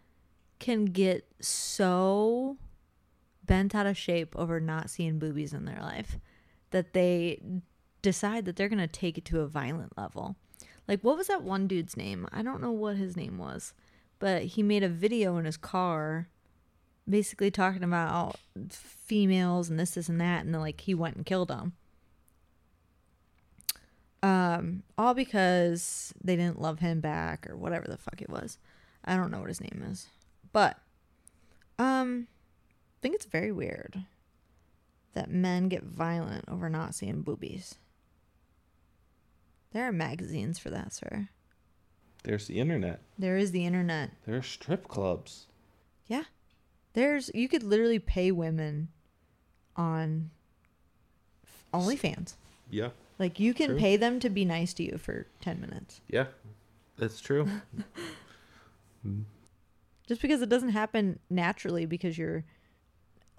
can 0.59 0.85
get 0.85 1.27
so 1.41 2.59
bent 3.47 3.75
out 3.75 3.87
of 3.87 3.97
shape 3.97 4.37
over 4.37 4.61
not 4.61 4.91
seeing 4.91 5.19
boobies 5.19 5.55
in 5.55 5.65
their 5.65 5.81
life 5.81 6.19
that 6.73 6.93
they 6.93 7.41
decide 8.03 8.45
that 8.45 8.57
they're 8.57 8.69
gonna 8.69 8.87
take 8.87 9.17
it 9.17 9.25
to 9.25 9.41
a 9.41 9.47
violent 9.47 9.97
level. 9.97 10.37
Like, 10.87 11.01
what 11.01 11.17
was 11.17 11.29
that 11.29 11.43
one 11.43 11.67
dude's 11.67 11.97
name? 11.97 12.29
I 12.33 12.43
don't 12.43 12.61
know 12.61 12.71
what 12.71 12.97
his 12.97 13.17
name 13.17 13.39
was, 13.39 13.73
but 14.19 14.43
he 14.43 14.63
made 14.63 14.83
a 14.83 14.89
video 14.91 15.39
in 15.39 15.47
his 15.47 15.57
car 15.57 16.29
basically 17.09 17.51
talking 17.51 17.83
about 17.83 18.37
females 18.69 19.71
and 19.71 19.81
this, 19.81 19.93
this, 19.93 20.11
and 20.11 20.21
that, 20.21 20.45
and 20.45 20.53
then 20.53 20.61
like 20.61 20.83
he 20.83 20.95
went 20.95 21.17
and 21.17 21.25
killed 21.25 21.49
them. 21.49 21.73
Um, 24.23 24.85
all 24.97 25.15
because 25.15 26.15
they 26.23 26.37
didn't 26.37 26.61
love 26.61 26.79
him 26.79 27.01
back 27.01 27.49
or 27.51 27.57
whatever 27.57 27.87
the 27.89 27.97
fuck 27.97 28.23
it 28.23 28.31
was. 28.31 28.59
I 29.05 29.17
don't 29.17 29.33
know 29.33 29.41
what 29.41 29.49
his 29.49 29.61
name 29.61 29.85
is, 29.91 30.07
but 30.53 30.79
um, 31.79 32.29
I 32.71 32.99
think 33.03 33.17
it's 33.17 33.27
very 33.27 33.51
weird 33.51 34.05
that 35.15 35.31
men 35.31 35.69
get 35.69 35.83
violent 35.83 36.45
over 36.49 36.69
not 36.69 36.95
seeing 36.95 37.23
boobies. 37.23 37.75
There 39.73 39.87
are 39.87 39.93
magazines 39.93 40.59
for 40.59 40.71
that, 40.71 40.93
sir. 40.93 41.29
There's 42.25 42.47
the 42.47 42.61
internet. 42.61 43.01
There 43.19 43.37
is 43.37 43.51
the 43.51 43.67
internet. 43.67 44.11
There 44.27 44.37
are 44.37 44.43
strip 44.43 44.87
clubs. 44.87 45.47
Yeah. 46.07 46.25
There's 46.93 47.31
you 47.35 47.49
could 47.49 47.63
literally 47.63 47.99
pay 47.99 48.31
women 48.31 48.89
on 49.77 50.31
OnlyFans. 51.73 52.35
Yeah. 52.71 52.91
Like 53.19 53.39
you 53.39 53.55
can 53.55 53.71
True. 53.71 53.79
pay 53.79 53.97
them 53.97 54.21
to 54.21 54.31
be 54.31 54.45
nice 54.45 54.73
to 54.75 54.83
you 54.85 54.99
for 54.99 55.27
10 55.41 55.61
minutes. 55.61 56.01
Yeah. 56.09 56.27
That's 56.99 57.21
true. 57.21 57.49
Just 60.07 60.23
because 60.23 60.43
it 60.43 60.49
doesn't 60.49 60.71
happen 60.71 61.19
naturally 61.31 61.87
because 61.87 62.19
you're 62.19 62.45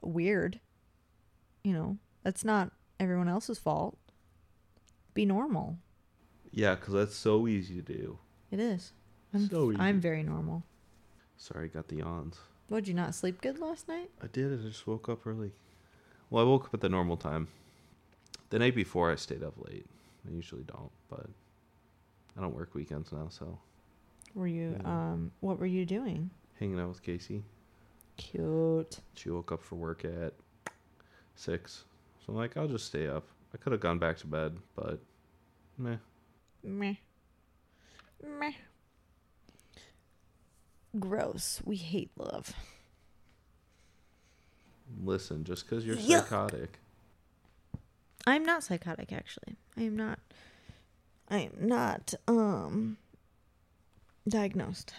weird. 0.02 0.60
You 1.64 1.74
know, 1.74 1.98
that's 2.24 2.44
not 2.44 2.72
everyone 3.00 3.28
else's 3.30 3.60
fault. 3.60 3.98
Be 5.14 5.26
normal. 5.26 5.78
Yeah, 6.52 6.76
because 6.76 6.94
that's 6.94 7.16
so 7.16 7.48
easy 7.48 7.76
to 7.76 7.82
do. 7.82 8.20
It 8.52 8.60
is. 8.60 8.94
I'm, 9.34 9.48
So 9.50 9.72
easy. 9.72 9.80
I'm 9.82 10.00
very 10.00 10.24
normal. 10.24 10.64
Sorry, 11.38 11.68
got 11.68 11.88
the 11.88 11.98
yawns. 11.98 12.38
Would 12.70 12.88
you 12.88 12.94
not 12.94 13.16
sleep 13.16 13.42
good 13.42 13.60
last 13.60 13.88
night? 13.88 14.10
I 14.22 14.28
did. 14.28 14.54
I 14.54 14.62
just 14.68 14.88
woke 14.88 15.10
up 15.10 15.26
early. 15.26 15.52
Well, 16.30 16.44
I 16.46 16.48
woke 16.48 16.66
up 16.66 16.74
at 16.74 16.82
the 16.82 16.90
normal 16.90 17.18
time. 17.18 17.48
The 18.54 18.60
night 18.60 18.76
before, 18.76 19.12
I 19.12 19.16
stayed 19.16 19.42
up 19.42 19.56
late. 19.68 19.88
I 20.28 20.32
usually 20.32 20.62
don't, 20.62 20.92
but 21.10 21.26
I 22.38 22.42
don't 22.42 22.54
work 22.54 22.76
weekends 22.76 23.12
now, 23.12 23.30
so 23.30 23.58
Were 24.36 24.46
you 24.46 24.78
Yeah. 24.80 25.12
um 25.14 25.32
what 25.40 25.58
were 25.58 25.66
you 25.66 25.88
doing? 25.88 26.30
hanging 26.60 26.80
out 26.80 26.90
with 26.90 27.02
Casey. 27.02 27.44
Cute. 28.16 29.00
She 29.16 29.32
woke 29.32 29.52
up 29.52 29.64
for 29.64 29.74
work 29.76 30.06
at 30.06 30.36
six, 31.34 31.86
so 32.20 32.26
I'm 32.32 32.36
like, 32.36 32.56
I'll 32.56 32.68
just 32.68 32.86
stay 32.86 33.08
up. 33.08 33.28
I 33.56 33.58
could 33.58 33.72
have 33.72 33.82
gone 33.82 33.98
back 33.98 34.18
to 34.18 34.28
bed, 34.28 34.60
but 34.76 35.00
meh. 35.80 35.98
Meh. 36.64 36.94
Meh. 38.24 38.54
Gross. 41.00 41.60
We 41.66 41.78
hate 41.78 42.12
love. 42.18 42.54
Listen, 45.04 45.44
just 45.44 45.68
because 45.68 45.88
you're 45.88 45.96
Yuck. 45.96 46.26
psychotic, 46.26 46.78
I'm 48.26 48.44
not 48.44 48.64
psychotic 48.64 49.12
actually. 49.12 49.56
I 49.78 49.82
am 49.84 49.96
not 49.96 50.20
I 51.30 51.40
am 51.40 51.54
not 51.60 52.14
um 52.28 52.98
diagnosed 54.28 54.94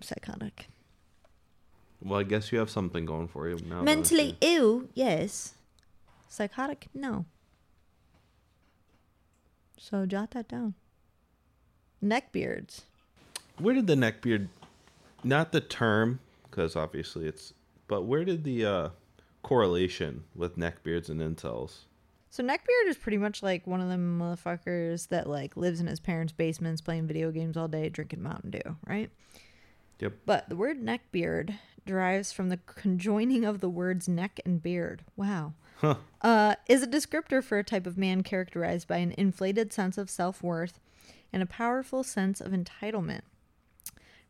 psychotic. 0.00 0.68
well, 2.00 2.20
I 2.20 2.22
guess 2.22 2.52
you 2.52 2.58
have 2.58 2.70
something 2.70 3.04
going 3.04 3.28
for 3.28 3.48
you 3.48 3.58
now. 3.68 3.82
Mentally 3.82 4.36
you? 4.40 4.48
ill, 4.56 4.82
yes. 4.94 5.54
Psychotic, 6.28 6.88
no. 6.94 7.24
So 9.78 10.06
jot 10.06 10.32
that 10.32 10.48
down. 10.48 10.74
Neckbeards. 12.04 12.82
Where 13.58 13.74
did 13.74 13.86
the 13.86 13.94
neckbeard, 13.94 14.48
not 15.24 15.50
the 15.50 15.60
term, 15.60 16.20
because 16.44 16.76
obviously 16.76 17.26
it's, 17.26 17.54
but 17.88 18.02
where 18.02 18.24
did 18.24 18.44
the 18.44 18.64
uh, 18.64 18.88
correlation 19.42 20.24
with 20.34 20.56
neckbeards 20.56 21.08
and 21.08 21.20
incels? 21.20 21.80
So 22.30 22.42
neckbeard 22.42 22.88
is 22.88 22.96
pretty 22.96 23.18
much 23.18 23.42
like 23.42 23.66
one 23.66 23.80
of 23.80 23.88
them 23.88 24.18
motherfuckers 24.18 25.08
that 25.08 25.28
like 25.28 25.56
lives 25.56 25.80
in 25.80 25.86
his 25.86 26.00
parents' 26.00 26.32
basements 26.32 26.80
playing 26.80 27.06
video 27.06 27.30
games 27.30 27.56
all 27.56 27.68
day, 27.68 27.88
drinking 27.88 28.22
Mountain 28.22 28.50
Dew, 28.50 28.76
right? 28.86 29.10
Yep. 30.00 30.12
But 30.26 30.48
the 30.48 30.56
word 30.56 30.80
neckbeard 30.80 31.58
derives 31.86 32.32
from 32.32 32.50
the 32.50 32.58
conjoining 32.66 33.44
of 33.44 33.60
the 33.60 33.70
words 33.70 34.08
neck 34.08 34.40
and 34.44 34.62
beard. 34.62 35.02
Wow. 35.16 35.54
Huh. 35.78 35.96
Uh, 36.20 36.56
is 36.68 36.82
a 36.82 36.86
descriptor 36.86 37.42
for 37.42 37.58
a 37.58 37.64
type 37.64 37.86
of 37.86 37.96
man 37.96 38.22
characterized 38.22 38.86
by 38.88 38.98
an 38.98 39.14
inflated 39.16 39.72
sense 39.72 39.96
of 39.96 40.10
self 40.10 40.42
worth 40.42 40.80
and 41.32 41.42
a 41.42 41.46
powerful 41.46 42.02
sense 42.02 42.40
of 42.40 42.52
entitlement, 42.52 43.22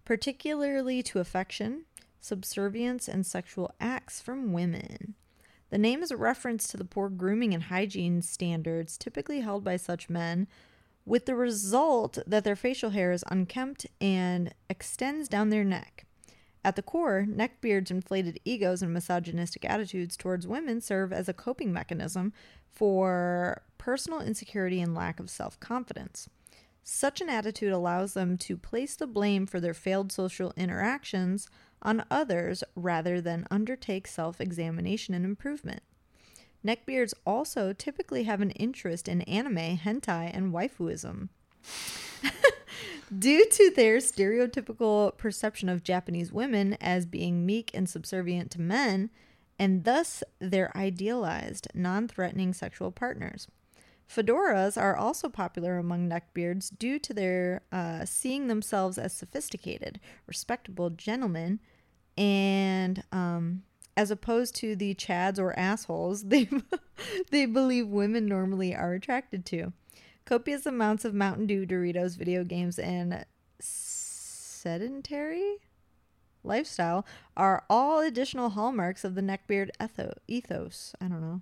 particularly 0.05 1.03
to 1.03 1.21
affection, 1.21 1.85
subservience, 2.21 3.09
and 3.09 3.27
sexual 3.27 3.75
acts 3.81 4.21
from 4.21 4.53
women. 4.53 5.15
The 5.71 5.79
name 5.79 6.03
is 6.03 6.11
a 6.11 6.17
reference 6.17 6.67
to 6.69 6.77
the 6.77 6.85
poor 6.85 7.09
grooming 7.09 7.53
and 7.53 7.65
hygiene 7.65 8.23
standards 8.23 8.97
typically 8.97 9.41
held 9.41 9.65
by 9.65 9.77
such 9.77 10.09
men, 10.09 10.47
with 11.05 11.27
the 11.27 11.35
result 11.35 12.19
that 12.27 12.45
their 12.45 12.57
facial 12.57 12.91
hair 12.91 13.13
is 13.13 13.25
unkempt 13.31 13.87
and 14.01 14.55
extends 14.69 15.29
down 15.29 15.49
their 15.51 15.65
neck. 15.65 16.05
At 16.65 16.77
the 16.77 16.83
core, 16.83 17.25
neckbeards' 17.29 17.91
inflated 17.91 18.41
egos 18.45 18.83
and 18.83 18.93
misogynistic 18.93 19.65
attitudes 19.65 20.17
towards 20.17 20.47
women 20.47 20.81
serve 20.81 21.13
as 21.13 21.29
a 21.29 21.35
coping 21.35 21.73
mechanism 21.73 22.33
for 22.71 23.63
personal 23.79 24.21
insecurity 24.21 24.81
and 24.81 24.95
lack 24.95 25.21
of 25.21 25.31
self 25.31 25.59
confidence. 25.61 26.29
Such 26.83 27.21
an 27.21 27.29
attitude 27.29 27.73
allows 27.73 28.15
them 28.15 28.39
to 28.39 28.57
place 28.57 28.97
the 28.97 29.07
blame 29.07 29.47
for 29.47 29.61
their 29.61 29.75
failed 29.75 30.11
social 30.11 30.53
interactions 30.57 31.49
on 31.83 32.05
others 32.11 32.65
rather 32.75 33.21
than 33.21 33.47
undertake 33.51 34.07
self 34.07 34.41
examination 34.41 35.15
and 35.15 35.25
improvement. 35.25 35.83
Neckbeards 36.65 37.15
also 37.25 37.73
typically 37.73 38.25
have 38.25 38.41
an 38.41 38.51
interest 38.53 39.09
in 39.09 39.23
anime, 39.23 39.79
hentai, 39.79 40.31
and 40.35 40.53
waifuism. 40.53 41.29
Due 43.19 43.49
to 43.49 43.71
their 43.71 43.99
stereotypical 43.99 45.17
perception 45.17 45.69
of 45.69 45.83
Japanese 45.83 46.33
women 46.33 46.77
as 46.81 47.07
being 47.07 47.47
meek 47.47 47.71
and 47.73 47.89
subservient 47.89 48.51
to 48.51 48.61
men, 48.61 49.11
and 49.59 49.85
thus 49.85 50.23
their 50.41 50.77
idealized, 50.77 51.69
non 51.75 52.09
threatening 52.09 52.53
sexual 52.53 52.91
partners. 52.91 53.49
Fedoras 54.09 54.81
are 54.81 54.97
also 54.97 55.29
popular 55.29 55.77
among 55.77 56.09
neckbeards 56.09 56.77
due 56.77 56.99
to 56.99 57.13
their 57.13 57.63
uh, 57.71 58.05
seeing 58.05 58.47
themselves 58.47 58.97
as 58.97 59.13
sophisticated, 59.13 60.01
respectable 60.27 60.89
gentlemen, 60.91 61.61
and 62.17 63.05
um, 63.13 63.63
as 63.97 64.11
opposed 64.11 64.55
to 64.57 64.75
the 64.75 64.95
chads 64.95 65.39
or 65.39 65.59
assholes 65.59 66.23
they 66.29 66.49
they 67.31 67.45
believe 67.45 67.89
women 67.89 68.27
normally 68.27 68.75
are 68.75 68.95
attracted 68.95 69.45
to. 69.47 69.73
Copious 70.25 70.67
amounts 70.67 71.05
of 71.05 71.15
Mountain 71.15 71.47
Dew, 71.47 71.67
Doritos, 71.67 72.17
video 72.17 72.45
games, 72.45 72.79
and 72.79 73.25
sedentary 73.61 75.57
lifestyle 76.45 77.07
are 77.37 77.65
all 77.71 78.01
additional 78.01 78.51
hallmarks 78.51 79.05
of 79.05 79.15
the 79.15 79.21
neckbeard 79.21 79.71
etho- 79.81 80.19
ethos. 80.27 80.95
I 81.01 81.07
don't 81.07 81.21
know. 81.21 81.41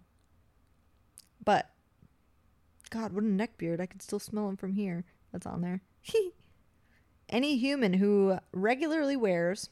But, 1.45 1.71
God, 2.91 3.13
what 3.13 3.25
a 3.25 3.27
neck 3.27 3.59
beard. 3.59 3.81
I 3.81 3.87
can 3.87 4.01
still 4.01 4.19
smell 4.19 4.49
him 4.49 4.57
from 4.57 4.73
here. 4.75 5.05
That's 5.33 5.47
on 5.47 5.61
there. 5.63 5.81
Any 7.29 7.57
human 7.57 7.95
who 7.95 8.39
regularly 8.53 9.17
wears 9.17 9.69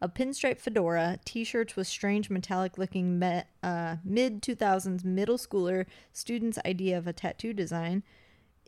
a 0.00 0.08
pinstripe 0.08 0.58
fedora, 0.58 1.18
t-shirts 1.24 1.76
with 1.76 1.86
strange 1.86 2.30
metallic-looking 2.30 3.18
me- 3.18 3.42
uh, 3.62 3.96
mid 4.04 4.42
2000s 4.42 5.04
middle 5.04 5.38
schooler 5.38 5.86
student's 6.12 6.58
idea 6.64 6.98
of 6.98 7.06
a 7.06 7.12
tattoo 7.12 7.52
design, 7.52 8.02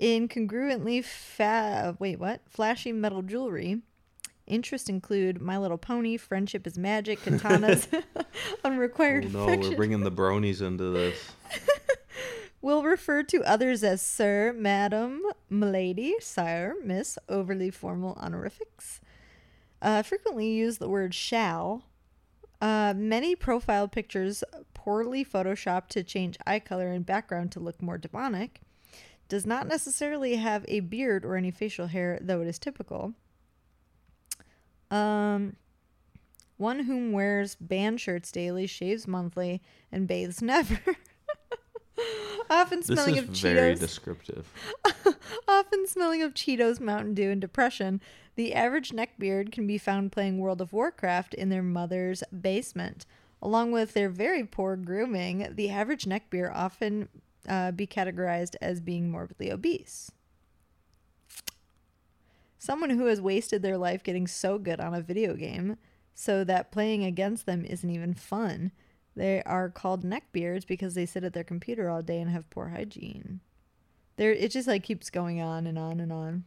incongruently 0.01 1.05
fa- 1.05 1.97
wait 1.99 2.19
what 2.21 2.43
flashy 2.49 2.93
metal 2.93 3.23
jewelry. 3.23 3.81
Interests 4.47 4.89
include 4.89 5.41
My 5.41 5.57
Little 5.59 5.79
Pony, 5.79 6.17
Friendship 6.17 6.67
is 6.67 6.77
Magic, 6.77 7.21
Katanas, 7.25 7.87
Oh 8.65 8.71
no, 9.33 9.45
Affection. 9.45 9.71
we're 9.71 9.77
bringing 9.77 10.01
the 10.01 10.11
bronies 10.13 10.61
into 10.63 10.91
this. 10.91 11.31
Will 12.63 12.83
refer 12.83 13.23
to 13.23 13.43
others 13.45 13.83
as 13.83 14.03
Sir, 14.03 14.55
Madam, 14.57 15.23
Milady, 15.49 16.15
Sire, 16.21 16.75
Miss, 16.85 17.19
overly 17.29 17.71
formal 17.71 18.15
honorifics. 18.21 19.01
Uh, 19.81 20.03
frequently 20.03 20.51
use 20.51 20.79
the 20.79 20.89
word 20.89 21.15
shall. 21.15 21.85
Uh, 22.61 22.93
many 22.95 23.35
profile 23.35 23.89
pictures 23.89 24.45
poorly 24.75 25.25
photoshopped 25.25 25.89
to 25.89 26.03
change 26.03 26.37
eye 26.47 26.59
color 26.59 26.89
and 26.89 27.07
background 27.07 27.51
to 27.53 27.61
look 27.61 27.81
more 27.81 27.97
demonic. 27.97 28.61
Does 29.29 29.47
not 29.47 29.67
necessarily 29.67 30.37
have 30.37 30.65
a 30.69 30.81
beard 30.81 31.25
or 31.25 31.37
any 31.37 31.51
facial 31.51 31.87
hair, 31.87 32.19
though 32.21 32.43
it 32.43 32.49
is 32.49 32.59
typical. 32.59 33.15
Um, 34.91 35.57
one 36.57 36.81
whom 36.81 37.13
wears 37.13 37.55
band 37.55 38.01
shirts 38.01 38.31
daily, 38.33 38.67
shaves 38.67 39.07
monthly, 39.07 39.63
and 39.91 40.07
bathes 40.07 40.43
never. 40.43 40.81
Often 42.51 42.83
smelling 42.83 43.19
of 43.19 43.27
very 43.27 43.75
Cheetos. 43.75 43.79
descriptive. 43.79 44.53
Often 45.49 45.87
smelling 45.87 46.23
of 46.23 46.35
Cheetos, 46.35 46.81
Mountain 46.81 47.15
Dew, 47.15 47.31
and 47.31 47.41
depression, 47.41 48.01
the 48.35 48.55
average 48.55 48.91
neckbeard 48.91 49.53
can 49.53 49.69
be 49.69 49.79
found 49.79 50.11
playing 50.11 50.39
World 50.39 50.61
of 50.61 50.73
Warcraft 50.73 51.33
in 51.35 51.49
their 51.49 51.63
mother's 51.63 52.25
basement. 52.39 53.07
Along 53.41 53.71
with 53.71 53.95
their 53.95 54.11
very 54.11 54.45
poor 54.45 54.77
grooming, 54.77 55.49
the 55.53 55.71
average 55.71 56.07
neckbeard 56.07 56.53
often 56.55 57.09
uh, 57.49 57.71
be 57.71 57.87
categorized 57.87 58.57
as 58.61 58.81
being 58.81 59.11
morbidly 59.11 59.51
obese. 59.51 60.11
Someone 62.59 62.91
who 62.91 63.07
has 63.07 63.21
wasted 63.21 63.63
their 63.63 63.79
life 63.79 64.03
getting 64.03 64.27
so 64.27 64.59
good 64.59 64.81
on 64.81 64.93
a 64.93 65.01
video 65.01 65.35
game 65.35 65.77
so 66.15 66.45
that 66.45 66.73
playing 66.73 67.05
against 67.05 67.47
them 67.47 67.65
isn't 67.65 67.89
even 67.89 68.13
fun. 68.13 68.73
They 69.17 69.43
are 69.43 69.69
called 69.69 70.05
neckbeards 70.05 70.67
because 70.67 70.95
they 70.95 71.07
sit 71.07 71.25
at 71.25 71.33
their 71.33 71.45
computer 71.45 71.91
all 71.91 72.03
day 72.03 72.21
and 72.21 72.31
have 72.31 72.51
poor 72.51 72.69
hygiene. 72.69 73.41
There, 74.17 74.33
it 74.33 74.51
just 74.51 74.69
like 74.69 74.83
keeps 74.83 75.11
going 75.11 75.41
on 75.41 75.67
and 75.67 75.79
on 75.79 76.01
and 76.01 76.13
on. 76.13 76.45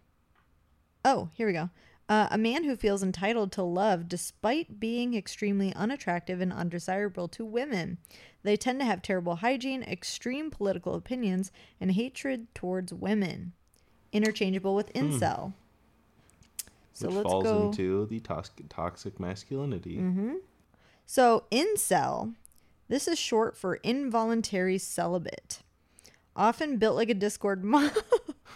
Oh, 1.03 1.29
here 1.33 1.47
we 1.47 1.53
go. 1.53 1.69
Uh, 2.09 2.27
a 2.31 2.37
man 2.37 2.63
who 2.63 2.75
feels 2.75 3.01
entitled 3.01 3.51
to 3.53 3.63
love 3.63 4.07
despite 4.09 4.79
being 4.79 5.13
extremely 5.13 5.73
unattractive 5.73 6.41
and 6.41 6.51
undesirable 6.51 7.27
to 7.29 7.45
women. 7.45 7.97
They 8.43 8.57
tend 8.57 8.79
to 8.79 8.85
have 8.85 9.01
terrible 9.01 9.37
hygiene, 9.37 9.83
extreme 9.83 10.51
political 10.51 10.95
opinions, 10.95 11.51
and 11.79 11.93
hatred 11.93 12.53
towards 12.53 12.93
women. 12.93 13.53
Interchangeable 14.11 14.75
with 14.75 14.93
incel. 14.93 15.53
So 16.93 17.07
which 17.07 17.15
let's 17.15 17.29
falls 17.29 17.43
go. 17.45 17.63
into 17.67 18.05
the 18.05 18.19
tos- 18.19 18.51
toxic 18.69 19.19
masculinity. 19.19 19.97
Mm-hmm. 19.97 20.33
So, 21.05 21.45
incel, 21.51 22.35
this 22.93 23.07
is 23.07 23.17
short 23.17 23.57
for 23.57 23.75
involuntary 23.77 24.77
celibate. 24.77 25.63
Often 26.35 26.77
built 26.77 26.95
like 26.95 27.09
a 27.09 27.15
Discord 27.15 27.63
mod. 27.73 27.91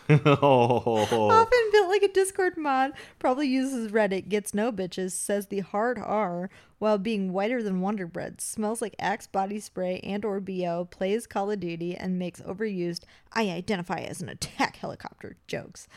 oh, 0.09 1.27
Often 1.29 1.59
built 1.71 1.89
like 1.89 2.03
a 2.03 2.07
Discord 2.07 2.55
mod, 2.55 2.91
probably 3.17 3.47
uses 3.47 3.91
Reddit, 3.91 4.29
gets 4.29 4.53
no 4.53 4.71
bitches, 4.71 5.11
says 5.13 5.47
the 5.47 5.61
hard 5.61 5.97
R 5.97 6.51
while 6.77 6.99
being 6.99 7.33
whiter 7.33 7.63
than 7.63 7.81
Wonder 7.81 8.05
Bread, 8.05 8.39
smells 8.41 8.79
like 8.81 8.95
Axe 8.99 9.25
body 9.25 9.59
spray 9.59 9.99
and 10.03 10.23
or 10.23 10.39
BO, 10.39 10.88
plays 10.91 11.25
Call 11.25 11.49
of 11.49 11.59
Duty, 11.59 11.95
and 11.95 12.19
makes 12.19 12.39
overused 12.41 13.01
I 13.33 13.49
identify 13.49 13.99
as 14.01 14.21
an 14.21 14.29
attack 14.29 14.77
helicopter 14.77 15.35
jokes. 15.47 15.88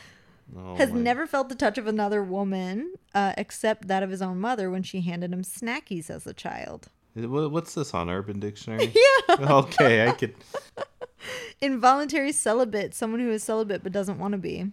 Oh 0.57 0.75
Has 0.75 0.91
my- 0.91 0.99
never 0.99 1.27
felt 1.27 1.49
the 1.49 1.55
touch 1.55 1.77
of 1.77 1.85
another 1.87 2.23
woman, 2.23 2.93
uh, 3.13 3.33
except 3.37 3.87
that 3.87 4.01
of 4.03 4.09
his 4.09 4.21
own 4.21 4.39
mother 4.39 4.69
when 4.71 4.81
she 4.83 5.01
handed 5.01 5.31
him 5.31 5.43
snackies 5.43 6.09
as 6.09 6.25
a 6.27 6.33
child. 6.33 6.89
Wha- 7.15 7.47
What's 7.49 7.73
this 7.73 7.93
on 7.93 8.09
Urban 8.09 8.39
Dictionary? 8.39 8.93
Yeah. 8.95 9.35
Okay, 9.49 10.07
I 10.07 10.11
could. 10.11 10.35
Involuntary 11.61 12.31
celibate, 12.31 12.93
someone 12.93 13.19
who 13.19 13.31
is 13.31 13.43
celibate 13.43 13.83
but 13.83 13.91
doesn't 13.91 14.19
want 14.19 14.33
to 14.33 14.37
be. 14.37 14.71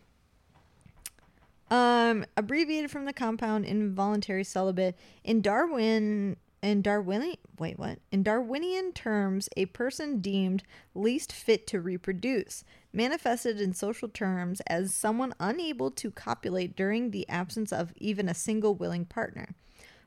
Um, 1.70 2.24
abbreviated 2.36 2.90
from 2.90 3.04
the 3.04 3.12
compound 3.12 3.66
involuntary 3.66 4.42
celibate. 4.42 4.96
In 5.22 5.42
Darwin, 5.42 6.36
in 6.62 6.82
Darwinian, 6.82 7.36
wait, 7.58 7.78
what? 7.78 7.98
In 8.10 8.22
Darwinian 8.22 8.92
terms, 8.92 9.48
a 9.56 9.66
person 9.66 10.20
deemed 10.20 10.62
least 10.94 11.30
fit 11.32 11.66
to 11.68 11.80
reproduce, 11.80 12.64
manifested 12.92 13.60
in 13.60 13.74
social 13.74 14.08
terms 14.08 14.60
as 14.66 14.94
someone 14.94 15.34
unable 15.38 15.90
to 15.92 16.10
copulate 16.10 16.74
during 16.74 17.10
the 17.10 17.28
absence 17.28 17.70
of 17.72 17.92
even 17.96 18.28
a 18.28 18.34
single 18.34 18.74
willing 18.74 19.04
partner. 19.04 19.48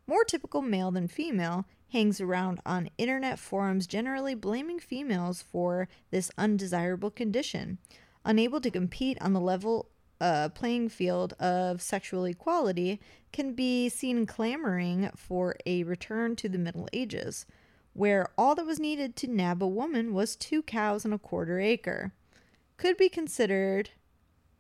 More 0.08 0.24
typical 0.24 0.64
male 0.64 0.90
than 0.92 1.08
female, 1.08 1.66
hangs 1.92 2.22
around 2.22 2.60
on 2.66 2.90
internet 2.98 3.38
forums 3.40 3.88
generally 3.88 4.36
blaming 4.36 4.80
females 4.80 5.42
for 5.42 5.88
this 6.10 6.32
undesirable 6.38 7.12
condition. 7.12 7.78
Unable 8.24 8.62
to 8.62 8.72
compete 8.72 9.18
on 9.22 9.34
the 9.34 9.40
level 9.40 9.90
uh, 10.22 10.50
playing 10.50 10.88
field 10.88 11.34
of 11.34 11.82
sexual 11.82 12.26
equality, 12.26 13.02
can 13.34 13.54
be 13.54 13.90
seen 13.90 14.26
clamoring 14.26 15.10
for 15.16 15.56
a 15.66 15.84
return 15.84 16.36
to 16.36 16.48
the 16.48 16.60
Middle 16.60 16.88
Ages, 16.94 17.48
where 17.94 18.30
all 18.38 18.54
that 18.54 18.66
was 18.66 18.80
needed 18.80 19.16
to 19.16 19.28
nab 19.28 19.64
a 19.64 19.68
woman 19.68 20.14
was 20.14 20.36
two 20.36 20.62
cows 20.62 21.04
and 21.04 21.14
a 21.14 21.18
quarter 21.18 21.60
acre. 21.60 22.14
Could 22.78 22.98
be 22.98 23.10
considered 23.10 23.90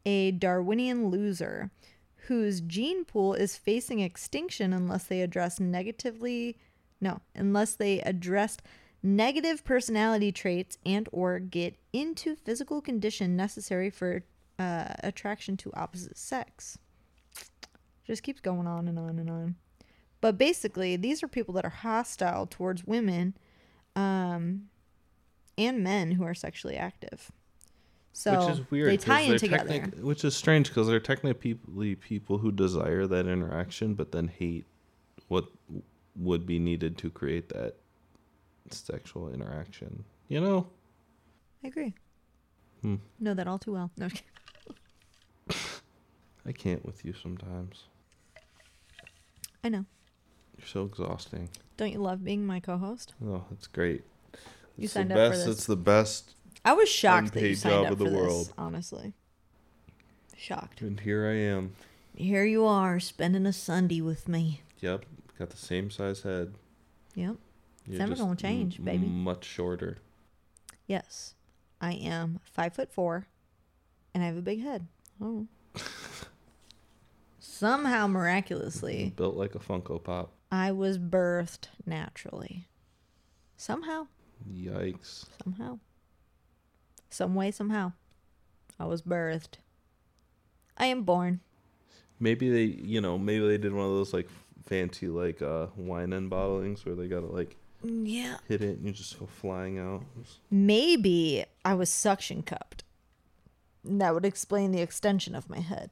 a 0.03 0.32
Darwinian 0.32 1.09
loser 1.09 1.69
whose 2.27 2.61
gene 2.61 3.05
pool 3.05 3.36
is 3.36 3.55
facing 3.55 3.99
extinction 3.99 4.73
unless 4.73 5.05
they 5.05 5.21
address 5.21 5.59
negatively 5.59 6.57
no 7.01 7.19
unless 7.35 7.75
they 7.75 7.99
addressed 8.01 8.61
negative 9.03 9.63
personality 9.63 10.31
traits 10.31 10.77
and 10.85 11.09
or 11.11 11.39
get 11.39 11.75
into 11.91 12.35
physical 12.35 12.81
condition 12.81 13.35
necessary 13.35 13.89
for 13.89 14.23
uh, 14.59 14.93
attraction 15.03 15.57
to 15.57 15.71
opposite 15.73 16.17
sex. 16.17 16.77
Just 18.05 18.23
keeps 18.23 18.39
going 18.39 18.67
on 18.67 18.87
and 18.87 18.99
on 18.99 19.17
and 19.17 19.29
on. 19.29 19.55
But 20.19 20.37
basically 20.37 20.95
these 20.95 21.23
are 21.23 21.27
people 21.27 21.53
that 21.55 21.65
are 21.65 21.69
hostile 21.69 22.45
towards 22.45 22.85
women 22.85 23.35
um, 23.95 24.67
and 25.57 25.83
men 25.83 26.11
who 26.11 26.23
are 26.23 26.35
sexually 26.35 26.77
active. 26.77 27.31
So 28.13 28.45
which 28.45 28.59
is 28.59 28.71
weird. 28.71 28.91
they 28.91 28.97
tie 28.97 29.21
in 29.21 29.37
together. 29.37 29.67
technic- 29.67 30.03
which 30.03 30.23
is 30.23 30.35
strange 30.35 30.67
because 30.67 30.87
they're 30.87 30.99
technically 30.99 31.95
people 31.95 32.37
who 32.37 32.51
desire 32.51 33.07
that 33.07 33.25
interaction, 33.25 33.93
but 33.95 34.11
then 34.11 34.27
hate 34.27 34.65
what 35.27 35.45
would 36.16 36.45
be 36.45 36.59
needed 36.59 36.97
to 36.99 37.09
create 37.09 37.49
that 37.49 37.76
sexual 38.70 39.34
interaction. 39.34 40.03
You 40.28 40.41
know? 40.41 40.68
I 41.64 41.68
agree. 41.68 41.93
Hmm. 42.82 42.95
Know 43.20 43.34
that 43.34 43.47
all 43.47 43.59
too 43.59 43.74
well. 43.74 43.91
No. 43.97 44.07
I 46.45 46.51
can't 46.51 46.84
with 46.86 47.05
you 47.05 47.14
sometimes. 47.14 47.84
I 49.64 49.70
know. 49.70 49.86
You're 50.57 50.68
so 50.68 50.84
exhausting. 50.86 51.49
Don't 51.78 51.91
you 51.91 51.99
love 51.99 52.24
being 52.24 52.45
my 52.45 52.59
co-host? 52.59 53.14
Oh, 53.24 53.43
it's 53.51 53.68
great. 53.68 54.03
You 54.78 54.86
It's 54.86 54.93
signed 54.93 55.12
the 55.12 55.16
up 55.16 55.28
for 55.28 55.30
best. 55.38 55.45
this. 55.45 55.57
It's 55.57 55.66
the 55.68 55.76
best. 55.76 56.36
I 56.66 56.74
was 56.74 56.89
shocked 56.89 57.34
that 57.34 57.41
you 57.41 57.55
signed 57.55 57.88
up 57.88 57.97
for 57.97 58.03
this. 58.05 58.14
world. 58.14 58.53
Honestly, 58.57 59.14
shocked. 60.36 60.82
And 60.82 60.99
here 60.99 61.28
I 61.28 61.36
am. 61.36 61.74
Here 62.16 62.45
you 62.45 62.66
are 62.66 62.99
spending 62.99 63.45
a 63.45 63.53
Sunday 63.53 64.01
with 64.01 64.28
me. 64.28 64.62
Yep. 64.80 65.05
Got 65.41 65.49
the 65.49 65.57
same 65.57 65.89
size 65.89 66.21
head. 66.21 66.53
Yep. 67.15 67.35
You're 67.87 67.97
never 67.97 68.13
gonna 68.13 68.35
change, 68.35 68.83
baby. 68.83 69.07
Much 69.07 69.43
shorter. 69.43 69.97
Yes, 70.85 71.33
I 71.81 71.93
am 71.93 72.39
five 72.43 72.75
foot 72.75 72.93
four, 72.93 73.25
and 74.13 74.21
I 74.21 74.27
have 74.27 74.37
a 74.37 74.43
big 74.43 74.61
head. 74.61 74.85
Oh. 75.19 75.47
Somehow, 77.39 78.05
miraculously, 78.05 79.13
Built 79.15 79.35
like 79.35 79.55
a 79.55 79.57
Funko 79.57 80.03
Pop. 80.03 80.31
I 80.51 80.73
was 80.73 80.99
birthed 80.99 81.69
naturally. 81.87 82.67
Somehow, 83.57 84.05
Yikes. 84.47 85.25
somehow, 85.43 85.79
some 87.09 87.33
way, 87.33 87.49
somehow, 87.49 87.93
I 88.79 88.85
was 88.85 89.01
birthed. 89.01 89.55
I 90.77 90.85
am 90.85 91.01
born. 91.01 91.39
Maybe 92.19 92.51
they, 92.51 92.65
you 92.65 93.01
know, 93.01 93.17
maybe 93.17 93.47
they 93.47 93.57
did 93.57 93.73
one 93.73 93.87
of 93.87 93.93
those 93.93 94.13
like 94.13 94.29
fancy 94.66 95.07
like 95.07 95.41
uh 95.41 95.68
wine 95.76 96.14
and 96.14 96.30
bottlings 96.32 96.86
where 96.86 96.95
they 96.95 97.07
gotta 97.07 97.26
like 97.28 97.55
Yeah. 97.84 98.38
hit 98.47 98.62
it 98.62 98.78
and 98.78 98.86
you 98.86 98.91
just 98.91 99.20
go 99.20 99.26
flying 99.26 99.80
out. 99.80 100.03
Maybe 100.49 101.43
I 101.66 101.74
was 101.74 101.89
suction 101.89 102.43
cupped. 102.43 102.84
That 103.84 104.14
would 104.14 104.26
explain 104.26 104.72
the 104.72 104.82
extension 104.82 105.34
of 105.36 105.49
my 105.49 105.59
head. 105.59 105.89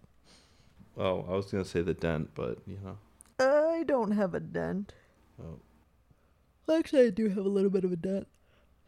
Oh, 0.98 1.26
I 1.28 1.32
was 1.36 1.46
gonna 1.52 1.66
say 1.66 1.82
the 1.82 1.94
dent, 1.94 2.32
but 2.36 2.60
you 2.68 2.78
know. 2.84 2.98
I 3.40 3.84
don't 3.84 4.12
have 4.12 4.34
a 4.36 4.40
dent. 4.40 4.94
Oh. 5.42 5.60
Actually, 6.72 7.08
I 7.08 7.10
do 7.10 7.30
have 7.30 7.46
a 7.46 7.50
little 7.50 7.72
bit 7.72 7.84
of 7.84 7.92
a 7.92 7.96
dent 7.96 8.28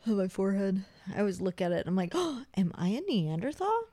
on 0.06 0.18
my 0.18 0.28
forehead. 0.28 0.84
I 1.16 1.20
always 1.20 1.42
look 1.42 1.62
at 1.62 1.72
it 1.72 1.80
and 1.80 1.88
I'm 1.88 1.96
like, 1.96 2.12
oh, 2.14 2.44
am 2.58 2.72
I 2.76 2.90
a 2.90 3.02
Neanderthal? 3.02 3.86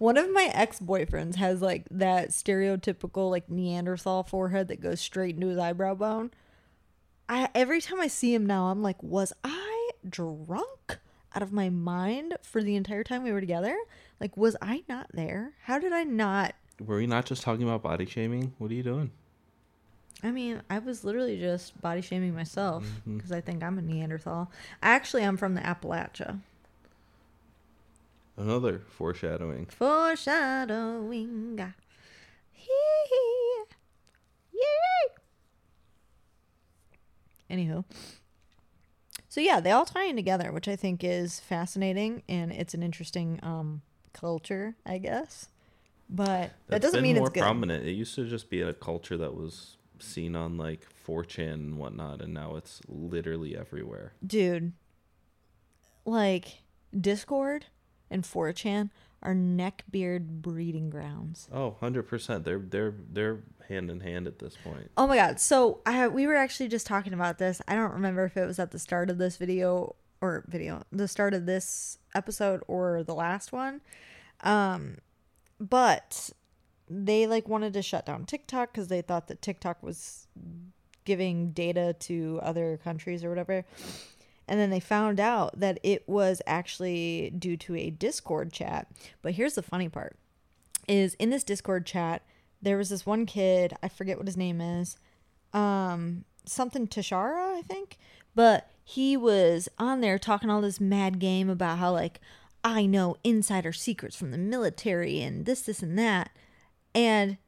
One 0.00 0.16
of 0.16 0.32
my 0.32 0.50
ex 0.54 0.80
boyfriends 0.80 1.34
has 1.36 1.60
like 1.60 1.84
that 1.90 2.30
stereotypical 2.30 3.30
like 3.30 3.50
Neanderthal 3.50 4.22
forehead 4.22 4.68
that 4.68 4.80
goes 4.80 4.98
straight 4.98 5.34
into 5.34 5.48
his 5.48 5.58
eyebrow 5.58 5.94
bone. 5.94 6.30
I 7.28 7.50
every 7.54 7.82
time 7.82 8.00
I 8.00 8.06
see 8.06 8.32
him 8.34 8.46
now, 8.46 8.68
I'm 8.68 8.82
like, 8.82 9.02
was 9.02 9.34
I 9.44 9.90
drunk 10.08 10.98
out 11.34 11.42
of 11.42 11.52
my 11.52 11.68
mind 11.68 12.36
for 12.42 12.62
the 12.62 12.76
entire 12.76 13.04
time 13.04 13.22
we 13.22 13.30
were 13.30 13.40
together? 13.42 13.76
Like, 14.18 14.38
was 14.38 14.56
I 14.62 14.84
not 14.88 15.08
there? 15.12 15.52
How 15.64 15.78
did 15.78 15.92
I 15.92 16.04
not? 16.04 16.54
Were 16.82 16.96
we 16.96 17.06
not 17.06 17.26
just 17.26 17.42
talking 17.42 17.62
about 17.64 17.82
body 17.82 18.06
shaming? 18.06 18.54
What 18.56 18.70
are 18.70 18.74
you 18.74 18.82
doing? 18.82 19.10
I 20.22 20.30
mean, 20.30 20.62
I 20.70 20.78
was 20.78 21.04
literally 21.04 21.38
just 21.38 21.78
body 21.80 22.00
shaming 22.00 22.34
myself 22.34 22.84
Mm-hmm. 22.84 23.16
because 23.18 23.32
I 23.32 23.42
think 23.42 23.62
I'm 23.62 23.76
a 23.78 23.82
Neanderthal. 23.82 24.50
Actually, 24.82 25.24
I'm 25.24 25.36
from 25.36 25.54
the 25.54 25.60
Appalachia. 25.60 26.40
Another 28.40 28.80
foreshadowing. 28.88 29.66
Foreshadowing. 29.66 31.58
ah. 31.60 31.72
Hee. 32.52 33.64
Yay. 34.54 35.14
Anywho. 37.50 37.84
So 39.28 39.42
yeah, 39.42 39.60
they 39.60 39.70
all 39.70 39.84
tie 39.84 40.04
in 40.06 40.16
together, 40.16 40.52
which 40.52 40.68
I 40.68 40.76
think 40.76 41.04
is 41.04 41.38
fascinating 41.38 42.22
and 42.30 42.50
it's 42.50 42.72
an 42.72 42.82
interesting 42.82 43.38
um 43.42 43.82
culture, 44.14 44.74
I 44.86 44.96
guess. 44.98 45.48
But 46.08 46.52
that 46.68 46.80
doesn't 46.80 47.02
mean 47.02 47.16
more 47.16 47.26
it's 47.26 47.34
good. 47.34 47.42
prominent. 47.42 47.84
It 47.86 47.92
used 47.92 48.14
to 48.14 48.26
just 48.26 48.48
be 48.48 48.62
a 48.62 48.72
culture 48.72 49.18
that 49.18 49.34
was 49.34 49.76
seen 49.98 50.34
on 50.34 50.56
like 50.56 50.86
4chan 51.06 51.52
and 51.52 51.78
whatnot, 51.78 52.22
and 52.22 52.32
now 52.32 52.56
it's 52.56 52.80
literally 52.88 53.54
everywhere. 53.56 54.14
Dude. 54.26 54.72
Like 56.06 56.62
Discord 56.98 57.66
and 58.10 58.24
4chan 58.24 58.90
are 59.22 59.34
neckbeard 59.34 60.42
breeding 60.42 60.90
grounds. 60.90 61.48
Oh, 61.52 61.76
100%. 61.80 62.44
They're 62.44 62.58
they're 62.58 62.94
they're 63.12 63.40
hand 63.68 63.90
in 63.90 64.00
hand 64.00 64.26
at 64.26 64.38
this 64.38 64.56
point. 64.56 64.90
Oh 64.96 65.06
my 65.06 65.16
god. 65.16 65.40
So 65.40 65.80
I 65.86 66.08
we 66.08 66.26
were 66.26 66.34
actually 66.34 66.68
just 66.68 66.86
talking 66.86 67.12
about 67.12 67.38
this. 67.38 67.62
I 67.68 67.74
don't 67.74 67.92
remember 67.92 68.24
if 68.24 68.36
it 68.36 68.46
was 68.46 68.58
at 68.58 68.70
the 68.70 68.78
start 68.78 69.10
of 69.10 69.18
this 69.18 69.36
video 69.36 69.94
or 70.20 70.44
video, 70.48 70.82
the 70.90 71.08
start 71.08 71.34
of 71.34 71.46
this 71.46 71.98
episode 72.14 72.62
or 72.66 73.02
the 73.02 73.14
last 73.14 73.52
one. 73.52 73.80
Um 74.42 74.98
but 75.58 76.30
they 76.88 77.26
like 77.26 77.48
wanted 77.48 77.72
to 77.74 77.82
shut 77.82 78.06
down 78.06 78.24
TikTok 78.24 78.72
cuz 78.74 78.88
they 78.88 79.02
thought 79.02 79.28
that 79.28 79.42
TikTok 79.42 79.82
was 79.82 80.26
giving 81.04 81.52
data 81.52 81.94
to 82.00 82.40
other 82.42 82.78
countries 82.82 83.22
or 83.24 83.28
whatever. 83.28 83.64
And 84.50 84.58
then 84.58 84.70
they 84.70 84.80
found 84.80 85.20
out 85.20 85.60
that 85.60 85.78
it 85.84 86.08
was 86.08 86.42
actually 86.44 87.32
due 87.38 87.56
to 87.58 87.76
a 87.76 87.90
Discord 87.90 88.52
chat. 88.52 88.88
But 89.22 89.34
here's 89.34 89.54
the 89.54 89.62
funny 89.62 89.88
part 89.88 90.16
is 90.88 91.14
in 91.14 91.30
this 91.30 91.44
Discord 91.44 91.86
chat, 91.86 92.22
there 92.60 92.76
was 92.76 92.88
this 92.88 93.06
one 93.06 93.26
kid, 93.26 93.74
I 93.80 93.88
forget 93.88 94.18
what 94.18 94.26
his 94.26 94.36
name 94.36 94.60
is, 94.60 94.96
um, 95.52 96.24
something 96.44 96.88
Teixeira, 96.88 97.56
I 97.56 97.62
think, 97.62 97.96
but 98.34 98.68
he 98.82 99.16
was 99.16 99.68
on 99.78 100.00
there 100.00 100.18
talking 100.18 100.50
all 100.50 100.60
this 100.60 100.80
mad 100.80 101.20
game 101.20 101.48
about 101.48 101.78
how 101.78 101.92
like 101.92 102.20
I 102.64 102.86
know 102.86 103.16
insider 103.22 103.72
secrets 103.72 104.16
from 104.16 104.32
the 104.32 104.38
military 104.38 105.20
and 105.20 105.46
this, 105.46 105.62
this, 105.62 105.80
and 105.80 105.96
that. 105.96 106.30
And 106.92 107.38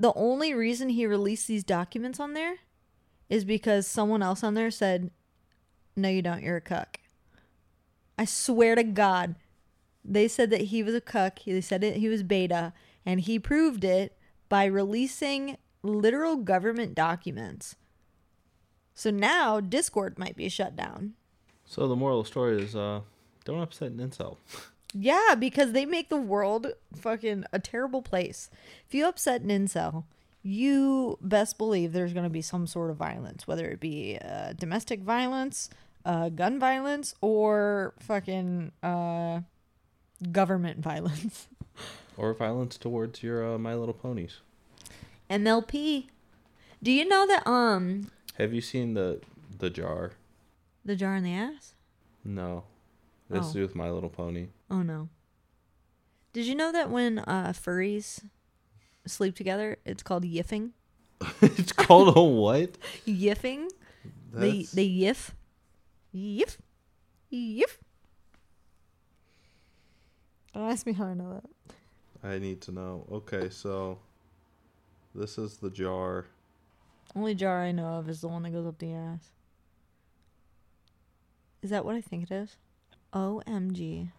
the 0.00 0.12
only 0.14 0.52
reason 0.52 0.88
he 0.88 1.06
released 1.06 1.46
these 1.46 1.62
documents 1.62 2.18
on 2.18 2.34
there 2.34 2.56
is 3.28 3.44
because 3.44 3.86
someone 3.86 4.20
else 4.20 4.42
on 4.42 4.54
there 4.54 4.72
said, 4.72 5.12
No, 6.00 6.08
you 6.08 6.22
don't. 6.22 6.42
You're 6.42 6.56
a 6.56 6.60
cuck. 6.60 6.98
I 8.18 8.24
swear 8.24 8.74
to 8.74 8.82
God. 8.82 9.34
They 10.04 10.28
said 10.28 10.50
that 10.50 10.62
he 10.62 10.82
was 10.82 10.94
a 10.94 11.00
cuck. 11.00 11.40
They 11.44 11.60
said 11.60 11.84
it, 11.84 11.96
he 11.96 12.08
was 12.08 12.22
beta. 12.22 12.72
And 13.04 13.20
he 13.20 13.38
proved 13.38 13.84
it 13.84 14.16
by 14.48 14.64
releasing 14.64 15.56
literal 15.82 16.36
government 16.36 16.94
documents. 16.94 17.76
So 18.94 19.10
now 19.10 19.60
Discord 19.60 20.18
might 20.18 20.36
be 20.36 20.48
shut 20.48 20.76
down. 20.76 21.14
So 21.64 21.86
the 21.86 21.96
moral 21.96 22.20
of 22.20 22.26
the 22.26 22.30
story 22.30 22.62
is 22.62 22.74
uh 22.76 23.00
don't 23.44 23.62
upset 23.62 23.92
an 23.92 23.98
incel. 23.98 24.36
Yeah, 24.92 25.36
because 25.38 25.70
they 25.70 25.86
make 25.86 26.08
the 26.08 26.16
world 26.16 26.66
fucking 26.96 27.44
a 27.52 27.60
terrible 27.60 28.02
place. 28.02 28.50
If 28.88 28.92
you 28.92 29.06
upset 29.06 29.40
an 29.40 29.48
incel, 29.48 30.02
you 30.42 31.16
best 31.20 31.58
believe 31.58 31.92
there's 31.92 32.12
going 32.12 32.24
to 32.24 32.30
be 32.30 32.42
some 32.42 32.66
sort 32.66 32.90
of 32.90 32.96
violence, 32.96 33.46
whether 33.46 33.66
it 33.68 33.78
be 33.78 34.18
uh, 34.20 34.54
domestic 34.54 35.02
violence, 35.02 35.70
uh, 36.04 36.28
gun 36.30 36.58
violence, 36.58 37.14
or 37.20 37.94
fucking 38.00 38.72
uh, 38.82 39.40
government 40.32 40.80
violence. 40.90 41.48
Or 42.16 42.34
violence 42.34 42.76
towards 42.76 43.22
your 43.22 43.54
uh, 43.54 43.58
My 43.58 43.74
Little 43.74 43.94
Ponies. 43.94 44.40
MLP. 45.30 46.06
Do 46.82 46.90
you 46.90 47.06
know 47.06 47.26
that 47.26 47.46
um 47.46 48.10
Have 48.38 48.52
you 48.52 48.60
seen 48.60 48.94
the 48.94 49.20
the 49.58 49.70
jar? 49.70 50.12
the 50.84 50.96
jar 50.96 51.14
in 51.16 51.24
the 51.24 51.32
ass? 51.34 51.74
No. 52.24 52.64
This 53.28 53.44
Oh. 53.44 53.48
to 53.48 53.54
do 53.54 53.62
with 53.62 53.74
My 53.76 53.90
Little 53.90 54.08
Pony. 54.10 54.48
Oh 54.70 54.82
no. 54.82 55.08
Did 56.32 56.46
you 56.46 56.54
know 56.54 56.72
that 56.72 56.90
when 56.90 57.18
uh 57.20 57.52
furries 57.54 58.24
sleep 59.06 59.36
together, 59.36 59.78
it's 59.84 60.02
called 60.02 60.24
yiffing? 60.24 60.70
it's 61.42 61.72
called 61.72 62.16
a 62.16 62.22
what? 62.22 62.76
Yiffing? 63.06 63.68
They 64.32 64.50
That's- 64.50 64.70
they 64.72 64.88
yiff. 64.88 65.30
Yiff. 66.14 66.58
Yiff. 67.32 67.78
Don't 70.52 70.70
ask 70.70 70.86
me 70.86 70.92
how 70.92 71.06
I 71.06 71.14
know 71.14 71.40
that. 71.40 71.76
I 72.28 72.38
need 72.38 72.60
to 72.62 72.72
know. 72.72 73.06
Okay, 73.10 73.48
so 73.50 73.98
this 75.14 75.38
is 75.38 75.58
the 75.58 75.70
jar. 75.70 76.26
Only 77.14 77.34
jar 77.34 77.62
I 77.62 77.72
know 77.72 77.94
of 77.94 78.08
is 78.08 78.20
the 78.20 78.28
one 78.28 78.42
that 78.42 78.50
goes 78.50 78.66
up 78.66 78.78
the 78.78 78.92
ass. 78.92 79.30
Is 81.62 81.70
that 81.70 81.84
what 81.84 81.94
I 81.94 82.00
think 82.00 82.24
it 82.24 82.34
is? 82.34 82.56
OMG. 83.12 84.10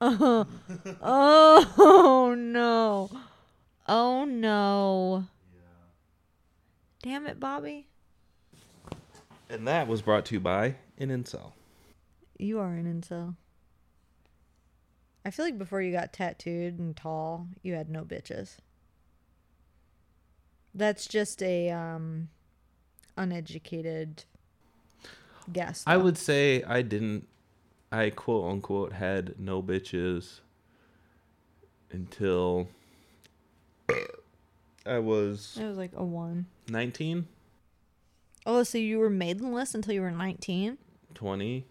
Oh, 0.00 0.46
oh 1.02 2.34
no. 2.36 3.10
Oh 3.86 4.24
no. 4.24 5.26
Damn 7.02 7.26
it, 7.26 7.38
Bobby. 7.38 7.88
And 9.48 9.66
that 9.68 9.86
was 9.86 10.02
brought 10.02 10.24
to 10.26 10.34
you 10.34 10.40
by 10.40 10.76
an 10.98 11.10
incel. 11.10 11.52
You 12.38 12.58
are 12.60 12.74
an 12.74 13.00
incel. 13.00 13.36
I 15.24 15.30
feel 15.30 15.44
like 15.44 15.58
before 15.58 15.80
you 15.80 15.92
got 15.92 16.12
tattooed 16.12 16.78
and 16.78 16.96
tall, 16.96 17.48
you 17.62 17.74
had 17.74 17.88
no 17.88 18.04
bitches. 18.04 18.56
That's 20.74 21.06
just 21.06 21.42
a 21.42 21.70
um 21.70 22.28
uneducated 23.16 24.24
guess. 25.52 25.84
I 25.86 25.96
would 25.96 26.18
say 26.18 26.62
I 26.64 26.82
didn't 26.82 27.28
I 27.92 28.10
quote 28.10 28.50
unquote 28.50 28.92
had 28.92 29.38
no 29.38 29.62
bitches 29.62 30.40
until 31.90 32.68
I 34.86 34.98
was 34.98 35.56
It 35.58 35.64
was 35.64 35.78
like 35.78 35.92
a 35.94 36.04
one. 36.04 36.46
19, 36.68 37.26
Oh, 38.46 38.62
so 38.62 38.78
you 38.78 38.98
were 38.98 39.10
maidenless 39.10 39.74
until 39.74 39.94
you 39.94 40.02
were 40.02 40.10
19? 40.10 40.78
20 41.14 41.46
e- 41.56 41.64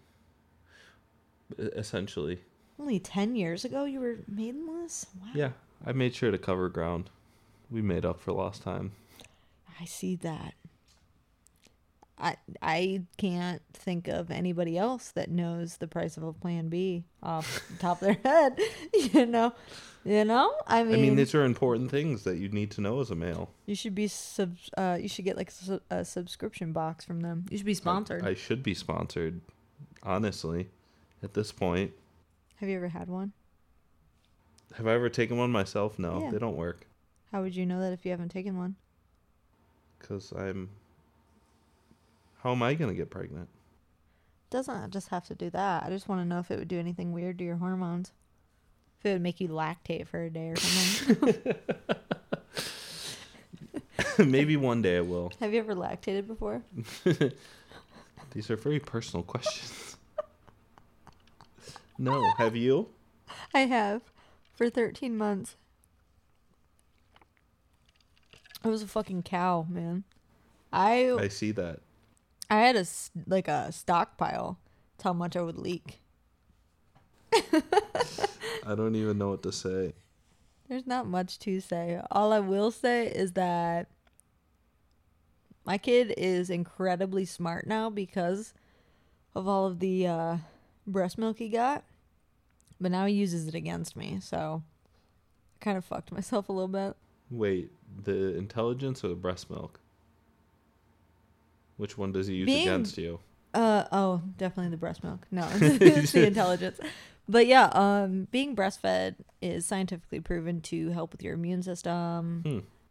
essentially. 1.58 2.40
Only 2.78 2.98
10 2.98 3.36
years 3.36 3.64
ago 3.64 3.84
you 3.84 4.00
were 4.00 4.16
maidenless? 4.28 5.06
Wow. 5.20 5.28
Yeah, 5.34 5.50
I 5.86 5.92
made 5.92 6.14
sure 6.14 6.30
to 6.30 6.38
cover 6.38 6.68
ground. 6.68 7.10
We 7.70 7.82
made 7.82 8.04
up 8.04 8.20
for 8.20 8.32
lost 8.32 8.62
time. 8.62 8.92
I 9.80 9.84
see 9.84 10.16
that. 10.16 10.54
I 12.16 12.36
I 12.62 13.02
can't 13.16 13.60
think 13.72 14.06
of 14.06 14.30
anybody 14.30 14.78
else 14.78 15.10
that 15.12 15.30
knows 15.30 15.78
the 15.78 15.88
price 15.88 16.16
of 16.16 16.22
a 16.22 16.32
plan 16.32 16.68
B 16.68 17.04
off 17.22 17.62
the 17.70 17.76
top 17.78 18.00
of 18.02 18.06
their 18.06 18.18
head. 18.24 18.58
You 19.12 19.26
know, 19.26 19.52
you 20.04 20.24
know. 20.24 20.52
I 20.66 20.82
mean, 20.84 20.94
I 20.94 20.96
mean, 20.98 21.16
these 21.16 21.34
are 21.34 21.44
important 21.44 21.90
things 21.90 22.24
that 22.24 22.36
you 22.36 22.48
need 22.48 22.70
to 22.72 22.80
know 22.80 23.00
as 23.00 23.10
a 23.10 23.14
male. 23.14 23.50
you 23.66 23.74
should 23.74 23.94
be 23.94 24.06
sub. 24.08 24.56
Uh, 24.76 24.98
you 25.00 25.08
should 25.08 25.24
get 25.24 25.36
like 25.36 25.48
a, 25.48 25.52
su- 25.52 25.80
a 25.90 26.04
subscription 26.04 26.72
box 26.72 27.04
from 27.04 27.20
them. 27.20 27.46
You 27.50 27.56
should 27.58 27.66
be 27.66 27.74
sponsored. 27.74 28.24
I, 28.24 28.30
I 28.30 28.34
should 28.34 28.62
be 28.62 28.74
sponsored, 28.74 29.40
honestly. 30.02 30.68
At 31.22 31.32
this 31.34 31.52
point, 31.52 31.92
Have 32.56 32.68
you 32.68 32.76
ever 32.76 32.88
had 32.88 33.08
one? 33.08 33.32
have 34.76 34.86
I 34.86 34.92
ever 34.94 35.08
taken 35.08 35.36
one 35.38 35.50
myself? 35.52 35.98
No, 35.98 36.20
Yeah. 36.22 36.30
they 36.32 36.38
don't 36.38 36.56
work 36.56 36.86
How 37.32 37.42
would 37.42 37.54
you 37.54 37.64
know 37.64 37.80
that 37.80 37.92
if 37.92 38.04
you 38.04 38.10
haven't 38.10 38.30
taken 38.30 38.58
one? 38.58 38.76
because 39.98 40.32
I'm. 40.36 40.68
How 42.42 42.52
am 42.52 42.62
I 42.62 42.74
gonna 42.74 42.92
get 42.94 43.08
pregnant? 43.08 43.48
Doesn't 44.50 44.90
just 44.92 45.08
have 45.08 45.24
to 45.28 45.34
do 45.34 45.48
that. 45.50 45.82
I 45.84 45.88
just 45.88 46.08
want 46.08 46.20
to 46.20 46.24
know 46.26 46.38
if 46.40 46.50
it 46.50 46.58
would 46.58 46.68
do 46.68 46.78
anything 46.78 47.12
weird 47.12 47.38
to 47.38 47.44
your 47.44 47.56
hormones. 47.56 48.12
If 49.04 49.08
it 49.10 49.12
would 49.16 49.22
make 49.22 49.38
you 49.38 49.48
lactate 49.48 50.06
for 50.06 50.22
a 50.22 50.30
day 50.30 50.48
or 50.48 50.56
something. 50.56 51.54
Maybe 54.30 54.56
one 54.56 54.80
day 54.80 54.96
I 54.96 55.02
will. 55.02 55.30
Have 55.40 55.52
you 55.52 55.58
ever 55.58 55.74
lactated 55.74 56.26
before? 56.26 56.62
These 58.32 58.50
are 58.50 58.56
very 58.56 58.80
personal 58.80 59.22
questions. 59.22 59.98
no, 61.98 62.32
have 62.38 62.56
you? 62.56 62.88
I 63.52 63.66
have 63.66 64.00
for 64.54 64.70
13 64.70 65.18
months. 65.18 65.56
I 68.64 68.68
was 68.68 68.80
a 68.82 68.86
fucking 68.86 69.24
cow, 69.24 69.66
man. 69.68 70.04
I 70.72 71.14
I 71.20 71.28
see 71.28 71.52
that. 71.52 71.80
I 72.48 72.60
had 72.60 72.76
a 72.76 72.86
like 73.26 73.48
a 73.48 73.70
stockpile. 73.70 74.58
That's 74.96 75.04
how 75.04 75.12
much 75.12 75.36
I 75.36 75.42
would 75.42 75.58
leak. 75.58 76.00
I 78.66 78.74
don't 78.74 78.94
even 78.96 79.18
know 79.18 79.30
what 79.30 79.42
to 79.44 79.52
say. 79.52 79.92
There's 80.68 80.86
not 80.86 81.06
much 81.06 81.38
to 81.40 81.60
say. 81.60 82.00
All 82.10 82.32
I 82.32 82.40
will 82.40 82.70
say 82.70 83.06
is 83.08 83.32
that 83.32 83.88
my 85.64 85.78
kid 85.78 86.14
is 86.16 86.50
incredibly 86.50 87.24
smart 87.24 87.66
now 87.66 87.90
because 87.90 88.54
of 89.34 89.46
all 89.48 89.66
of 89.66 89.78
the 89.80 90.06
uh, 90.06 90.36
breast 90.86 91.18
milk 91.18 91.38
he 91.38 91.48
got. 91.48 91.84
But 92.80 92.90
now 92.92 93.06
he 93.06 93.14
uses 93.14 93.46
it 93.46 93.54
against 93.54 93.96
me, 93.96 94.18
so 94.20 94.62
I 95.60 95.64
kind 95.64 95.78
of 95.78 95.84
fucked 95.84 96.12
myself 96.12 96.48
a 96.48 96.52
little 96.52 96.68
bit. 96.68 96.96
Wait, 97.30 97.70
the 98.02 98.36
intelligence 98.36 99.02
or 99.04 99.08
the 99.08 99.14
breast 99.14 99.48
milk? 99.50 99.80
Which 101.76 101.96
one 101.98 102.12
does 102.12 102.26
he 102.26 102.34
use 102.34 102.46
Being- 102.46 102.68
against 102.68 102.98
you? 102.98 103.20
Uh 103.52 103.84
oh, 103.92 104.20
definitely 104.36 104.70
the 104.70 104.76
breast 104.76 105.04
milk. 105.04 105.26
No, 105.30 105.48
it's 105.54 106.10
the 106.12 106.26
intelligence. 106.26 106.80
But 107.28 107.46
yeah, 107.46 107.70
um, 107.72 108.28
being 108.30 108.54
breastfed 108.54 109.16
is 109.40 109.64
scientifically 109.64 110.20
proven 110.20 110.60
to 110.62 110.90
help 110.90 111.12
with 111.12 111.22
your 111.22 111.34
immune 111.34 111.62
system. 111.62 112.42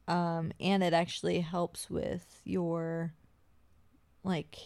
Hmm. 0.08 0.12
Um, 0.14 0.52
and 0.60 0.84
it 0.84 0.94
actually 0.94 1.40
helps 1.42 1.90
with 1.90 2.42
your 2.44 3.14
like 4.24 4.58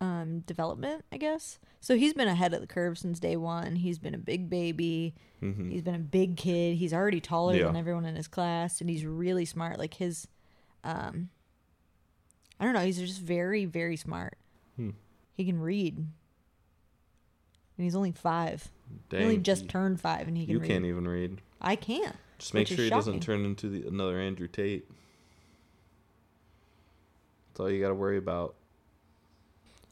um 0.00 0.40
development, 0.40 1.04
I 1.10 1.16
guess. 1.16 1.58
So 1.80 1.96
he's 1.96 2.12
been 2.12 2.28
ahead 2.28 2.52
of 2.52 2.60
the 2.60 2.66
curve 2.66 2.98
since 2.98 3.18
day 3.18 3.36
one. 3.36 3.76
He's 3.76 3.98
been 3.98 4.14
a 4.14 4.18
big 4.18 4.50
baby. 4.50 5.14
hmm 5.40 5.70
He's 5.70 5.82
been 5.82 5.94
a 5.94 5.98
big 6.00 6.36
kid. 6.36 6.76
He's 6.76 6.92
already 6.92 7.20
taller 7.20 7.54
than 7.66 7.76
everyone 7.76 8.04
in 8.04 8.16
his 8.16 8.28
class, 8.28 8.80
and 8.80 8.90
he's 8.90 9.06
really 9.06 9.44
smart. 9.44 9.78
Like 9.78 9.94
his, 9.94 10.28
um, 10.84 11.30
I 12.60 12.64
don't 12.64 12.74
know. 12.74 12.80
He's 12.80 12.98
just 12.98 13.20
very, 13.20 13.64
very 13.64 13.96
smart. 13.96 14.36
Hmm. 14.76 14.90
He 15.32 15.44
can 15.44 15.60
read, 15.60 16.06
and 17.76 17.84
he's 17.84 17.94
only 17.94 18.12
five. 18.12 18.70
Dang, 19.08 19.20
he 19.20 19.24
only 19.24 19.38
just 19.38 19.68
turned 19.68 20.00
five, 20.00 20.28
and 20.28 20.36
he 20.36 20.44
can 20.46 20.52
you 20.52 20.60
read. 20.60 20.68
can't 20.68 20.84
even 20.84 21.06
read. 21.06 21.40
I 21.60 21.76
can't. 21.76 22.16
Just 22.38 22.54
make 22.54 22.68
sure 22.68 22.76
he 22.76 22.90
doesn't 22.90 23.20
turn 23.20 23.44
into 23.44 23.68
the, 23.68 23.86
another 23.86 24.18
Andrew 24.20 24.48
Tate. 24.48 24.88
That's 27.48 27.60
all 27.60 27.70
you 27.70 27.80
got 27.80 27.88
to 27.88 27.94
worry 27.94 28.18
about. 28.18 28.54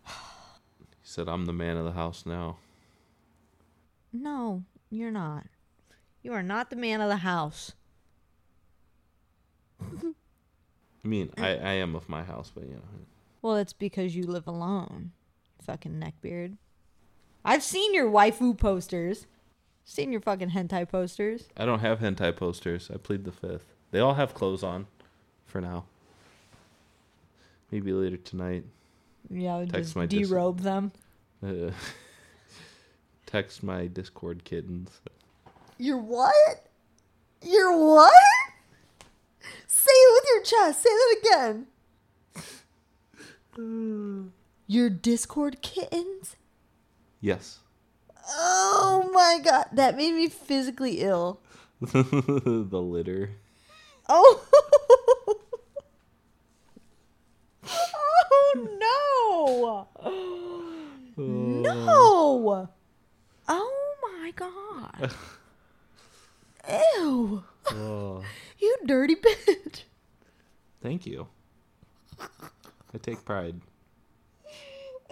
He 0.07 0.13
said, 1.03 1.29
"I'm 1.29 1.47
the 1.47 1.53
man 1.53 1.77
of 1.77 1.85
the 1.85 1.93
house 1.93 2.25
now." 2.27 2.57
No, 4.13 4.63
you're 4.91 5.11
not. 5.11 5.47
You 6.23 6.33
are 6.33 6.43
not 6.43 6.71
the 6.71 6.77
man 6.77 7.01
of 7.01 7.09
the 7.09 7.19
house. 7.19 7.73
I 9.83 11.09
mean, 11.09 11.31
I, 11.37 11.41
mm. 11.41 11.65
I 11.65 11.73
am 11.75 11.95
of 11.95 12.09
my 12.09 12.23
house, 12.23 12.51
but 12.55 12.65
you 12.65 12.75
know, 12.75 12.83
Well, 13.43 13.57
it's 13.57 13.75
because 13.75 14.17
you 14.17 14.27
live 14.27 14.47
alone. 14.47 15.13
Fucking 15.63 16.01
neckbeard. 16.01 16.57
I've 17.45 17.63
seen 17.63 17.95
your 17.95 18.11
waifu 18.11 18.57
posters. 18.57 19.27
Seen 19.85 20.11
your 20.13 20.21
fucking 20.21 20.51
hentai 20.51 20.89
posters. 20.89 21.49
I 21.57 21.67
don't 21.67 21.81
have 21.81 21.99
hentai 21.99 22.35
posters. 22.35 22.91
I 22.93 22.97
plead 22.97 23.25
the 23.25 23.33
fifth. 23.33 23.67
They 23.91 24.01
all 24.01 24.15
have 24.15 24.35
clothes 24.35 24.63
on, 24.63 24.87
for 25.45 25.61
now. 25.61 25.85
Maybe 27.71 27.93
later 27.93 28.17
tonight. 28.17 28.65
Yeah, 29.29 29.59
Text 29.61 29.75
just 29.75 29.97
my 29.97 30.07
dis- 30.07 30.31
derobe 30.31 30.61
them. 30.63 30.93
Uh, 31.45 31.71
text 33.27 33.63
my 33.63 33.87
Discord 33.87 34.45
kittens. 34.45 35.01
Your 35.77 35.99
what? 35.99 36.67
Your 37.43 37.77
what? 37.87 38.13
Say 39.67 39.93
it 39.93 40.13
with 40.13 40.25
your 40.35 40.43
chest. 40.45 40.83
Say 40.83 40.91
that 40.91 41.17
again. 43.57 44.33
Your 44.67 44.89
Discord 44.89 45.61
kittens? 45.61 46.37
Yes. 47.25 47.61
Oh 48.29 49.09
my 49.11 49.41
god, 49.43 49.69
that 49.73 49.97
made 49.97 50.13
me 50.13 50.29
physically 50.29 51.01
ill. 51.01 51.41
the 51.81 52.83
litter. 52.83 53.31
Oh. 54.11 54.45
oh 57.67 58.69
no. 58.79 59.89
No. 61.17 62.69
Oh 63.49 63.97
my 64.03 64.31
god. 64.37 65.11
Ew. 66.69 67.43
Oh, 67.71 68.23
You 68.59 68.77
dirty 68.85 69.17
bitch. 69.17 69.85
thank 70.83 71.07
you. 71.07 71.29
I 72.21 72.99
take 73.01 73.25
pride. 73.25 73.63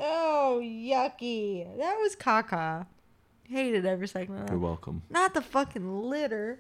Oh, 0.05 0.61
yucky. 0.61 1.65
That 1.79 1.97
was 2.01 2.17
caca. 2.17 2.87
Hated 3.45 3.87
every 3.87 4.09
second 4.09 4.37
of 4.39 4.51
You're 4.51 4.59
welcome. 4.59 5.03
Not 5.09 5.33
the 5.33 5.41
fucking 5.41 6.03
litter. 6.11 6.59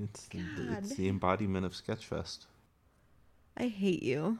It's 0.00 0.26
the, 0.28 0.42
it's 0.78 0.94
the 0.94 1.08
embodiment 1.08 1.66
of 1.66 1.72
Sketchfest. 1.72 2.46
I 3.56 3.66
hate 3.66 4.02
you. 4.02 4.38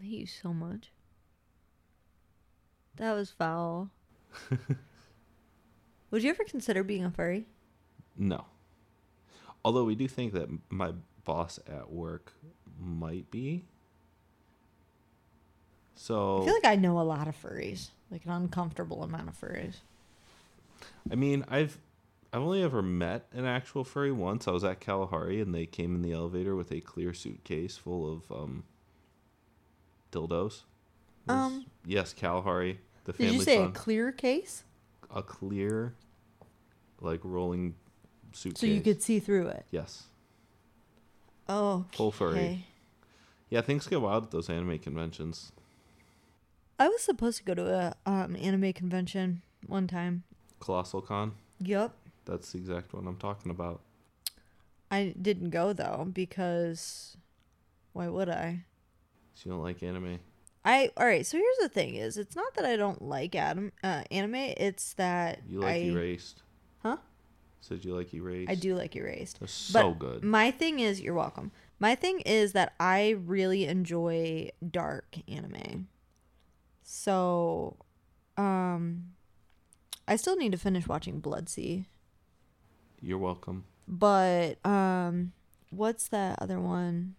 I 0.00 0.04
hate 0.04 0.20
you 0.20 0.26
so 0.26 0.52
much. 0.52 0.92
That 2.96 3.14
was 3.14 3.30
foul. 3.30 3.90
Would 6.10 6.22
you 6.22 6.30
ever 6.30 6.44
consider 6.44 6.82
being 6.82 7.04
a 7.04 7.10
furry? 7.10 7.46
No. 8.16 8.44
Although 9.64 9.84
we 9.84 9.94
do 9.94 10.08
think 10.08 10.32
that 10.34 10.48
my 10.68 10.92
boss 11.24 11.58
at 11.66 11.90
work 11.90 12.34
might 12.78 13.30
be. 13.30 13.64
So 16.02 16.40
I 16.40 16.44
feel 16.46 16.54
like 16.54 16.64
I 16.64 16.76
know 16.76 16.98
a 16.98 17.02
lot 17.02 17.28
of 17.28 17.36
furries. 17.40 17.88
Like 18.10 18.24
an 18.24 18.30
uncomfortable 18.32 19.02
amount 19.02 19.28
of 19.28 19.38
furries. 19.38 19.74
I 21.10 21.14
mean, 21.14 21.44
I've 21.46 21.76
I've 22.32 22.40
only 22.40 22.62
ever 22.62 22.80
met 22.80 23.26
an 23.32 23.44
actual 23.44 23.84
furry 23.84 24.10
once. 24.10 24.48
I 24.48 24.52
was 24.52 24.64
at 24.64 24.80
Kalahari 24.80 25.42
and 25.42 25.54
they 25.54 25.66
came 25.66 25.94
in 25.94 26.00
the 26.00 26.12
elevator 26.12 26.56
with 26.56 26.72
a 26.72 26.80
clear 26.80 27.12
suitcase 27.12 27.76
full 27.76 28.10
of 28.10 28.32
um 28.32 28.64
dildos. 30.10 30.62
Was- 31.26 31.28
Um, 31.28 31.66
yes, 31.84 32.14
Kalahari, 32.14 32.78
the 33.04 33.12
Did 33.12 33.18
family 33.18 33.34
you 33.36 33.42
say 33.42 33.62
a 33.62 33.68
clear 33.68 34.10
case? 34.10 34.64
a 35.14 35.22
clear 35.22 35.92
like 37.02 37.20
rolling 37.24 37.74
suitcase. 38.32 38.60
So 38.60 38.66
you 38.66 38.80
could 38.80 39.02
see 39.02 39.18
through 39.20 39.48
it. 39.48 39.66
Yes. 39.70 40.04
Oh, 41.46 41.84
Okay. 41.88 41.96
Full 41.98 42.10
furry. 42.12 42.66
Yeah, 43.50 43.60
things 43.60 43.86
get 43.86 44.00
wild 44.00 44.24
at 44.24 44.30
those 44.30 44.48
anime 44.48 44.78
conventions. 44.78 45.52
I 46.80 46.88
was 46.88 47.02
supposed 47.02 47.36
to 47.36 47.44
go 47.44 47.52
to 47.54 47.94
a 48.06 48.10
um, 48.10 48.34
anime 48.40 48.72
convention 48.72 49.42
one 49.66 49.86
time. 49.86 50.24
Colossal 50.60 51.02
Con, 51.02 51.32
Yup. 51.58 51.94
that's 52.24 52.52
the 52.52 52.58
exact 52.58 52.94
one 52.94 53.06
I'm 53.06 53.18
talking 53.18 53.50
about. 53.50 53.82
I 54.90 55.14
didn't 55.20 55.50
go 55.50 55.74
though 55.74 56.08
because 56.10 57.18
why 57.92 58.08
would 58.08 58.30
I? 58.30 58.64
So 59.34 59.42
you 59.44 59.52
don't 59.52 59.62
like 59.62 59.82
anime. 59.82 60.20
I 60.64 60.90
all 60.96 61.04
right. 61.04 61.26
So 61.26 61.36
here's 61.36 61.58
the 61.60 61.68
thing: 61.68 61.96
is 61.96 62.16
it's 62.16 62.34
not 62.34 62.54
that 62.54 62.64
I 62.64 62.76
don't 62.76 63.02
like 63.02 63.34
adam, 63.34 63.72
uh, 63.84 64.04
anime. 64.10 64.34
It's 64.36 64.94
that 64.94 65.40
You 65.46 65.60
like 65.60 65.74
I, 65.74 65.78
Erased. 65.80 66.42
Huh? 66.82 66.96
Said 67.60 67.84
you 67.84 67.94
like 67.94 68.14
Erased. 68.14 68.50
I 68.50 68.54
do 68.54 68.74
like 68.74 68.96
Erased. 68.96 69.38
That's 69.40 69.52
so 69.52 69.90
But 69.90 69.98
good. 69.98 70.24
My 70.24 70.50
thing 70.50 70.80
is, 70.80 70.98
you're 70.98 71.12
welcome. 71.14 71.52
My 71.78 71.94
thing 71.94 72.20
is 72.20 72.52
that 72.52 72.72
I 72.80 73.10
really 73.10 73.66
enjoy 73.66 74.48
dark 74.66 75.16
anime. 75.28 75.88
So, 76.92 77.76
um, 78.36 79.12
I 80.08 80.16
still 80.16 80.34
need 80.34 80.50
to 80.50 80.58
finish 80.58 80.88
watching 80.88 81.20
Blood-C. 81.20 81.86
You're 83.00 83.16
welcome. 83.16 83.64
But 83.86 84.64
um 84.66 85.32
what's 85.70 86.08
that 86.08 86.38
other 86.42 86.58
one? 86.60 87.14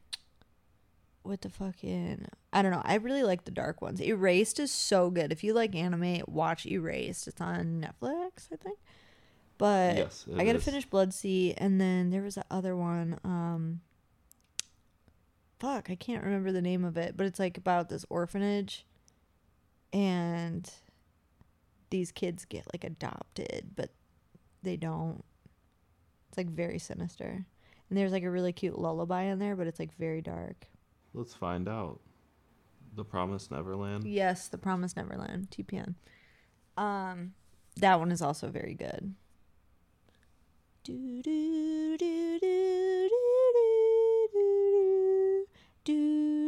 What 1.24 1.40
the 1.42 1.50
fucking 1.50 2.26
I 2.52 2.62
don't 2.62 2.72
know. 2.72 2.82
I 2.84 2.96
really 2.96 3.24
like 3.24 3.46
the 3.46 3.52
dark 3.52 3.82
ones. 3.82 4.02
Erased 4.02 4.60
is 4.60 4.72
so 4.72 5.10
good. 5.10 5.32
If 5.32 5.42
you 5.44 5.54
like 5.54 5.74
anime, 5.74 6.22
watch 6.28 6.66
Erased. 6.66 7.28
It's 7.30 7.40
on 7.40 7.82
Netflix, 7.88 8.50
I 8.52 8.58
think. 8.58 8.78
But 9.58 9.96
Yes, 9.96 10.26
I 10.38 10.44
gotta 10.44 10.58
is. 10.60 10.66
finish 10.66 10.86
Blood-C 10.86 11.54
and 11.58 11.80
then 11.80 12.10
there 12.10 12.22
was 12.24 12.36
that 12.36 12.48
other 12.52 12.76
one, 12.76 13.20
um 13.24 13.80
fuck, 15.60 15.90
I 15.90 15.96
can't 15.96 16.24
remember 16.26 16.52
the 16.52 16.62
name 16.62 16.84
of 16.84 16.98
it, 16.98 17.16
but 17.16 17.26
it's 17.26 17.40
like 17.40 17.58
about 17.58 17.88
this 17.88 18.06
orphanage 18.10 18.86
and 19.94 20.70
these 21.90 22.12
kids 22.12 22.46
get 22.46 22.66
like 22.74 22.84
adopted, 22.84 23.72
but 23.76 23.92
they 24.64 24.78
don't. 24.78 25.24
It's 26.30 26.38
like 26.38 26.50
very 26.50 26.80
sinister. 26.80 27.46
And 27.90 27.98
there's 27.98 28.14
like 28.14 28.24
a 28.24 28.32
really 28.32 28.54
cute 28.54 28.80
lullaby 28.80 29.24
in 29.24 29.40
there, 29.40 29.56
but 29.56 29.68
it's 29.68 29.80
like 29.80 29.96
very 29.98 30.22
dark. 30.22 30.68
Let's 31.14 31.34
find 31.34 31.68
out. 31.68 32.00
The 32.96 33.04
Promised 33.06 33.52
Neverland? 33.52 34.06
Yes, 34.06 34.48
The 34.48 34.58
Promised 34.58 34.98
Neverland, 34.98 35.50
TPN. 35.52 35.96
Um 36.78 37.34
that 37.78 38.00
one 38.00 38.12
is 38.12 38.22
also 38.22 38.50
very 38.50 38.74
good. 38.74 39.16
Do 40.84 41.22
do 41.22 41.98
do 41.98 42.40
do 42.40 43.10
do 43.10 43.10
do 43.10 44.28
do 44.34 45.48
do 45.84 46.41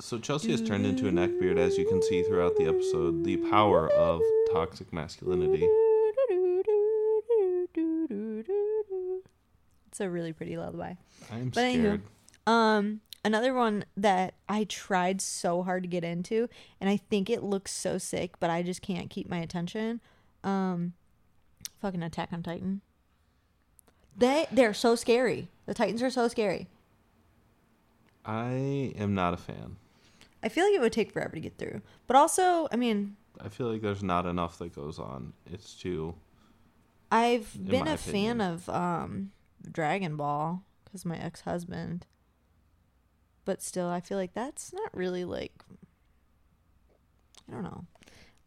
so 0.00 0.18
Chelsea 0.18 0.50
has 0.50 0.62
turned 0.62 0.86
into 0.86 1.08
a 1.08 1.10
neckbeard, 1.10 1.58
as 1.58 1.76
you 1.76 1.86
can 1.86 2.02
see 2.02 2.22
throughout 2.22 2.56
the 2.56 2.64
episode. 2.66 3.22
The 3.24 3.36
power 3.36 3.90
of 3.92 4.22
toxic 4.52 4.92
masculinity. 4.92 5.68
It's 9.88 10.00
a 10.00 10.08
really 10.08 10.32
pretty 10.32 10.56
lullaby. 10.56 10.94
I'm 11.30 11.50
But 11.50 11.64
anywho. 11.64 11.80
scared. 11.80 12.02
Um, 12.46 13.00
another 13.24 13.52
one 13.52 13.84
that 13.96 14.34
I 14.48 14.64
tried 14.64 15.20
so 15.20 15.62
hard 15.62 15.82
to 15.82 15.88
get 15.88 16.02
into, 16.04 16.48
and 16.80 16.88
I 16.88 16.96
think 16.96 17.28
it 17.28 17.42
looks 17.42 17.72
so 17.72 17.98
sick, 17.98 18.40
but 18.40 18.48
I 18.50 18.62
just 18.62 18.82
can't 18.82 19.10
keep 19.10 19.28
my 19.28 19.38
attention. 19.38 20.00
Um, 20.42 20.94
fucking 21.80 22.02
Attack 22.02 22.30
on 22.32 22.42
Titan. 22.42 22.80
They 24.16 24.46
they're 24.50 24.74
so 24.74 24.94
scary. 24.94 25.48
The 25.66 25.74
Titans 25.74 26.02
are 26.02 26.10
so 26.10 26.26
scary. 26.28 26.68
I 28.24 28.92
am 28.96 29.14
not 29.14 29.34
a 29.34 29.36
fan. 29.36 29.76
I 30.42 30.48
feel 30.48 30.64
like 30.64 30.74
it 30.74 30.80
would 30.80 30.92
take 30.92 31.12
forever 31.12 31.34
to 31.34 31.40
get 31.40 31.58
through, 31.58 31.82
but 32.06 32.16
also, 32.16 32.68
I 32.72 32.76
mean, 32.76 33.16
I 33.40 33.48
feel 33.48 33.70
like 33.70 33.82
there's 33.82 34.02
not 34.02 34.26
enough 34.26 34.58
that 34.58 34.74
goes 34.74 34.98
on. 34.98 35.32
It's 35.50 35.74
too. 35.74 36.14
I've 37.12 37.56
been 37.68 37.88
a 37.88 37.96
fan 37.96 38.40
of 38.40 38.68
um 38.68 39.32
Dragon 39.70 40.16
Ball 40.16 40.62
because 40.84 41.04
my 41.04 41.18
ex 41.18 41.42
husband. 41.42 42.06
But 43.44 43.62
still, 43.62 43.88
I 43.88 44.00
feel 44.00 44.18
like 44.18 44.34
that's 44.34 44.72
not 44.72 44.94
really 44.96 45.24
like. 45.24 45.52
I 47.48 47.54
don't 47.54 47.64
know. 47.64 47.84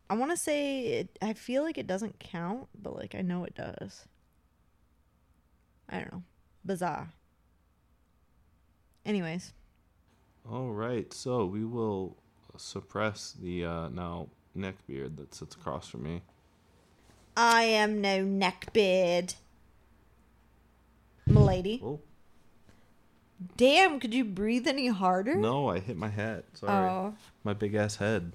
I 0.10 0.16
want 0.16 0.32
to 0.32 0.38
say 0.38 0.86
it. 0.86 1.18
I 1.22 1.34
feel 1.34 1.64
like 1.64 1.78
it 1.78 1.88
doesn't 1.88 2.20
count, 2.20 2.68
but 2.80 2.96
like 2.96 3.16
I 3.16 3.22
know 3.22 3.44
it 3.44 3.56
does. 3.56 4.06
I 5.90 6.00
don't 6.00 6.12
know. 6.12 6.24
Bizarre. 6.66 7.12
Anyways, 9.06 9.54
All 10.50 10.72
right, 10.72 11.12
so 11.14 11.46
we 11.46 11.64
will 11.66 12.18
suppress 12.58 13.34
the 13.42 13.66
uh, 13.66 13.90
now 13.90 14.28
neckbeard 14.58 15.18
that 15.18 15.34
sits 15.34 15.56
across 15.56 15.88
from 15.88 16.04
me. 16.04 16.22
I 17.36 17.64
am 17.64 18.02
no 18.02 18.24
neck 18.24 18.68
neckbeard. 18.74 19.36
Milady. 21.26 21.82
Oh 21.84 22.02
Damn, 23.58 24.00
could 24.00 24.14
you 24.14 24.24
breathe 24.24 24.68
any 24.68 24.88
harder? 24.88 25.36
no! 25.36 25.68
I 25.70 25.80
hit 25.80 25.98
my 25.98 26.10
head. 26.10 26.44
Sorry, 26.54 26.90
Oh. 26.90 27.16
my 27.44 27.54
big 27.54 27.74
ass 27.76 27.96
head. 27.98 28.34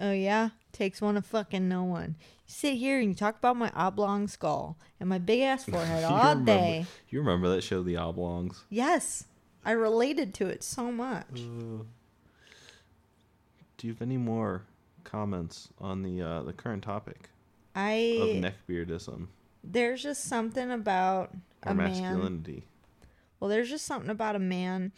Oh 0.00 0.12
yeah, 0.12 0.50
takes 0.72 1.00
one 1.00 1.14
to 1.14 1.22
fucking 1.22 1.68
no 1.68 1.84
one. 1.84 2.16
You 2.46 2.52
sit 2.52 2.74
here 2.76 2.98
and 2.98 3.08
you 3.08 3.14
talk 3.14 3.38
about 3.38 3.56
my 3.56 3.70
oblong 3.74 4.28
skull 4.28 4.76
and 5.00 5.08
my 5.08 5.18
big 5.18 5.40
ass 5.40 5.64
forehead 5.70 6.02
You 6.02 6.06
all 6.08 6.18
remember- 6.30 6.44
day. 6.52 6.86
You 7.08 7.20
remember 7.20 7.48
that 7.54 7.62
show, 7.62 7.82
The 7.82 7.96
Oblongs? 7.96 8.64
Yes, 8.68 9.24
I 9.64 9.72
related 9.72 10.34
to 10.34 10.46
it 10.48 10.62
so 10.62 10.90
much. 10.90 11.26
Uh, 11.34 11.84
do 13.76 13.86
you 13.86 13.92
have 13.92 14.02
any 14.02 14.16
more 14.16 14.62
comments 15.04 15.68
on 15.80 16.02
the 16.02 16.22
uh, 16.22 16.42
the 16.42 16.52
current 16.52 16.82
topic 16.82 17.28
I 17.74 18.18
of 18.20 18.52
neckbeardism 18.52 19.26
there's 19.64 20.02
just 20.02 20.24
something 20.24 20.70
about 20.70 21.30
or 21.64 21.72
a 21.72 21.74
man. 21.74 21.90
masculinity? 21.90 22.64
Well, 23.38 23.50
there's 23.50 23.70
just 23.70 23.86
something 23.86 24.10
about 24.10 24.36
a 24.36 24.40
man 24.40 24.92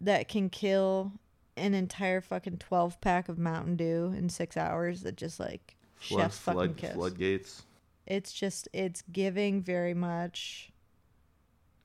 that 0.00 0.28
can 0.28 0.50
kill 0.50 1.12
an 1.56 1.74
entire 1.74 2.20
fucking 2.20 2.58
12 2.58 3.00
pack 3.00 3.28
of 3.28 3.38
Mountain 3.38 3.76
Dew 3.76 4.14
in 4.16 4.28
6 4.28 4.56
hours 4.56 5.02
that 5.02 5.16
just 5.16 5.38
like 5.38 5.76
Flood, 5.96 6.20
chef's 6.20 6.38
fucking 6.38 6.58
flood, 6.58 6.76
kiss. 6.76 6.92
floodgates. 6.92 7.62
It's 8.06 8.32
just 8.32 8.68
it's 8.72 9.02
giving 9.12 9.62
very 9.62 9.94
much 9.94 10.70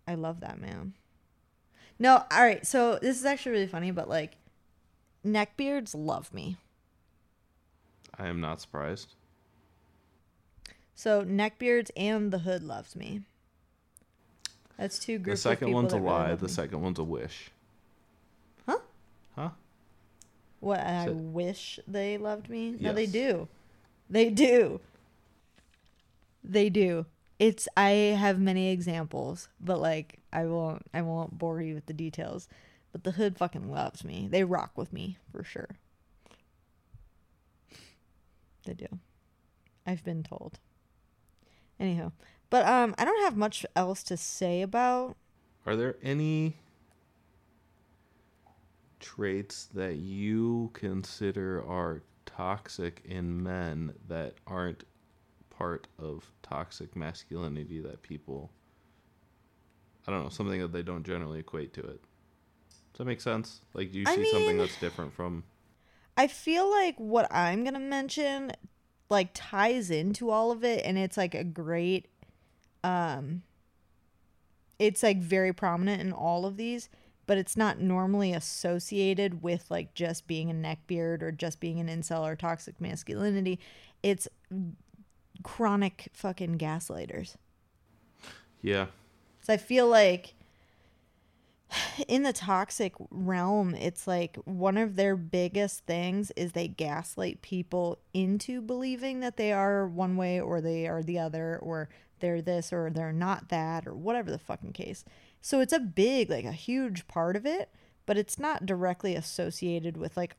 I 0.07 0.15
love 0.15 0.39
that 0.39 0.59
man. 0.59 0.93
No, 1.99 2.23
all 2.31 2.43
right. 2.43 2.65
So 2.65 2.99
this 3.01 3.19
is 3.19 3.25
actually 3.25 3.53
really 3.53 3.67
funny, 3.67 3.91
but 3.91 4.07
like 4.09 4.37
neckbeards 5.25 5.95
love 5.95 6.33
me. 6.33 6.57
I 8.17 8.27
am 8.27 8.41
not 8.41 8.61
surprised. 8.61 9.15
So 10.95 11.23
neckbeards 11.23 11.91
and 11.95 12.31
the 12.31 12.39
hood 12.39 12.63
loves 12.63 12.95
me. 12.95 13.21
That's 14.77 14.99
two 14.99 15.19
groups. 15.19 15.43
The 15.43 15.49
second 15.49 15.71
one's 15.71 15.93
a 15.93 15.97
really 15.97 16.07
lie. 16.07 16.35
The 16.35 16.45
me. 16.45 16.51
second 16.51 16.81
one's 16.81 16.99
a 16.99 17.03
wish. 17.03 17.51
Huh? 18.67 18.77
Huh? 19.35 19.49
What 20.59 20.79
I 20.79 21.09
wish 21.09 21.79
they 21.87 22.17
loved 22.17 22.49
me. 22.49 22.75
No, 22.79 22.93
they 22.93 23.05
do. 23.05 23.47
They 24.09 24.29
do. 24.29 24.79
They 26.43 26.69
do. 26.69 27.05
It's 27.39 27.67
I 27.77 27.89
have 27.89 28.39
many 28.39 28.71
examples, 28.71 29.49
but 29.59 29.79
like 29.79 30.19
I 30.37 30.45
won't 30.45 30.83
I 30.93 31.01
won't 31.01 31.39
bore 31.39 31.63
you 31.63 31.73
with 31.73 31.87
the 31.87 31.93
details. 31.93 32.47
But 32.91 33.03
the 33.03 33.11
hood 33.11 33.37
fucking 33.37 33.71
loves 33.71 34.03
me. 34.03 34.27
They 34.29 34.43
rock 34.43 34.77
with 34.77 34.93
me 34.93 35.17
for 35.31 35.43
sure. 35.43 35.69
They 38.63 38.75
do. 38.75 38.87
I've 39.85 40.03
been 40.03 40.21
told. 40.21 40.59
Anyhow, 41.79 42.11
but 42.51 42.67
um 42.67 42.93
I 42.99 43.05
don't 43.05 43.23
have 43.23 43.35
much 43.35 43.65
else 43.75 44.03
to 44.03 44.15
say 44.15 44.61
about 44.61 45.17
Are 45.65 45.75
there 45.75 45.95
any 46.03 46.57
traits 48.99 49.65
that 49.73 49.95
you 49.95 50.69
consider 50.73 51.63
are 51.67 52.03
toxic 52.27 53.01
in 53.05 53.41
men 53.41 53.95
that 54.07 54.35
aren't 54.45 54.83
part 55.49 55.87
of 55.97 56.31
toxic 56.43 56.95
masculinity 56.95 57.79
that 57.79 58.03
people 58.03 58.51
I 60.07 60.11
don't 60.11 60.23
know, 60.23 60.29
something 60.29 60.61
that 60.61 60.71
they 60.71 60.83
don't 60.83 61.03
generally 61.05 61.39
equate 61.39 61.73
to 61.73 61.81
it. 61.81 62.01
Does 62.93 62.99
that 62.99 63.05
make 63.05 63.21
sense? 63.21 63.61
Like 63.73 63.91
do 63.91 63.99
you 63.99 64.05
I 64.07 64.15
see 64.15 64.31
something 64.31 64.57
that's 64.57 64.79
different 64.79 65.13
from 65.13 65.43
I 66.15 66.27
feel 66.27 66.69
like 66.69 66.95
what 66.97 67.31
I'm 67.31 67.63
gonna 67.63 67.79
mention 67.79 68.51
like 69.09 69.29
ties 69.33 69.91
into 69.91 70.29
all 70.29 70.51
of 70.51 70.63
it 70.63 70.83
and 70.83 70.97
it's 70.97 71.15
like 71.17 71.35
a 71.35 71.43
great 71.43 72.07
um 72.83 73.43
it's 74.79 75.03
like 75.03 75.19
very 75.21 75.53
prominent 75.53 76.01
in 76.01 76.11
all 76.11 76.45
of 76.45 76.57
these, 76.57 76.89
but 77.25 77.37
it's 77.37 77.57
not 77.57 77.79
normally 77.79 78.33
associated 78.33 79.41
with 79.41 79.69
like 79.69 79.93
just 79.93 80.27
being 80.27 80.49
a 80.49 80.53
neckbeard 80.53 81.21
or 81.21 81.31
just 81.31 81.59
being 81.59 81.79
an 81.79 81.87
incel 81.87 82.21
or 82.21 82.35
toxic 82.35 82.79
masculinity. 82.79 83.59
It's 84.03 84.27
chronic 85.43 86.09
fucking 86.13 86.57
gaslighters. 86.57 87.35
Yeah. 88.61 88.87
So 89.47 89.53
I 89.53 89.57
feel 89.57 89.87
like 89.87 90.35
in 92.07 92.23
the 92.23 92.33
toxic 92.33 92.93
realm, 93.09 93.73
it's 93.75 94.05
like 94.05 94.35
one 94.43 94.77
of 94.77 94.97
their 94.97 95.15
biggest 95.15 95.85
things 95.85 96.31
is 96.31 96.51
they 96.51 96.67
gaslight 96.67 97.41
people 97.41 97.97
into 98.13 98.61
believing 98.61 99.21
that 99.21 99.37
they 99.37 99.53
are 99.53 99.87
one 99.87 100.17
way 100.17 100.41
or 100.41 100.59
they 100.59 100.85
are 100.85 101.01
the 101.01 101.17
other 101.17 101.57
or 101.61 101.87
they're 102.19 102.41
this 102.41 102.73
or 102.73 102.89
they're 102.89 103.13
not 103.13 103.47
that 103.47 103.87
or 103.87 103.95
whatever 103.95 104.31
the 104.31 104.37
fucking 104.37 104.73
case. 104.73 105.05
So 105.41 105.61
it's 105.61 105.73
a 105.73 105.79
big, 105.79 106.29
like 106.29 106.43
a 106.45 106.51
huge 106.51 107.07
part 107.07 107.37
of 107.37 107.45
it, 107.45 107.69
but 108.05 108.17
it's 108.17 108.37
not 108.37 108.65
directly 108.65 109.15
associated 109.15 109.95
with 109.95 110.17
like 110.17 110.35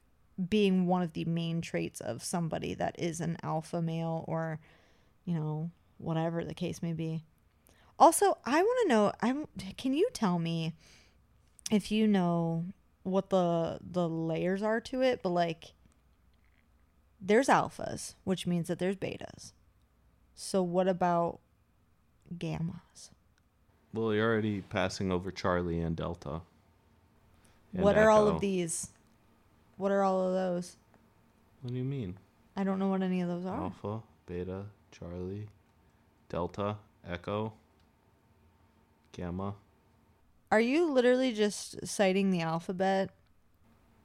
being 0.51 0.87
one 0.87 1.01
of 1.01 1.15
the 1.15 1.25
main 1.25 1.63
traits 1.63 2.03
of 2.03 2.23
somebody 2.23 2.75
that 2.75 2.95
is 2.99 3.23
an 3.23 3.39
alpha 3.43 3.81
male 3.81 4.27
or, 4.29 4.61
you 5.25 5.33
know, 5.33 5.71
whatever 5.97 6.45
the 6.45 6.53
case 6.53 6.83
may 6.83 6.93
be. 6.93 7.25
Also, 7.99 8.38
I 8.44 8.62
want 8.62 8.78
to 8.82 8.88
know. 8.88 9.12
I'm. 9.20 9.46
Can 9.76 9.92
you 9.92 10.09
tell 10.12 10.38
me 10.38 10.74
if 11.70 11.90
you 11.90 12.07
know 12.07 12.66
what 13.03 13.30
the 13.30 13.78
the 13.80 14.09
layers 14.09 14.62
are 14.62 14.80
to 14.82 15.03
it? 15.03 15.20
But 15.22 15.30
like, 15.30 15.72
there's 17.20 17.49
alphas, 17.49 18.14
which 18.24 18.46
means 18.46 18.68
that 18.68 18.78
there's 18.78 18.96
betas. 18.96 19.53
So 20.34 20.62
what 20.62 20.86
about 20.86 21.40
gammas? 22.36 23.11
Well, 23.92 24.14
you're 24.14 24.30
already 24.30 24.61
passing 24.61 25.11
over 25.11 25.30
Charlie 25.32 25.80
and 25.80 25.96
Delta. 25.96 26.42
and 27.72 27.82
what 27.82 27.99
are 27.99 28.11
all 28.11 28.28
of 28.28 28.40
these? 28.40 28.90
What 29.76 29.90
are 29.90 30.03
all 30.03 30.28
of 30.28 30.34
those? 30.34 30.76
What 31.62 31.72
do 31.72 31.78
you 31.78 31.84
mean? 31.84 32.16
I 32.57 32.64
don't 32.64 32.78
know 32.78 32.88
what 32.88 33.03
any 33.03 33.20
of 33.20 33.28
those 33.28 33.46
are. 33.46 33.57
Alpha, 33.57 34.01
Beta, 34.26 34.64
Charlie, 34.92 35.49
Delta, 36.28 36.76
Echo, 37.09 37.53
Gamma. 39.19 39.55
Are 40.53 40.61
you 40.61 40.91
literally 40.91 41.33
just 41.33 41.87
citing 41.87 42.31
the 42.31 42.41
alphabet 42.41 43.11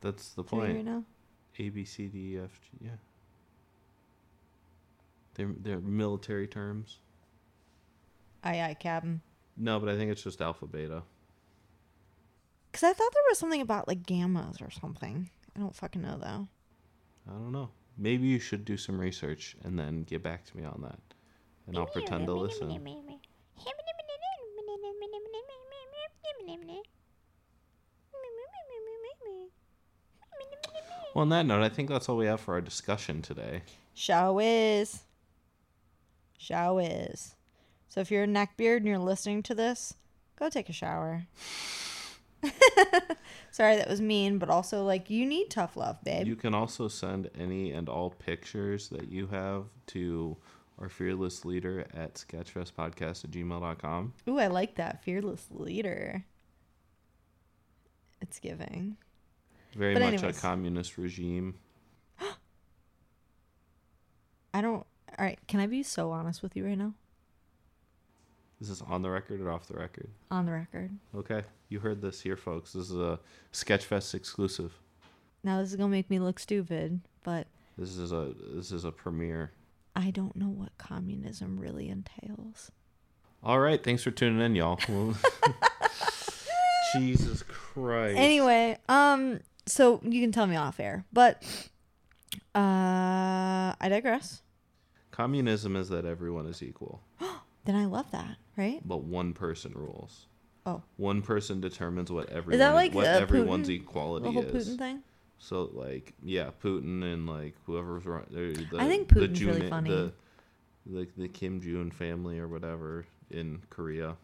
That's 0.02 0.30
the 0.30 0.44
to 0.44 0.56
me 0.56 0.62
right 0.62 0.86
point. 0.86 1.06
A 1.60 1.70
B 1.70 1.86
C 1.86 2.08
D 2.08 2.36
E 2.36 2.40
F 2.40 2.60
G. 2.62 2.86
Yeah. 2.86 2.90
They're 5.36 5.54
they're 5.60 5.80
military 5.80 6.48
terms. 6.48 6.98
Aye, 8.44 8.62
aye, 8.62 8.76
Captain. 8.80 9.22
No, 9.56 9.80
but 9.80 9.88
I 9.88 9.96
think 9.96 10.12
it's 10.12 10.24
just 10.24 10.42
alpha 10.42 10.66
beta. 10.66 11.04
Because 12.72 12.84
I 12.84 12.94
thought 12.94 13.12
there 13.14 13.24
was 13.30 13.38
something 13.38 13.62
about 13.62 13.88
like 13.88 14.04
gammas 14.04 14.62
or 14.62 14.72
something. 14.72 15.30
I 15.56 15.60
don't 15.60 15.76
fucking 15.76 16.02
know 16.02 16.18
though. 16.20 16.48
I 17.30 17.34
don't 17.34 17.52
know. 17.52 17.70
Maybe 17.98 18.26
you 18.26 18.40
should 18.40 18.66
do 18.66 18.76
some 18.76 19.00
research 19.00 19.56
and 19.64 19.78
then 19.78 20.04
get 20.04 20.24
back 20.24 20.44
to 20.46 20.58
me 20.58 20.66
on 20.66 20.82
that, 20.82 21.00
and 21.68 21.78
I'll 21.78 21.86
pretend 21.86 22.26
to 22.26 22.34
listen. 22.34 22.70
Well, 31.14 31.22
on 31.22 31.30
that 31.30 31.46
note, 31.46 31.62
I 31.62 31.70
think 31.70 31.90
that's 31.90 32.10
all 32.10 32.18
we 32.18 32.26
have 32.26 32.42
for 32.42 32.56
our 32.56 32.62
discussion 32.62 33.22
today. 33.22 33.62
Show 33.94 34.40
is. 34.40 35.04
Show 36.38 36.80
is. 36.80 37.36
So 37.88 38.02
if 38.02 38.10
you're 38.10 38.24
a 38.24 38.28
neckbeard 38.28 38.78
and 38.78 38.88
you're 38.88 38.98
listening 38.98 39.44
to 39.44 39.54
this, 39.54 39.94
go 40.40 40.50
take 40.50 40.70
a 40.70 40.74
shower. 40.74 41.28
Sorry, 43.52 43.76
that 43.76 43.88
was 43.88 44.02
mean, 44.02 44.40
but 44.40 44.50
also 44.50 44.84
like 44.84 45.12
you 45.12 45.28
need 45.28 45.52
tough 45.52 45.78
love, 45.78 46.04
babe. 46.04 46.26
You 46.26 46.36
can 46.36 46.56
also 46.56 46.88
send 46.88 47.30
any 47.38 47.72
and 47.72 47.88
all 47.88 48.10
pictures 48.10 48.90
that 48.90 49.10
you 49.10 49.28
have 49.28 49.66
to 49.88 50.36
our 50.80 50.90
fearless 50.90 51.46
leader 51.46 51.86
at 51.94 52.16
sketchfestpodcast 52.16 53.24
at 53.26 53.32
gmail.com. 53.32 54.14
Ooh, 54.28 54.40
I 54.40 54.48
like 54.48 54.76
that 54.76 55.04
fearless 55.04 55.48
leader. 55.52 56.26
It's 58.22 58.40
giving. 58.40 58.98
Very 59.76 59.94
But 59.94 60.04
much 60.04 60.14
anyways. 60.14 60.38
a 60.38 60.42
communist 60.42 60.98
regime. 60.98 61.56
I 64.54 64.62
don't. 64.62 64.86
All 65.18 65.26
right, 65.26 65.40
can 65.48 65.60
I 65.60 65.68
be 65.68 65.84
so 65.84 66.12
honest 66.12 66.42
with 66.42 66.56
you 66.56 66.66
right 66.66 66.78
now? 66.78 66.94
Is 68.62 68.70
this 68.70 68.82
on 68.82 69.02
the 69.02 69.10
record 69.10 69.42
or 69.42 69.52
off 69.52 69.68
the 69.68 69.74
record? 69.76 70.10
On 70.32 70.46
the 70.46 70.52
record. 70.54 70.92
Okay, 71.16 71.44
you 71.70 71.80
heard 71.80 72.02
this 72.02 72.22
here, 72.22 72.38
folks. 72.38 72.72
This 72.74 72.90
is 72.90 72.96
a 72.96 73.20
Sketchfest 73.52 74.14
exclusive. 74.16 74.74
Now 75.44 75.60
this 75.60 75.70
is 75.72 75.76
gonna 75.76 75.90
make 75.90 76.10
me 76.10 76.20
look 76.20 76.40
stupid, 76.40 77.02
but 77.24 77.48
This 77.78 77.98
is 77.98 78.12
a 78.12 78.34
this 78.56 78.72
is 78.72 78.86
a 78.86 78.92
premiere. 78.92 79.52
I 79.96 80.12
don't 80.12 80.36
know 80.36 80.50
what 80.50 80.78
communism 80.78 81.60
really 81.60 81.90
entails. 81.90 82.72
All 83.44 83.60
right, 83.60 83.84
thanks 83.84 84.04
for 84.04 84.12
tuning 84.12 84.42
in, 84.42 84.56
y'all. 84.56 84.80
Jesus 86.94 87.44
Christ. 87.44 88.18
Anyway, 88.18 88.78
um, 88.88 89.40
so 89.66 90.00
you 90.04 90.22
can 90.22 90.32
tell 90.32 90.46
me 90.48 90.56
off 90.56 90.80
air, 90.80 91.06
but 91.12 91.44
uh, 92.56 93.74
I 93.80 93.88
digress. 93.90 94.42
communism 95.12 95.76
is 95.76 95.90
that 95.90 96.06
everyone 96.06 96.46
is 96.46 96.62
equal, 96.62 97.02
Then 97.66 97.76
I 97.76 97.86
love 97.86 98.10
that, 98.12 98.38
right? 98.58 98.82
but 98.86 99.04
one 99.04 99.34
person 99.34 99.72
rules. 99.76 100.28
Oh, 100.66 100.82
One 100.96 101.22
person 101.22 101.60
determines 101.60 102.10
what 102.10 102.30
everyone 102.30 102.74
like, 102.74 102.94
what 102.94 103.06
everyone's 103.06 103.68
Putin? 103.68 103.82
equality 103.82 104.26
the 104.26 104.32
whole 104.32 104.44
is. 104.44 104.70
Putin 104.70 104.78
thing. 104.78 105.04
So 105.44 105.70
like 105.74 106.14
yeah, 106.24 106.52
Putin 106.64 107.04
and 107.04 107.28
like 107.28 107.54
whoever's 107.66 108.06
run, 108.06 108.26
the, 108.32 108.66
the, 108.72 108.80
I 108.80 108.88
think 108.88 109.10
the 109.10 109.28
Putin's 109.28 109.44
really 109.44 109.60
Jun- 109.62 109.70
funny. 109.70 109.90
The, 109.90 110.14
like 110.86 111.10
the 111.18 111.28
Kim 111.28 111.60
Jong 111.60 111.92
family 111.92 112.40
or 112.40 112.48
whatever 112.48 113.06
in 113.30 113.62
Korea. 113.70 114.16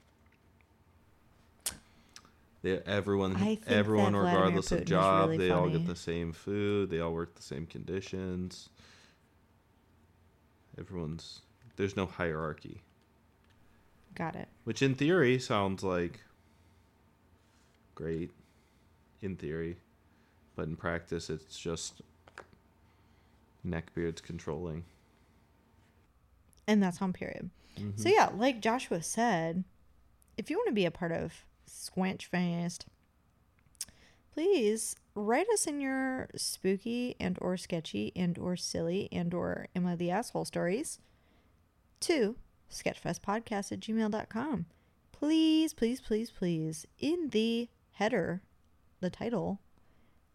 They, 2.62 2.78
everyone, 2.86 3.58
everyone, 3.68 4.16
regardless 4.16 4.72
of 4.72 4.86
job, 4.86 5.30
really 5.30 5.38
they 5.38 5.52
all 5.52 5.70
get 5.70 5.88
the 5.88 5.96
same 5.96 6.32
food. 6.32 6.90
They 6.90 7.00
all 7.00 7.14
work 7.14 7.36
the 7.36 7.42
same 7.42 7.66
conditions. 7.66 8.70
Everyone's 10.78 11.42
there's 11.76 11.98
no 11.98 12.06
hierarchy, 12.06 12.82
Got 14.16 14.36
it. 14.38 14.48
which 14.64 14.82
in 14.82 14.96
theory 14.96 15.38
sounds 15.40 15.84
like 15.84 16.22
great 17.96 18.32
in 19.22 19.36
theory, 19.36 19.78
but 20.60 20.68
in 20.68 20.76
practice 20.76 21.30
it's 21.30 21.58
just 21.58 22.02
neckbeards 23.66 24.22
controlling. 24.22 24.84
And 26.68 26.84
that's 26.84 27.02
on 27.02 27.14
period. 27.14 27.50
So 27.78 27.84
mm-hmm. 27.84 28.08
yeah, 28.10 28.30
like 28.36 28.60
Joshua 28.60 29.02
said, 29.02 29.64
if 30.38 30.50
you 30.50 30.58
want 30.58 30.68
to 30.68 30.74
be 30.74 30.86
a 30.86 30.92
part 30.92 31.14
of 31.14 31.46
Sketchfest, 31.66 32.88
please 34.34 34.98
write 35.16 35.48
us 35.54 35.66
in 35.66 35.80
your 35.80 36.28
spooky 36.36 37.16
and 37.22 37.38
or 37.40 37.56
sketchy 37.56 38.12
and 38.14 38.38
or 38.38 38.58
silly 38.58 39.08
and 39.14 39.34
or 39.34 39.68
am 39.74 39.88
I 39.88 39.96
the 39.96 40.12
asshole 40.12 40.44
stories 40.44 41.00
to 42.02 42.36
sketchfestpodcast 42.70 43.72
at 43.72 43.80
gmail.com. 43.80 44.66
Please, 45.14 45.74
please, 45.74 46.02
please, 46.02 46.30
please, 46.32 46.86
in 47.00 47.30
the 47.30 47.70
header, 47.94 48.42
the 49.00 49.10
title, 49.10 49.62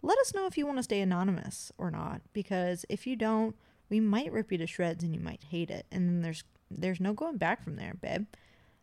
let 0.04 0.18
us 0.18 0.34
know 0.34 0.46
if 0.46 0.58
you 0.58 0.66
want 0.66 0.78
to 0.78 0.82
stay 0.82 1.00
anonymous 1.00 1.72
or 1.78 1.90
not. 1.90 2.20
Because 2.32 2.84
if 2.88 3.06
you 3.06 3.16
don't, 3.16 3.56
we 3.88 4.00
might 4.00 4.32
rip 4.32 4.52
you 4.52 4.58
to 4.58 4.66
shreds 4.66 5.02
and 5.02 5.14
you 5.14 5.20
might 5.20 5.42
hate 5.50 5.70
it. 5.70 5.86
And 5.90 6.08
then 6.08 6.22
there's 6.22 6.44
there's 6.70 7.00
no 7.00 7.12
going 7.12 7.38
back 7.38 7.62
from 7.64 7.76
there, 7.76 7.94
babe. 8.00 8.26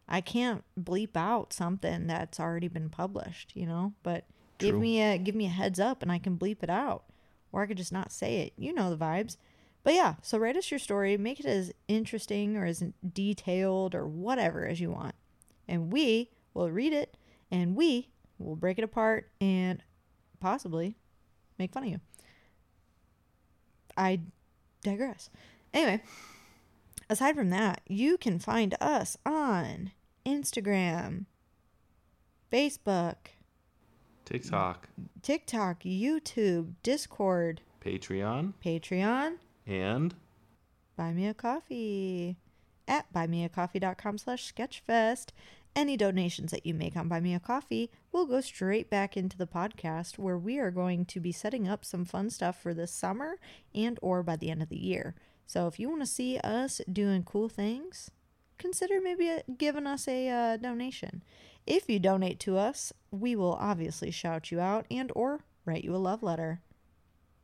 I 0.07 0.21
can't 0.21 0.63
bleep 0.79 1.15
out 1.15 1.53
something 1.53 2.07
that's 2.07 2.39
already 2.39 2.67
been 2.67 2.89
published, 2.89 3.51
you 3.55 3.65
know. 3.65 3.93
But 4.03 4.25
give 4.57 4.75
me 4.75 5.01
a 5.01 5.17
give 5.17 5.35
me 5.35 5.45
a 5.45 5.49
heads 5.49 5.79
up, 5.79 6.01
and 6.01 6.11
I 6.11 6.17
can 6.17 6.37
bleep 6.37 6.63
it 6.63 6.69
out, 6.69 7.03
or 7.51 7.61
I 7.61 7.67
could 7.67 7.77
just 7.77 7.93
not 7.93 8.11
say 8.11 8.41
it. 8.41 8.53
You 8.57 8.73
know 8.73 8.89
the 8.89 9.03
vibes. 9.03 9.37
But 9.83 9.93
yeah, 9.93 10.15
so 10.21 10.37
write 10.37 10.57
us 10.57 10.69
your 10.69 10.79
story, 10.79 11.17
make 11.17 11.39
it 11.39 11.45
as 11.45 11.71
interesting 11.87 12.55
or 12.55 12.65
as 12.65 12.83
detailed 13.13 13.95
or 13.95 14.07
whatever 14.07 14.67
as 14.67 14.79
you 14.79 14.91
want, 14.91 15.15
and 15.67 15.91
we 15.91 16.29
will 16.53 16.69
read 16.69 16.93
it, 16.93 17.17
and 17.49 17.75
we 17.75 18.09
will 18.37 18.55
break 18.55 18.77
it 18.77 18.83
apart 18.83 19.29
and 19.39 19.83
possibly 20.39 20.95
make 21.61 21.73
fun 21.73 21.83
of 21.83 21.89
you. 21.89 21.99
I 23.95 24.21
digress. 24.83 25.29
Anyway, 25.73 26.01
aside 27.09 27.35
from 27.35 27.49
that, 27.51 27.81
you 27.87 28.17
can 28.17 28.39
find 28.39 28.75
us 28.81 29.17
on 29.25 29.91
Instagram, 30.25 31.25
Facebook, 32.51 33.15
TikTok, 34.25 34.89
TikTok, 35.21 35.83
YouTube, 35.83 36.73
Discord, 36.83 37.61
Patreon, 37.83 38.53
Patreon, 38.63 39.37
and 39.67 40.15
Buy 40.95 41.13
Me 41.13 41.27
a 41.27 41.33
Coffee 41.33 42.37
at 42.87 43.11
buymeacoffee.com 43.13 44.17
slash 44.17 44.53
sketchfest. 44.53 45.27
Any 45.75 45.95
donations 45.95 46.51
that 46.51 46.65
you 46.65 46.73
make 46.73 46.97
on 46.97 47.07
Buy 47.07 47.21
Me 47.21 47.33
a 47.33 47.39
Coffee 47.39 47.89
will 48.11 48.25
go 48.25 48.41
straight 48.41 48.89
back 48.89 49.15
into 49.15 49.37
the 49.37 49.47
podcast 49.47 50.17
where 50.17 50.37
we 50.37 50.57
are 50.59 50.69
going 50.71 51.05
to 51.05 51.19
be 51.21 51.31
setting 51.31 51.67
up 51.67 51.85
some 51.85 52.03
fun 52.03 52.29
stuff 52.29 52.61
for 52.61 52.73
this 52.73 52.91
summer 52.91 53.37
and 53.73 53.97
or 54.01 54.21
by 54.21 54.35
the 54.35 54.49
end 54.51 54.61
of 54.61 54.67
the 54.69 54.77
year. 54.77 55.15
So 55.47 55.67
if 55.67 55.79
you 55.79 55.87
want 55.89 56.01
to 56.01 56.07
see 56.07 56.37
us 56.39 56.81
doing 56.91 57.23
cool 57.23 57.47
things, 57.47 58.11
consider 58.57 58.99
maybe 59.01 59.29
uh, 59.29 59.39
giving 59.57 59.87
us 59.87 60.07
a 60.09 60.29
uh, 60.29 60.57
donation. 60.57 61.23
If 61.65 61.89
you 61.89 61.99
donate 61.99 62.39
to 62.41 62.57
us, 62.57 62.91
we 63.09 63.35
will 63.37 63.53
obviously 63.53 64.11
shout 64.11 64.51
you 64.51 64.59
out 64.59 64.85
and 64.91 65.09
or 65.15 65.45
write 65.63 65.85
you 65.85 65.95
a 65.95 65.97
love 65.97 66.21
letter. 66.21 66.59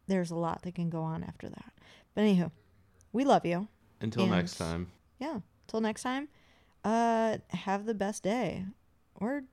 There's 0.07 0.31
a 0.31 0.35
lot 0.35 0.63
that 0.63 0.75
can 0.75 0.89
go 0.89 1.01
on 1.01 1.23
after 1.23 1.47
that. 1.47 1.71
But 2.13 2.21
anywho, 2.25 2.51
we 3.13 3.23
love 3.23 3.45
you. 3.45 3.69
until 4.01 4.23
And- 4.23 4.31
next 4.31 4.57
time. 4.57 4.91
Yeah. 5.17 5.39
Till 5.67 5.81
next 5.81 6.03
time, 6.03 6.27
uh 6.87 7.37
have 7.49 7.85
the 7.85 7.93
best 7.93 8.23
day. 8.23 8.65
Or 9.15 9.43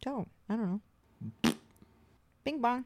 don't. 0.00 0.30
I 0.48 0.56
don't 0.56 0.80
know. 1.44 1.54
Bing 2.44 2.60
bong. 2.60 2.84